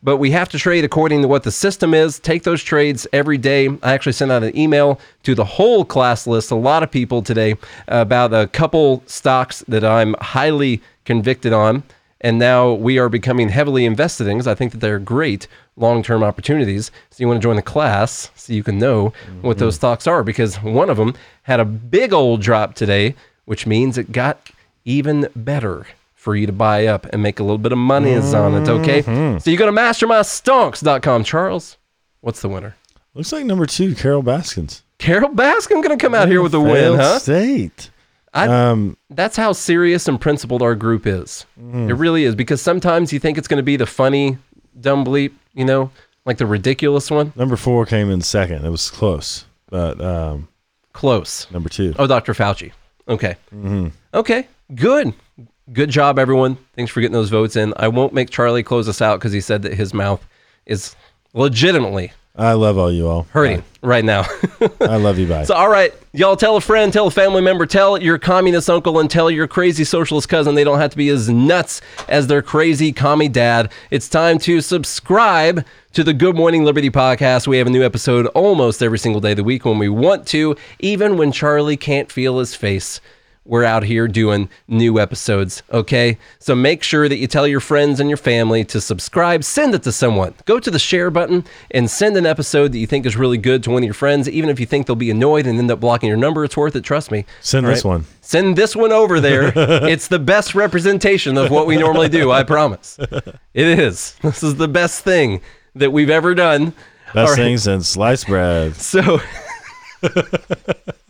But 0.03 0.19
we 0.19 0.31
have 0.31 0.49
to 0.51 0.59
trade 0.59 0.85
according 0.85 1.23
to 1.23 1.29
what 1.29 1.43
the 1.43 1.51
system 1.51 1.93
is. 1.93 2.21
Take 2.21 2.45
those 2.45 2.63
trades 2.63 3.07
every 3.13 3.37
day. 3.37 3.69
I 3.83 3.93
actually 3.93 4.13
sent 4.13 4.31
out 4.31 4.45
an 4.45 4.57
email 4.57 5.01
to 5.25 5.35
the 5.35 5.45
whole 5.45 5.85
class 5.85 6.27
list, 6.27 6.53
a 6.53 6.55
lot 6.55 6.83
of 6.83 6.91
people 6.91 7.21
today, 7.21 7.57
about 7.89 8.33
a 8.33 8.47
couple 8.47 9.03
stocks 9.07 9.65
that 9.67 9.85
I'm 9.85 10.15
highly 10.21 10.81
convicted 11.05 11.53
on. 11.53 11.83
And 12.21 12.39
now 12.39 12.73
we 12.73 12.99
are 12.99 13.09
becoming 13.09 13.49
heavily 13.49 13.85
invested 13.85 14.27
in 14.27 14.37
because 14.37 14.49
I 14.49 14.55
think 14.55 14.73
that 14.73 14.79
they're 14.79 14.99
great 14.99 15.47
long 15.77 16.03
term 16.03 16.23
opportunities. 16.23 16.91
So 17.11 17.17
you 17.23 17.29
want 17.29 17.41
to 17.41 17.47
join 17.47 17.57
the 17.57 17.63
class 17.63 18.31
so 18.35 18.53
you 18.53 18.63
can 18.63 18.79
know 18.79 19.13
what 19.41 19.59
those 19.59 19.75
mm-hmm. 19.75 19.81
stocks 19.81 20.07
are 20.07 20.23
because 20.23 20.57
one 20.63 20.91
of 20.91 20.97
them 20.97 21.15
had 21.43 21.61
a 21.61 21.65
big 21.65 22.13
old 22.13 22.41
drop 22.41 22.75
today, 22.75 23.15
which 23.47 23.67
means 23.67 23.99
it 23.99 24.13
got 24.13 24.51
even 24.85 25.29
better 25.35 25.87
for 26.19 26.35
you 26.35 26.47
to 26.47 26.53
buy 26.53 26.87
up 26.87 27.07
and 27.07 27.23
make 27.23 27.39
a 27.39 27.43
little 27.45 27.59
bit 27.59 27.71
of 27.71 27.79
money 27.79 28.15
on 28.17 28.55
it. 28.63 28.69
Okay. 28.69 29.03
So 29.39 29.51
you 29.51 29.57
go 29.57 29.67
to 29.67 29.73
mastermindstonks.com. 29.73 31.25
Charles, 31.25 31.77
what's 32.21 32.43
the 32.43 32.49
winner? 32.49 32.75
Looks 33.15 33.33
like 33.33 33.45
number 33.47 33.67
two, 33.67 33.95
Carole 33.95 34.23
Baskins. 34.23 34.83
Carole 34.99 35.31
Baskin 35.31 35.83
going 35.83 35.97
to 35.97 35.97
come 35.97 36.15
out 36.15 36.29
here 36.29 36.43
with 36.43 36.55
a 36.55 36.61
win, 36.61 36.97
huh? 36.97 37.19
State. 37.21 37.91
I, 38.35 38.47
Um, 38.47 38.97
that's 39.11 39.37
how 39.37 39.53
serious 39.53 40.07
and 40.09 40.21
principled 40.21 40.61
our 40.61 40.75
group 40.75 41.07
is. 41.07 41.47
Mhm. 41.61 41.89
It 41.89 41.95
really 41.95 42.25
is 42.25 42.35
because 42.35 42.61
sometimes 42.61 43.13
you 43.13 43.19
think 43.19 43.39
it's 43.39 43.49
going 43.49 43.59
to 43.59 43.63
be 43.63 43.77
the 43.77 43.87
funny 43.87 44.37
dumb 44.79 45.05
bleep, 45.05 45.33
you 45.55 45.65
know, 45.65 45.91
like 46.27 46.37
the 46.39 46.47
ridiculous 46.47 47.11
one. 47.11 47.33
Number 47.37 47.57
four 47.57 47.87
came 47.87 48.11
in 48.11 48.21
second. 48.23 48.65
It 48.65 48.71
was 48.71 48.91
close, 48.91 49.45
but 49.71 50.01
um, 50.01 50.49
Close. 50.93 51.47
number 51.53 51.69
two. 51.69 51.95
Oh, 51.99 52.07
Dr. 52.09 52.35
Fauci. 52.35 52.73
Okay. 53.09 53.37
Mhm. 53.55 53.93
Okay. 54.13 54.47
Good. 54.75 55.15
Good 55.73 55.91
job, 55.91 56.19
everyone. 56.19 56.57
Thanks 56.75 56.91
for 56.91 57.01
getting 57.01 57.13
those 57.13 57.31
votes 57.31 57.57
in. 57.57 57.75
I 57.77 57.89
won't 57.89 58.15
make 58.15 58.31
Charlie 58.31 58.63
close 58.63 58.89
us 58.89 59.03
out 59.03 59.19
because 59.19 59.33
he 59.33 59.41
said 59.41 59.63
that 59.63 59.75
his 59.75 59.93
mouth 59.93 60.27
is 60.67 60.97
legitimately 61.35 62.13
I 62.39 62.53
love 62.53 62.79
all 62.79 62.93
you 62.93 63.09
all. 63.09 63.25
hurting 63.31 63.65
right 63.83 64.05
now. 64.05 64.25
I 64.81 64.97
love 64.97 65.19
you. 65.19 65.27
Bye. 65.27 65.45
So, 65.49 65.55
all 65.55 65.69
right, 65.69 65.93
y'all 66.13 66.37
tell 66.37 66.57
a 66.57 66.61
friend, 66.61 66.93
tell 66.93 67.09
a 67.09 67.11
family 67.11 67.43
member, 67.43 67.67
tell 67.67 68.01
your 68.01 68.17
communist 68.17 68.71
uncle, 68.71 69.01
and 69.01 69.11
tell 69.11 69.29
your 69.29 69.49
crazy 69.49 69.83
socialist 69.83 70.29
cousin 70.29 70.55
they 70.55 70.63
don't 70.63 70.79
have 70.79 70.93
to 70.93 70.97
be 70.97 71.09
as 71.09 71.29
nuts 71.29 71.81
as 72.09 72.29
their 72.29 72.41
crazy 72.41 72.93
commie 72.93 73.29
dad. 73.29 73.73
It's 73.91 74.09
time 74.09 74.39
to 74.41 74.61
subscribe 74.61 75.67
to 75.95 76.05
the 76.05 76.15
Good 76.15 76.37
Morning 76.37 76.65
Liberty 76.65 76.91
podcast. 76.91 77.49
We 77.49 77.59
have 77.59 77.67
a 77.67 77.71
new 77.71 77.85
episode 77.85 78.27
almost 78.29 78.83
every 78.85 79.01
single 79.01 79.21
day 79.21 79.33
of 79.33 79.39
the 79.39 79.45
week 79.45 79.65
when 79.65 79.79
we 79.79 79.89
want 79.89 80.25
to, 80.29 80.57
even 80.79 81.17
when 81.17 81.33
Charlie 81.33 81.77
can't 81.77 82.13
feel 82.13 82.39
his 82.39 82.55
face. 82.55 83.01
We're 83.49 83.65
out 83.65 83.83
here 83.83 84.07
doing 84.07 84.51
new 84.69 85.01
episodes, 85.01 85.63
okay? 85.73 86.19
So 86.39 86.55
make 86.55 86.83
sure 86.83 87.09
that 87.09 87.17
you 87.17 87.27
tell 87.27 87.47
your 87.47 87.61
friends 87.61 87.99
and 87.99 88.11
your 88.11 88.19
family 88.19 88.63
to 88.67 88.79
subscribe. 88.79 89.43
Send 89.43 89.75
it 89.75 89.83
to 89.85 89.93
someone. 89.93 90.35
Go 90.45 90.61
to 90.61 90.71
the 90.71 90.79
share 90.79 91.11
button 91.11 91.47
and 91.71 91.91
send 91.91 92.19
an 92.19 92.27
episode 92.27 92.73
that 92.73 92.79
you 92.79 92.87
think 92.87 93.07
is 93.07 93.17
really 93.17 93.39
good 93.39 93.63
to 93.63 93.71
one 93.71 93.83
of 93.83 93.87
your 93.87 93.95
friends, 93.95 94.29
even 94.29 94.51
if 94.51 94.61
you 94.61 94.67
think 94.67 94.87
they'll 94.87 94.97
be 94.97 95.11
annoyed 95.11 95.47
and 95.47 95.59
end 95.59 95.71
up 95.71 95.81
blocking 95.81 96.09
your 96.09 96.19
number. 96.19 96.45
It's 96.45 96.59
worth 96.59 96.77
it, 96.77 96.85
trust 96.85 97.11
me. 97.11 97.25
Send 97.41 97.65
All 97.65 97.73
this 97.73 97.85
one. 97.85 98.05
Send 98.21 98.55
this 98.55 98.77
one 98.77 98.93
over 98.93 99.19
there. 99.19 99.51
it's 99.57 100.09
the 100.09 100.19
best 100.19 100.55
representation 100.55 101.39
of 101.39 101.51
what 101.51 101.67
we 101.67 101.79
normally 101.79 102.11
do, 102.11 102.31
I 102.31 102.43
promise. 102.43 102.99
It 103.01 103.79
is. 103.79 104.15
This 104.23 104.43
is 104.43 104.57
the 104.57 104.69
best 104.69 105.03
thing 105.05 105.41
that 105.75 105.91
we've 105.91 106.11
ever 106.11 106.35
done. 106.35 106.75
Best 107.15 107.31
right. 107.31 107.37
thing 107.37 107.57
since 107.57 107.89
sliced 107.89 108.27
bread. 108.27 108.77
So 108.77 109.21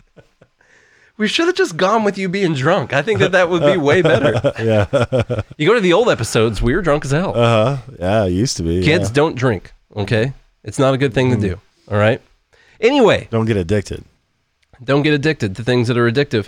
we 1.19 1.29
should 1.29 1.47
have 1.47 1.57
just 1.57 1.77
gone 1.77 2.05
with 2.05 2.17
you 2.17 2.29
being 2.29 2.55
drunk. 2.55 2.93
I 2.93 3.03
think 3.03 3.19
that 3.19 3.33
that 3.33 3.51
would 3.51 3.63
be 3.63 3.77
way 3.89 4.01
better. 4.03 4.33
yeah. 4.59 5.43
You 5.59 5.69
go 5.69 5.75
to 5.75 5.81
the 5.81 5.93
old 5.93 6.09
episodes, 6.09 6.63
we 6.63 6.75
were 6.75 6.81
drunk 6.81 7.05
as 7.05 7.11
hell. 7.11 7.37
Uh 7.37 7.77
huh. 7.77 7.83
Yeah, 7.99 8.25
it 8.25 8.31
used 8.31 8.57
to 8.59 8.63
be. 8.63 8.83
Kids, 8.83 9.09
yeah. 9.09 9.11
Mm. 9.11 9.15
don't 9.15 9.35
drink, 9.37 9.73
okay? 9.95 10.33
It's 10.65 10.79
not 10.79 10.95
a 10.95 10.99
good 10.99 11.13
thing 11.13 11.31
to 11.31 11.37
do, 11.37 11.61
all 11.91 11.99
right? 11.99 12.23
Anyway, 12.81 13.29
don't 13.31 13.47
get 13.47 13.57
addicted. 13.57 14.05
Don't 14.83 15.03
get 15.03 15.13
addicted 15.13 15.57
to 15.57 15.65
things 15.65 15.89
that 15.89 15.99
are 15.99 16.11
addictive. 16.11 16.47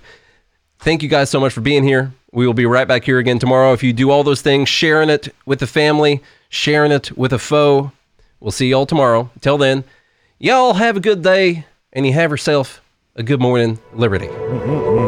Thank 0.78 1.02
you 1.02 1.08
guys 1.08 1.28
so 1.28 1.40
much 1.40 1.52
for 1.52 1.60
being 1.60 1.84
here. 1.84 2.12
We 2.32 2.46
will 2.46 2.54
be 2.54 2.64
right 2.64 2.86
back 2.86 3.04
here 3.04 3.18
again 3.18 3.38
tomorrow. 3.40 3.72
If 3.72 3.82
you 3.82 3.92
do 3.92 4.10
all 4.10 4.22
those 4.22 4.40
things, 4.40 4.68
sharing 4.68 5.10
it 5.10 5.34
with 5.44 5.58
the 5.58 5.66
family, 5.66 6.22
sharing 6.48 6.92
it 6.92 7.16
with 7.18 7.32
a 7.32 7.38
foe, 7.38 7.90
we'll 8.38 8.52
see 8.52 8.68
y'all 8.70 8.86
tomorrow. 8.86 9.30
Till 9.40 9.58
then, 9.58 9.82
y'all 10.38 10.74
have 10.74 10.96
a 10.96 11.00
good 11.00 11.22
day 11.22 11.66
and 11.92 12.06
you 12.06 12.12
have 12.12 12.30
yourself 12.30 12.80
a 13.20 13.22
good 13.22 13.40
morning, 13.40 13.78
Liberty. 13.92 14.28
Mm-mm-mm. 14.48 14.99